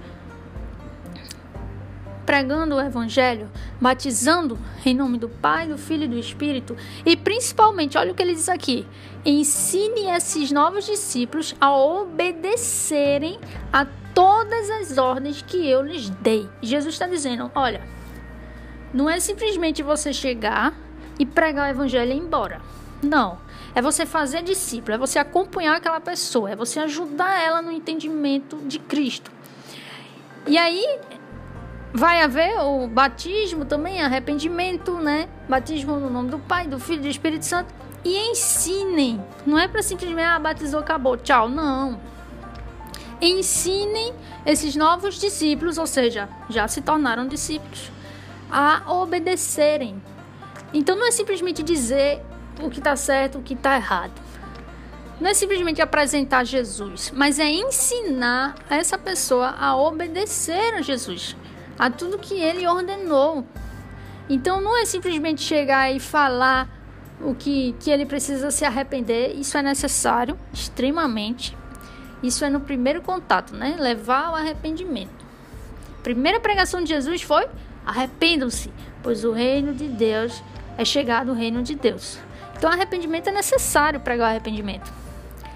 Pregando 2.24 2.76
o 2.76 2.80
Evangelho, 2.80 3.50
batizando 3.80 4.58
em 4.84 4.94
nome 4.94 5.18
do 5.18 5.28
Pai, 5.28 5.66
do 5.66 5.76
Filho 5.76 6.04
e 6.04 6.08
do 6.08 6.18
Espírito, 6.18 6.76
e 7.04 7.16
principalmente, 7.16 7.98
olha 7.98 8.12
o 8.12 8.14
que 8.14 8.22
ele 8.22 8.34
diz 8.34 8.48
aqui: 8.48 8.86
ensine 9.24 10.06
esses 10.10 10.50
novos 10.50 10.86
discípulos 10.86 11.54
a 11.60 11.74
obedecerem 11.74 13.38
a 13.72 13.86
todas 14.14 14.70
as 14.70 14.98
ordens 14.98 15.42
que 15.42 15.68
eu 15.68 15.82
lhes 15.82 16.08
dei. 16.10 16.48
Jesus 16.62 16.94
está 16.94 17.06
dizendo: 17.06 17.50
olha, 17.54 17.82
não 18.92 19.08
é 19.08 19.18
simplesmente 19.20 19.82
você 19.82 20.12
chegar 20.12 20.74
e 21.18 21.26
pregar 21.26 21.68
o 21.68 21.70
Evangelho 21.70 22.12
e 22.12 22.16
ir 22.16 22.18
embora. 22.18 22.60
Não. 23.02 23.38
É 23.74 23.80
você 23.80 24.04
fazer 24.04 24.42
discípulo, 24.42 24.94
é 24.94 24.98
você 24.98 25.18
acompanhar 25.18 25.76
aquela 25.76 25.98
pessoa, 25.98 26.50
é 26.50 26.56
você 26.56 26.78
ajudar 26.80 27.42
ela 27.42 27.62
no 27.62 27.72
entendimento 27.72 28.58
de 28.66 28.78
Cristo. 28.78 29.30
E 30.46 30.58
aí, 30.58 30.98
Vai 31.94 32.22
haver 32.22 32.58
o 32.58 32.86
batismo 32.86 33.66
também, 33.66 34.00
arrependimento, 34.00 34.94
né? 34.94 35.28
Batismo 35.46 36.00
no 36.00 36.08
nome 36.08 36.30
do 36.30 36.38
Pai, 36.38 36.66
do 36.66 36.78
Filho 36.80 37.00
e 37.00 37.02
do 37.02 37.08
Espírito 37.08 37.44
Santo. 37.44 37.74
E 38.02 38.30
ensinem. 38.30 39.22
Não 39.44 39.58
é 39.58 39.68
para 39.68 39.82
simplesmente, 39.82 40.24
ah, 40.24 40.38
batizou, 40.38 40.80
acabou, 40.80 41.18
tchau. 41.18 41.50
Não. 41.50 42.00
Ensinem 43.20 44.14
esses 44.46 44.74
novos 44.74 45.20
discípulos, 45.20 45.76
ou 45.76 45.86
seja, 45.86 46.30
já 46.48 46.66
se 46.66 46.80
tornaram 46.80 47.28
discípulos, 47.28 47.92
a 48.50 48.90
obedecerem. 48.90 50.02
Então 50.72 50.96
não 50.96 51.06
é 51.06 51.10
simplesmente 51.10 51.62
dizer 51.62 52.22
o 52.62 52.70
que 52.70 52.78
está 52.78 52.96
certo, 52.96 53.38
o 53.38 53.42
que 53.42 53.52
está 53.52 53.76
errado. 53.76 54.12
Não 55.20 55.28
é 55.28 55.34
simplesmente 55.34 55.82
apresentar 55.82 56.44
Jesus, 56.44 57.12
mas 57.14 57.38
é 57.38 57.48
ensinar 57.48 58.54
essa 58.70 58.96
pessoa 58.96 59.54
a 59.60 59.76
obedecer 59.76 60.74
a 60.74 60.80
Jesus 60.80 61.36
a 61.82 61.90
tudo 61.90 62.16
que 62.16 62.34
ele 62.34 62.64
ordenou. 62.64 63.44
Então 64.30 64.60
não 64.60 64.80
é 64.80 64.84
simplesmente 64.84 65.42
chegar 65.42 65.90
e 65.90 65.98
falar 65.98 66.68
o 67.20 67.34
que, 67.34 67.74
que 67.80 67.90
ele 67.90 68.06
precisa 68.06 68.52
se 68.52 68.64
arrepender, 68.64 69.34
isso 69.34 69.58
é 69.58 69.62
necessário, 69.62 70.38
extremamente. 70.52 71.56
Isso 72.22 72.44
é 72.44 72.50
no 72.50 72.60
primeiro 72.60 73.02
contato, 73.02 73.56
né? 73.56 73.74
Levar 73.80 74.26
ao 74.26 74.36
arrependimento. 74.36 75.26
Primeira 76.04 76.38
pregação 76.38 76.84
de 76.84 76.90
Jesus 76.90 77.20
foi: 77.22 77.48
arrependam-se, 77.84 78.72
pois 79.02 79.24
o 79.24 79.32
reino 79.32 79.74
de 79.74 79.88
Deus 79.88 80.40
é 80.78 80.84
chegado 80.84 81.32
o 81.32 81.34
reino 81.34 81.64
de 81.64 81.74
Deus. 81.74 82.16
Então, 82.56 82.70
arrependimento 82.70 83.26
é 83.26 83.32
necessário 83.32 83.98
pregar 83.98 84.28
o 84.28 84.30
arrependimento. 84.30 84.92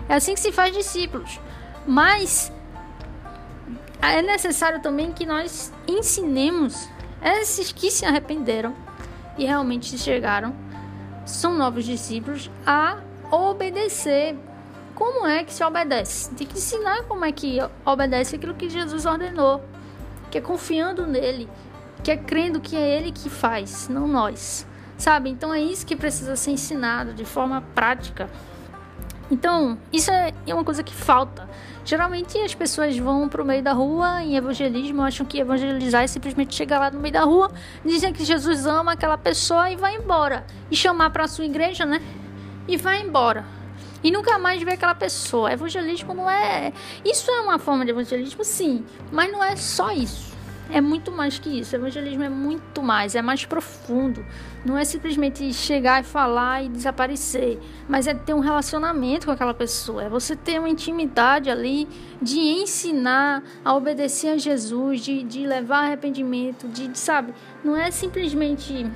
É 0.08 0.14
assim 0.16 0.34
que 0.34 0.40
se 0.40 0.50
faz 0.50 0.76
discípulos. 0.76 1.38
Mas 1.86 2.52
é 4.00 4.22
necessário 4.22 4.80
também 4.80 5.12
que 5.12 5.26
nós 5.26 5.72
ensinemos 5.86 6.88
esses 7.22 7.72
que 7.72 7.90
se 7.90 8.04
arrependeram 8.04 8.74
e 9.36 9.44
realmente 9.44 9.98
chegaram, 9.98 10.54
são 11.24 11.54
novos 11.54 11.84
discípulos, 11.84 12.50
a 12.66 12.98
obedecer. 13.30 14.36
Como 14.94 15.26
é 15.26 15.44
que 15.44 15.52
se 15.52 15.62
obedece? 15.62 16.34
Tem 16.34 16.46
que 16.46 16.56
ensinar 16.56 17.02
como 17.02 17.24
é 17.24 17.32
que 17.32 17.58
obedece 17.84 18.36
aquilo 18.36 18.54
que 18.54 18.70
Jesus 18.70 19.04
ordenou, 19.04 19.62
que 20.30 20.38
é 20.38 20.40
confiando 20.40 21.06
nele, 21.06 21.48
que 22.02 22.10
é 22.10 22.16
crendo 22.16 22.60
que 22.60 22.76
é 22.76 22.96
ele 22.96 23.12
que 23.12 23.28
faz, 23.28 23.88
não 23.88 24.08
nós. 24.08 24.66
Sabe? 24.96 25.28
Então 25.28 25.52
é 25.52 25.60
isso 25.60 25.84
que 25.84 25.94
precisa 25.94 26.36
ser 26.36 26.52
ensinado 26.52 27.12
de 27.12 27.24
forma 27.24 27.62
prática. 27.74 28.30
Então, 29.30 29.76
isso 29.92 30.10
é 30.10 30.32
uma 30.54 30.64
coisa 30.64 30.82
que 30.82 30.94
falta. 30.94 31.48
Geralmente 31.84 32.38
as 32.38 32.54
pessoas 32.54 32.96
vão 32.96 33.28
para 33.28 33.42
o 33.42 33.44
meio 33.44 33.62
da 33.62 33.72
rua 33.72 34.22
em 34.22 34.36
evangelismo, 34.36 35.02
acham 35.02 35.26
que 35.26 35.38
evangelizar 35.38 36.02
é 36.02 36.06
simplesmente 36.06 36.54
chegar 36.54 36.78
lá 36.78 36.90
no 36.90 36.98
meio 36.98 37.12
da 37.12 37.22
rua, 37.22 37.50
dizer 37.84 38.12
que 38.12 38.24
Jesus 38.24 38.66
ama 38.66 38.92
aquela 38.92 39.18
pessoa 39.18 39.70
e 39.70 39.76
vai 39.76 39.96
embora. 39.96 40.44
E 40.70 40.76
chamar 40.76 41.10
para 41.10 41.24
a 41.24 41.28
sua 41.28 41.44
igreja, 41.44 41.84
né? 41.84 42.00
E 42.68 42.76
vai 42.76 43.02
embora. 43.02 43.44
E 44.02 44.10
nunca 44.10 44.38
mais 44.38 44.62
ver 44.62 44.74
aquela 44.74 44.94
pessoa. 44.94 45.52
Evangelismo 45.52 46.14
não 46.14 46.30
é. 46.30 46.72
Isso 47.04 47.30
é 47.30 47.40
uma 47.40 47.58
forma 47.58 47.84
de 47.84 47.90
evangelismo, 47.90 48.44
sim. 48.44 48.84
Mas 49.10 49.30
não 49.32 49.42
é 49.42 49.56
só 49.56 49.90
isso 49.90 50.35
é 50.70 50.80
muito 50.80 51.12
mais 51.12 51.38
que 51.38 51.60
isso. 51.60 51.76
O 51.76 51.78
evangelismo 51.78 52.22
é 52.22 52.28
muito 52.28 52.82
mais, 52.82 53.14
é 53.14 53.22
mais 53.22 53.44
profundo. 53.44 54.24
Não 54.64 54.76
é 54.76 54.84
simplesmente 54.84 55.52
chegar 55.52 56.00
e 56.00 56.04
falar 56.04 56.64
e 56.64 56.68
desaparecer, 56.68 57.58
mas 57.88 58.06
é 58.06 58.14
ter 58.14 58.34
um 58.34 58.40
relacionamento 58.40 59.26
com 59.26 59.32
aquela 59.32 59.54
pessoa. 59.54 60.04
É 60.04 60.08
você 60.08 60.34
ter 60.34 60.58
uma 60.58 60.68
intimidade 60.68 61.48
ali 61.48 61.88
de 62.20 62.38
ensinar 62.38 63.42
a 63.64 63.74
obedecer 63.74 64.28
a 64.30 64.38
Jesus, 64.38 65.00
de, 65.00 65.22
de 65.22 65.46
levar 65.46 65.84
arrependimento, 65.84 66.66
de, 66.68 66.88
de, 66.88 66.98
sabe? 66.98 67.32
Não 67.64 67.76
é 67.76 67.90
simplesmente 67.90 68.90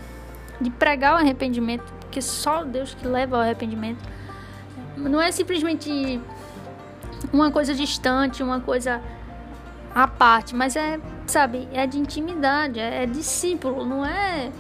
de 0.60 0.70
pregar 0.70 1.14
o 1.14 1.18
arrependimento, 1.18 1.84
porque 2.00 2.20
só 2.20 2.64
Deus 2.64 2.94
que 2.94 3.06
leva 3.06 3.36
ao 3.36 3.42
arrependimento. 3.42 4.04
Não 4.96 5.20
é 5.20 5.30
simplesmente 5.30 6.20
uma 7.32 7.50
coisa 7.50 7.74
distante, 7.74 8.42
uma 8.42 8.60
coisa 8.60 9.00
à 9.94 10.06
parte, 10.06 10.54
mas 10.54 10.76
é 10.76 11.00
sabe, 11.30 11.68
é 11.72 11.86
de 11.86 11.98
intimidade, 11.98 12.80
é, 12.80 13.04
é 13.04 13.06
discípulo, 13.06 13.86
não 13.86 14.04
é 14.04 14.50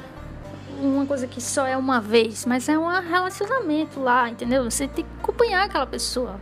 uma 0.80 1.04
coisa 1.04 1.26
que 1.26 1.40
só 1.40 1.66
é 1.66 1.76
uma 1.76 2.00
vez, 2.00 2.46
mas 2.46 2.68
é 2.68 2.78
um 2.78 2.86
relacionamento 2.86 4.00
lá, 4.00 4.30
entendeu? 4.30 4.64
Você 4.64 4.88
tem 4.88 5.04
que 5.04 5.10
acompanhar 5.20 5.64
aquela 5.64 5.86
pessoa 5.86 6.40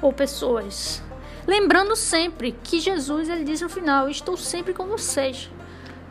ou 0.00 0.12
pessoas. 0.12 1.02
Lembrando 1.46 1.94
sempre 1.94 2.52
que 2.64 2.80
Jesus 2.80 3.28
ele 3.28 3.44
diz 3.44 3.60
no 3.60 3.68
final: 3.68 4.08
Estou 4.08 4.36
sempre 4.36 4.72
com 4.72 4.86
vocês. 4.86 5.50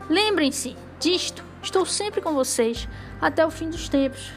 Lembrem-se 0.08 0.76
disto, 0.98 1.44
estou 1.62 1.84
sempre 1.84 2.20
com 2.20 2.32
vocês 2.32 2.88
até 3.20 3.44
o 3.44 3.50
fim 3.50 3.68
dos 3.68 3.88
tempos. 3.88 4.32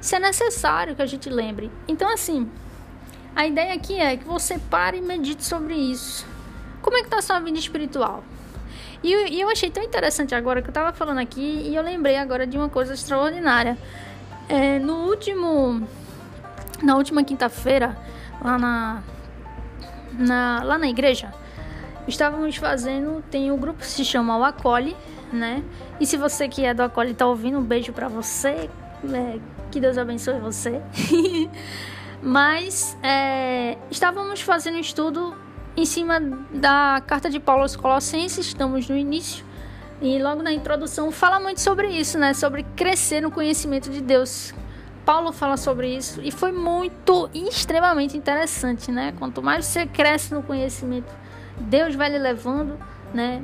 Isso 0.00 0.16
é 0.16 0.18
necessário 0.18 0.94
que 0.94 1.02
a 1.02 1.06
gente 1.06 1.28
lembre. 1.30 1.70
Então, 1.88 2.12
assim, 2.12 2.50
a 3.34 3.46
ideia 3.46 3.74
aqui 3.74 3.94
é 3.94 4.16
que 4.16 4.24
você 4.24 4.58
pare 4.58 4.98
e 4.98 5.00
medite 5.00 5.44
sobre 5.44 5.74
isso. 5.74 6.33
Como 6.84 6.98
é 6.98 7.02
que 7.02 7.08
tá 7.08 7.16
a 7.16 7.22
sua 7.22 7.40
vida 7.40 7.58
espiritual? 7.58 8.22
E, 9.02 9.08
e 9.08 9.40
eu 9.40 9.48
achei 9.48 9.70
tão 9.70 9.82
interessante 9.82 10.34
agora 10.34 10.60
que 10.60 10.68
eu 10.68 10.72
tava 10.72 10.92
falando 10.92 11.16
aqui 11.16 11.62
e 11.64 11.74
eu 11.74 11.82
lembrei 11.82 12.18
agora 12.18 12.46
de 12.46 12.58
uma 12.58 12.68
coisa 12.68 12.92
extraordinária. 12.92 13.78
É, 14.50 14.78
no 14.78 15.06
último. 15.06 15.88
Na 16.82 16.96
última 16.96 17.24
quinta-feira, 17.24 17.96
lá 18.42 18.58
na, 18.58 19.02
na, 20.12 20.62
lá 20.62 20.76
na 20.76 20.86
igreja, 20.86 21.32
estávamos 22.06 22.56
fazendo. 22.56 23.24
Tem 23.30 23.50
um 23.50 23.56
grupo 23.56 23.78
que 23.78 23.86
se 23.86 24.04
chama 24.04 24.36
O 24.36 24.44
Acolhe, 24.44 24.94
né? 25.32 25.64
E 25.98 26.04
se 26.04 26.18
você 26.18 26.48
que 26.48 26.66
é 26.66 26.74
do 26.74 26.82
Acolhe 26.82 27.14
tá 27.14 27.24
ouvindo, 27.24 27.58
um 27.58 27.64
beijo 27.64 27.94
para 27.94 28.08
você. 28.08 28.68
É, 29.10 29.38
que 29.70 29.80
Deus 29.80 29.96
abençoe 29.96 30.38
você. 30.38 30.82
Mas 32.20 32.94
é, 33.02 33.78
estávamos 33.90 34.42
fazendo 34.42 34.76
um 34.76 34.80
estudo 34.80 35.34
em 35.76 35.84
cima 35.84 36.20
da 36.52 37.02
carta 37.06 37.28
de 37.28 37.40
Paulo 37.40 37.62
aos 37.62 37.74
Colossenses, 37.74 38.46
estamos 38.46 38.88
no 38.88 38.96
início. 38.96 39.44
E 40.00 40.22
logo 40.22 40.42
na 40.42 40.52
introdução 40.52 41.10
fala 41.10 41.40
muito 41.40 41.60
sobre 41.60 41.88
isso, 41.88 42.18
né? 42.18 42.34
Sobre 42.34 42.64
crescer 42.76 43.20
no 43.20 43.30
conhecimento 43.30 43.90
de 43.90 44.00
Deus. 44.00 44.54
Paulo 45.04 45.32
fala 45.32 45.56
sobre 45.56 45.94
isso 45.94 46.20
e 46.22 46.30
foi 46.30 46.50
muito 46.50 47.28
extremamente 47.34 48.16
interessante, 48.16 48.90
né? 48.90 49.12
Quanto 49.18 49.42
mais 49.42 49.66
você 49.66 49.86
cresce 49.86 50.32
no 50.32 50.42
conhecimento, 50.42 51.12
Deus 51.58 51.94
vai 51.94 52.08
lhe 52.08 52.18
levando, 52.18 52.78
né? 53.12 53.42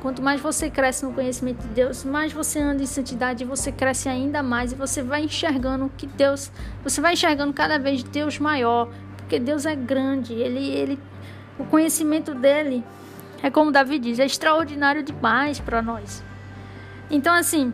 Quanto 0.00 0.20
mais 0.20 0.40
você 0.40 0.68
cresce 0.68 1.04
no 1.04 1.12
conhecimento 1.12 1.62
de 1.62 1.68
Deus, 1.68 2.04
mais 2.04 2.32
você 2.32 2.58
anda 2.58 2.82
em 2.82 2.86
santidade, 2.86 3.44
você 3.44 3.72
cresce 3.72 4.08
ainda 4.08 4.42
mais 4.42 4.72
e 4.72 4.74
você 4.74 5.02
vai 5.02 5.24
enxergando 5.24 5.90
que 5.96 6.06
Deus, 6.06 6.50
você 6.82 7.00
vai 7.00 7.14
enxergando 7.14 7.52
cada 7.52 7.78
vez 7.78 8.02
Deus 8.02 8.38
maior, 8.38 8.88
porque 9.16 9.38
Deus 9.38 9.64
é 9.64 9.74
grande, 9.74 10.34
ele 10.34 10.68
ele 10.68 10.98
o 11.58 11.64
conhecimento 11.64 12.34
dele 12.34 12.84
é 13.42 13.50
como 13.50 13.70
Davi 13.70 13.98
diz, 13.98 14.18
é 14.18 14.26
extraordinário 14.26 15.02
demais 15.02 15.60
para 15.60 15.82
nós. 15.82 16.22
Então, 17.10 17.34
assim, 17.34 17.72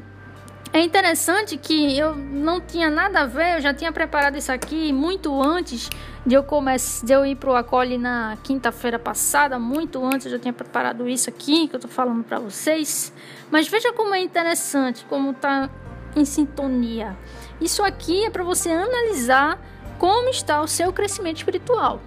É 0.75 0.81
interessante 0.81 1.59
que 1.59 1.99
eu 1.99 2.17
não 2.17 2.59
tinha 2.59 2.89
nada 2.89 3.21
a 3.21 3.27
ver, 3.27 3.57
eu 3.57 3.61
já 3.61 3.75
tinha 3.75 3.93
preparado 3.93 4.39
isso 4.39 4.51
aqui 4.51 4.91
muito 4.91 5.43
antes 5.43 5.91
de 6.25 6.35
eu 6.35 6.43
começar, 6.43 7.05
de 7.05 7.13
eu 7.13 7.27
ir 7.27 7.37
pro 7.37 7.53
na 7.99 8.39
quinta-feira 8.43 8.99
passada, 8.99 9.59
muito 9.59 10.03
antes 10.03 10.25
eu 10.25 10.33
já 10.33 10.39
tinha 10.39 10.53
preparado 10.55 11.07
isso 11.07 11.29
aqui 11.29 11.69
que 11.69 11.77
eu 11.77 11.81
tô 11.81 11.89
falando 11.89 12.25
para 12.25 12.39
vocês. 12.39 13.13
Mas 13.51 13.69
veja 13.69 13.93
como 13.93 14.15
é 14.15 14.23
interessante, 14.23 15.05
como 15.11 15.35
tá 15.35 15.69
em 16.17 16.25
sintonia. 16.25 17.15
Isso 17.61 17.83
aqui 17.83 18.25
é 18.25 18.31
para 18.31 18.43
você 18.43 18.71
analisar 18.71 19.61
como 19.99 20.31
está 20.31 20.63
o 20.63 20.67
seu 20.67 20.91
crescimento 20.91 21.37
espiritual. 21.37 22.01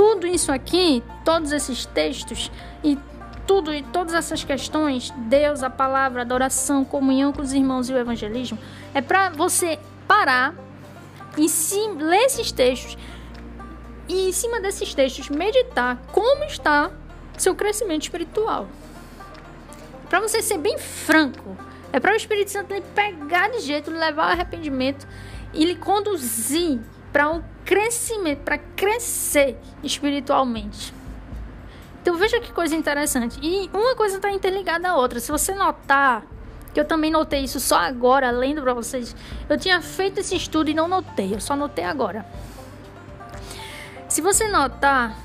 Tudo 0.00 0.26
isso 0.26 0.50
aqui, 0.50 1.02
todos 1.26 1.52
esses 1.52 1.84
textos 1.84 2.50
e 2.82 2.98
tudo 3.46 3.70
e 3.70 3.82
todas 3.82 4.14
essas 4.14 4.42
questões, 4.42 5.12
Deus, 5.14 5.62
a 5.62 5.68
palavra, 5.68 6.22
adoração, 6.22 6.86
comunhão 6.86 7.34
com 7.34 7.42
os 7.42 7.52
irmãos 7.52 7.90
e 7.90 7.92
o 7.92 7.98
evangelismo, 7.98 8.58
é 8.94 9.02
para 9.02 9.28
você 9.28 9.78
parar 10.08 10.54
e 11.36 11.50
cima, 11.50 12.02
ler 12.02 12.24
esses 12.24 12.50
textos 12.50 12.96
e 14.08 14.30
em 14.30 14.32
cima 14.32 14.58
desses 14.58 14.94
textos 14.94 15.28
meditar 15.28 15.98
como 16.12 16.44
está 16.44 16.90
seu 17.36 17.54
crescimento 17.54 18.04
espiritual. 18.04 18.68
Para 20.08 20.20
você 20.20 20.40
ser 20.40 20.56
bem 20.56 20.78
franco, 20.78 21.58
é 21.92 22.00
para 22.00 22.14
o 22.14 22.16
Espírito 22.16 22.50
Santo 22.50 22.72
lhe 22.72 22.80
pegar 22.80 23.50
de 23.50 23.60
jeito, 23.60 23.90
lhe 23.90 23.98
levar 23.98 24.22
ao 24.22 24.30
arrependimento 24.30 25.06
e 25.52 25.62
lhe 25.62 25.76
conduzir 25.76 26.80
para 27.12 27.28
um 27.28 27.42
crescimento, 27.64 28.40
para 28.40 28.58
crescer 28.58 29.58
espiritualmente. 29.82 30.94
Então 32.02 32.16
veja 32.16 32.40
que 32.40 32.52
coisa 32.52 32.74
interessante. 32.74 33.38
E 33.42 33.68
uma 33.72 33.94
coisa 33.94 34.16
está 34.16 34.30
interligada 34.30 34.88
à 34.88 34.96
outra. 34.96 35.20
Se 35.20 35.30
você 35.30 35.54
notar, 35.54 36.24
que 36.72 36.80
eu 36.80 36.84
também 36.84 37.10
notei 37.10 37.44
isso 37.44 37.60
só 37.60 37.76
agora, 37.76 38.30
lendo 38.30 38.62
para 38.62 38.72
vocês, 38.72 39.14
eu 39.48 39.58
tinha 39.58 39.80
feito 39.80 40.20
esse 40.20 40.34
estudo 40.34 40.70
e 40.70 40.74
não 40.74 40.88
notei, 40.88 41.34
eu 41.34 41.40
só 41.40 41.54
notei 41.56 41.84
agora. 41.84 42.24
Se 44.08 44.20
você 44.20 44.48
notar, 44.48 45.16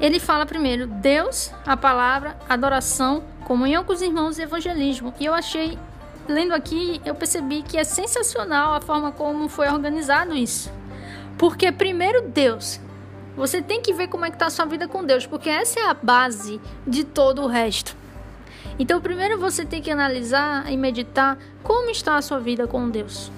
ele 0.00 0.18
fala 0.18 0.46
primeiro 0.46 0.86
Deus, 0.86 1.52
a 1.66 1.76
palavra, 1.76 2.36
adoração, 2.48 3.22
comunhão 3.44 3.84
com 3.84 3.92
os 3.92 4.02
irmãos 4.02 4.38
e 4.38 4.42
evangelismo. 4.42 5.12
E 5.20 5.26
eu 5.26 5.34
achei, 5.34 5.78
lendo 6.28 6.54
aqui, 6.54 7.00
eu 7.04 7.14
percebi 7.14 7.62
que 7.62 7.76
é 7.76 7.84
sensacional 7.84 8.74
a 8.74 8.80
forma 8.80 9.12
como 9.12 9.48
foi 9.48 9.68
organizado 9.68 10.34
isso. 10.34 10.72
Porque 11.42 11.72
primeiro 11.72 12.28
Deus, 12.28 12.80
você 13.36 13.60
tem 13.60 13.82
que 13.82 13.92
ver 13.92 14.06
como 14.06 14.24
é 14.24 14.30
que 14.30 14.36
está 14.36 14.46
a 14.46 14.50
sua 14.50 14.64
vida 14.64 14.86
com 14.86 15.04
Deus, 15.04 15.26
porque 15.26 15.50
essa 15.50 15.80
é 15.80 15.86
a 15.88 15.92
base 15.92 16.60
de 16.86 17.02
todo 17.02 17.42
o 17.42 17.48
resto. 17.48 17.96
Então, 18.78 19.00
primeiro 19.00 19.36
você 19.40 19.64
tem 19.64 19.82
que 19.82 19.90
analisar 19.90 20.70
e 20.70 20.76
meditar 20.76 21.36
como 21.60 21.90
está 21.90 22.14
a 22.14 22.22
sua 22.22 22.38
vida 22.38 22.68
com 22.68 22.88
Deus. 22.88 23.32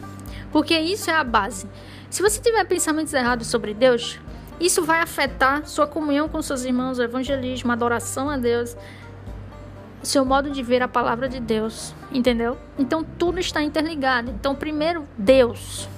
Porque 0.52 0.78
isso 0.78 1.11
é 1.11 1.14
a 1.14 1.24
base. 1.24 1.66
Se 2.11 2.20
você 2.20 2.38
tiver 2.42 2.62
pensamentos 2.66 3.14
errados 3.14 3.46
sobre 3.46 3.72
Deus, 3.72 4.20
isso 4.61 4.84
vai 4.84 5.00
afetar 5.00 5.66
sua 5.66 5.86
comunhão 5.86 6.28
com 6.28 6.42
seus 6.42 6.62
irmãos, 6.62 6.98
o 6.98 7.02
evangelismo, 7.02 7.70
a 7.70 7.74
adoração 7.74 8.28
a 8.28 8.36
Deus, 8.36 8.76
seu 10.02 10.26
modo 10.26 10.50
de 10.50 10.62
ver 10.62 10.82
a 10.82 10.88
palavra 10.88 11.26
de 11.26 11.40
Deus, 11.40 11.94
entendeu? 12.12 12.59
Então 12.78 13.02
tudo 13.02 13.40
está 13.40 13.62
interligado. 13.62 14.30
Então, 14.30 14.55
primeiro, 14.55 15.09
Deus. 15.16 15.88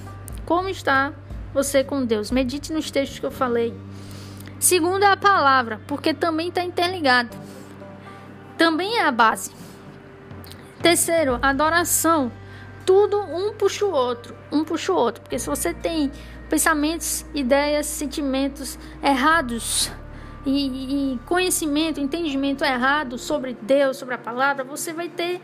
Como 0.45 0.69
está 0.69 1.11
você 1.57 1.83
com 1.83 2.05
Deus? 2.05 2.29
Medite 2.29 2.71
nos 2.71 2.91
textos 2.91 3.17
que 3.17 3.25
eu 3.25 3.31
falei. 3.31 3.73
Segundo 4.59 5.03
é 5.03 5.07
a 5.07 5.17
palavra, 5.17 5.81
porque 5.87 6.13
também 6.13 6.49
está 6.49 6.63
interligado. 6.63 7.35
Também 8.55 8.97
é 8.97 9.03
a 9.03 9.11
base. 9.11 9.51
Terceiro, 10.81 11.39
adoração. 11.41 12.31
Tudo 12.85 13.19
um 13.19 13.53
puxa 13.53 13.85
o 13.85 13.91
outro, 13.91 14.35
um 14.51 14.63
puxa 14.63 14.93
o 14.93 14.95
outro. 14.95 15.23
Porque 15.23 15.39
se 15.39 15.49
você 15.49 15.73
tem 15.73 16.11
pensamentos, 16.47 17.25
ideias, 17.33 17.87
sentimentos 17.87 18.77
errados 19.01 19.91
e, 20.45 21.15
e 21.15 21.19
conhecimento, 21.25 21.99
entendimento 21.99 22.63
errado 22.63 23.17
sobre 23.17 23.57
Deus, 23.59 23.97
sobre 23.97 24.13
a 24.13 24.19
palavra, 24.19 24.63
você 24.63 24.93
vai 24.93 25.09
ter 25.09 25.41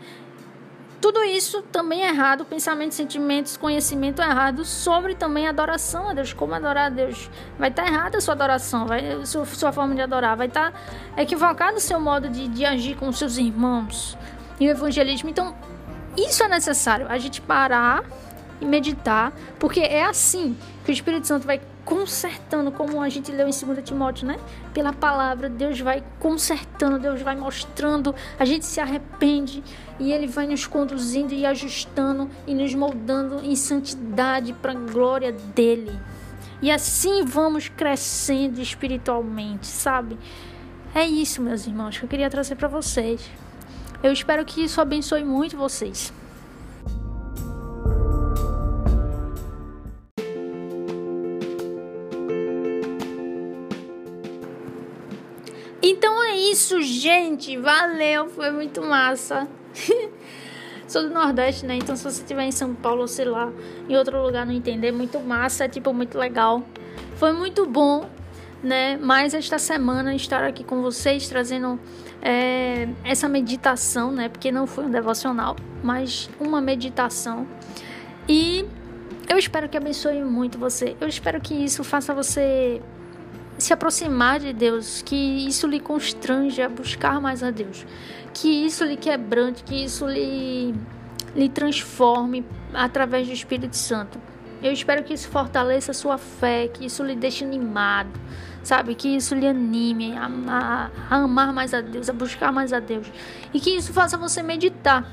tudo 1.04 1.22
isso 1.22 1.60
também 1.60 2.02
é 2.02 2.08
errado, 2.08 2.46
pensamentos, 2.46 2.96
sentimentos, 2.96 3.58
conhecimento 3.58 4.22
errado 4.22 4.64
sobre 4.64 5.14
também 5.14 5.46
adoração 5.46 6.08
a 6.08 6.14
Deus, 6.14 6.32
como 6.32 6.54
adorar 6.54 6.86
a 6.86 6.88
Deus. 6.88 7.28
Vai 7.58 7.68
estar 7.68 7.82
tá 7.82 7.88
errada 7.90 8.16
a 8.16 8.20
sua 8.22 8.32
adoração, 8.32 8.86
vai, 8.86 9.26
sua, 9.26 9.44
sua 9.44 9.70
forma 9.70 9.94
de 9.94 10.00
adorar, 10.00 10.34
vai 10.34 10.46
estar 10.46 10.72
tá 10.72 11.20
equivocado 11.20 11.76
o 11.76 11.80
seu 11.80 12.00
modo 12.00 12.30
de, 12.30 12.48
de 12.48 12.64
agir 12.64 12.96
com 12.96 13.12
seus 13.12 13.36
irmãos 13.36 14.16
e 14.58 14.66
o 14.66 14.70
evangelismo. 14.70 15.28
Então, 15.28 15.54
isso 16.16 16.42
é 16.42 16.48
necessário, 16.48 17.06
a 17.06 17.18
gente 17.18 17.38
parar 17.42 18.02
e 18.58 18.64
meditar, 18.64 19.30
porque 19.58 19.80
é 19.80 20.06
assim 20.06 20.56
que 20.86 20.90
o 20.90 20.94
Espírito 20.94 21.26
Santo 21.26 21.46
vai 21.46 21.60
consertando, 21.84 22.72
como 22.72 23.00
a 23.00 23.08
gente 23.08 23.30
leu 23.30 23.46
em 23.46 23.50
2 23.50 23.84
Timóteo, 23.84 24.26
né? 24.26 24.38
Pela 24.72 24.92
palavra, 24.92 25.48
Deus 25.48 25.80
vai 25.80 26.02
consertando, 26.18 26.98
Deus 26.98 27.20
vai 27.20 27.36
mostrando, 27.36 28.14
a 28.38 28.44
gente 28.44 28.64
se 28.64 28.80
arrepende 28.80 29.62
e 30.00 30.12
Ele 30.12 30.26
vai 30.26 30.46
nos 30.46 30.66
conduzindo 30.66 31.34
e 31.34 31.44
ajustando 31.44 32.30
e 32.46 32.54
nos 32.54 32.74
moldando 32.74 33.40
em 33.44 33.54
santidade 33.54 34.52
para 34.54 34.72
a 34.72 34.74
glória 34.74 35.32
dEle. 35.54 35.98
E 36.62 36.70
assim 36.70 37.24
vamos 37.24 37.68
crescendo 37.68 38.60
espiritualmente, 38.60 39.66
sabe? 39.66 40.18
É 40.94 41.04
isso, 41.04 41.42
meus 41.42 41.66
irmãos, 41.66 41.98
que 41.98 42.04
eu 42.04 42.08
queria 42.08 42.30
trazer 42.30 42.54
para 42.54 42.68
vocês. 42.68 43.20
Eu 44.02 44.12
espero 44.12 44.44
que 44.44 44.64
isso 44.64 44.80
abençoe 44.80 45.24
muito 45.24 45.56
vocês. 45.56 46.12
Então 55.86 56.24
é 56.24 56.34
isso, 56.34 56.80
gente. 56.80 57.58
Valeu, 57.58 58.30
foi 58.30 58.50
muito 58.50 58.80
massa. 58.80 59.46
Sou 60.88 61.02
do 61.02 61.10
Nordeste, 61.12 61.66
né? 61.66 61.76
Então 61.76 61.94
se 61.94 62.02
você 62.02 62.22
estiver 62.22 62.44
em 62.44 62.50
São 62.50 62.74
Paulo, 62.74 63.06
sei 63.06 63.26
lá, 63.26 63.52
em 63.86 63.94
outro 63.94 64.22
lugar 64.22 64.46
não 64.46 64.54
entender, 64.54 64.92
muito 64.92 65.20
massa, 65.20 65.66
é 65.66 65.68
tipo 65.68 65.92
muito 65.92 66.16
legal. 66.16 66.62
Foi 67.16 67.34
muito 67.34 67.66
bom, 67.66 68.08
né? 68.62 68.96
Mais 68.96 69.34
esta 69.34 69.58
semana 69.58 70.14
estar 70.14 70.42
aqui 70.42 70.64
com 70.64 70.80
vocês 70.80 71.28
trazendo 71.28 71.78
é, 72.22 72.88
essa 73.04 73.28
meditação, 73.28 74.10
né? 74.10 74.30
Porque 74.30 74.50
não 74.50 74.66
foi 74.66 74.86
um 74.86 74.90
devocional, 74.90 75.54
mas 75.82 76.30
uma 76.40 76.62
meditação. 76.62 77.46
E 78.26 78.64
eu 79.28 79.36
espero 79.36 79.68
que 79.68 79.76
abençoe 79.76 80.24
muito 80.24 80.56
você. 80.56 80.96
Eu 80.98 81.08
espero 81.08 81.42
que 81.42 81.52
isso 81.52 81.84
faça 81.84 82.14
você 82.14 82.80
se 83.58 83.72
aproximar 83.72 84.40
de 84.40 84.52
Deus, 84.52 85.02
que 85.02 85.14
isso 85.46 85.66
lhe 85.66 85.80
constrange 85.80 86.60
a 86.60 86.68
buscar 86.68 87.20
mais 87.20 87.42
a 87.42 87.50
Deus, 87.50 87.86
que 88.32 88.48
isso 88.48 88.84
lhe 88.84 88.96
quebrante, 88.96 89.62
que 89.62 89.84
isso 89.84 90.06
lhe, 90.06 90.74
lhe 91.34 91.48
transforme 91.48 92.44
através 92.72 93.26
do 93.26 93.32
Espírito 93.32 93.76
Santo. 93.76 94.20
Eu 94.62 94.72
espero 94.72 95.04
que 95.04 95.12
isso 95.12 95.28
fortaleça 95.28 95.90
a 95.90 95.94
sua 95.94 96.16
fé, 96.16 96.68
que 96.68 96.86
isso 96.86 97.04
lhe 97.04 97.14
deixe 97.14 97.44
animado, 97.44 98.18
sabe? 98.62 98.94
Que 98.94 99.14
isso 99.14 99.34
lhe 99.34 99.46
anime 99.46 100.16
a, 100.16 100.26
a, 100.48 100.90
a 101.10 101.16
amar 101.16 101.52
mais 101.52 101.74
a 101.74 101.80
Deus, 101.80 102.08
a 102.08 102.12
buscar 102.12 102.50
mais 102.50 102.72
a 102.72 102.80
Deus. 102.80 103.06
E 103.52 103.60
que 103.60 103.70
isso 103.70 103.92
faça 103.92 104.16
você 104.16 104.42
meditar, 104.42 105.06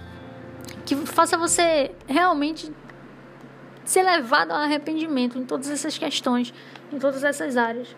que 0.85 0.95
faça 0.95 1.37
você 1.37 1.91
realmente 2.07 2.71
ser 3.83 4.03
levado 4.03 4.51
ao 4.51 4.61
arrependimento 4.61 5.37
em 5.37 5.43
todas 5.43 5.69
essas 5.69 5.97
questões, 5.97 6.53
em 6.91 6.97
todas 6.97 7.23
essas 7.23 7.57
áreas. 7.57 7.93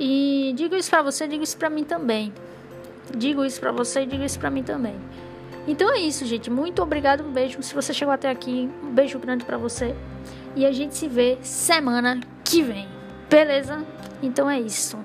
E 0.00 0.52
digo 0.54 0.76
isso 0.76 0.88
para 0.88 1.02
você, 1.02 1.26
digo 1.26 1.42
isso 1.42 1.56
para 1.56 1.68
mim 1.68 1.82
também. 1.82 2.32
Digo 3.16 3.44
isso 3.44 3.58
para 3.58 3.72
você 3.72 4.06
digo 4.06 4.22
isso 4.22 4.38
para 4.38 4.48
mim 4.48 4.62
também. 4.62 4.94
Então 5.66 5.92
é 5.92 5.98
isso, 5.98 6.24
gente. 6.24 6.48
Muito 6.48 6.80
obrigado, 6.80 7.24
um 7.24 7.32
beijo. 7.32 7.60
Se 7.64 7.74
você 7.74 7.92
chegou 7.92 8.14
até 8.14 8.30
aqui, 8.30 8.70
um 8.80 8.90
beijo 8.90 9.18
grande 9.18 9.44
para 9.44 9.58
você. 9.58 9.96
E 10.54 10.64
a 10.64 10.70
gente 10.70 10.96
se 10.96 11.08
vê 11.08 11.36
semana 11.42 12.20
que 12.44 12.62
vem. 12.62 12.88
Beleza? 13.28 13.84
Então 14.22 14.48
é 14.48 14.60
isso. 14.60 14.96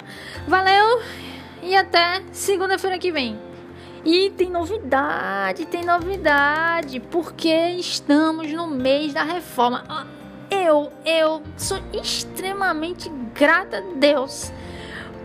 Valeu 0.47 1.01
e 1.63 1.75
até 1.75 2.21
segunda-feira 2.31 2.99
que 2.99 3.11
vem. 3.11 3.39
E 4.05 4.29
tem 4.29 4.51
novidade, 4.51 5.65
tem 5.65 5.83
novidade, 5.83 6.99
porque 6.99 7.71
estamos 7.79 8.51
no 8.53 8.67
mês 8.67 9.11
da 9.11 9.23
reforma. 9.23 9.83
Ah, 9.89 10.05
eu, 10.51 10.91
eu 11.03 11.41
sou 11.57 11.79
extremamente 11.91 13.09
grata 13.33 13.79
a 13.79 13.81
Deus 13.95 14.51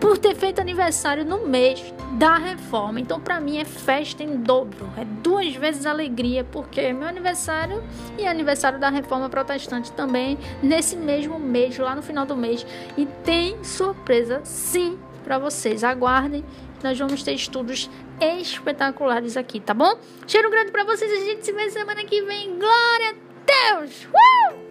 por 0.00 0.18
ter 0.18 0.34
feito 0.34 0.60
aniversário 0.60 1.24
no 1.24 1.46
mês 1.46 1.92
da 2.12 2.36
reforma. 2.36 3.00
Então, 3.00 3.20
para 3.20 3.40
mim, 3.40 3.58
é 3.58 3.64
festa 3.64 4.22
em 4.22 4.36
dobro, 4.36 4.90
é 4.96 5.04
duas 5.04 5.54
vezes 5.54 5.86
alegria, 5.86 6.44
porque 6.44 6.80
é 6.80 6.92
meu 6.92 7.08
aniversário 7.08 7.82
e 8.18 8.26
aniversário 8.26 8.78
da 8.78 8.88
reforma 8.88 9.28
protestante 9.28 9.92
também 9.92 10.38
nesse 10.62 10.96
mesmo 10.96 11.38
mês, 11.38 11.78
lá 11.78 11.94
no 11.94 12.02
final 12.02 12.24
do 12.24 12.36
mês. 12.36 12.66
E 12.96 13.06
tem 13.24 13.62
surpresa, 13.62 14.40
sim, 14.44 14.98
para 15.24 15.38
vocês. 15.38 15.84
Aguardem, 15.84 16.44
nós 16.82 16.98
vamos 16.98 17.22
ter 17.22 17.32
estudos 17.32 17.90
espetaculares 18.20 19.36
aqui, 19.36 19.60
tá 19.60 19.74
bom? 19.74 19.98
Cheiro 20.26 20.50
grande 20.50 20.72
para 20.72 20.84
vocês, 20.84 21.10
a 21.10 21.24
gente 21.24 21.44
se 21.44 21.52
vê 21.52 21.70
semana 21.70 22.04
que 22.04 22.22
vem. 22.22 22.58
Glória 22.58 23.10
a 23.10 23.76
Deus! 23.76 24.06
Uh! 24.06 24.67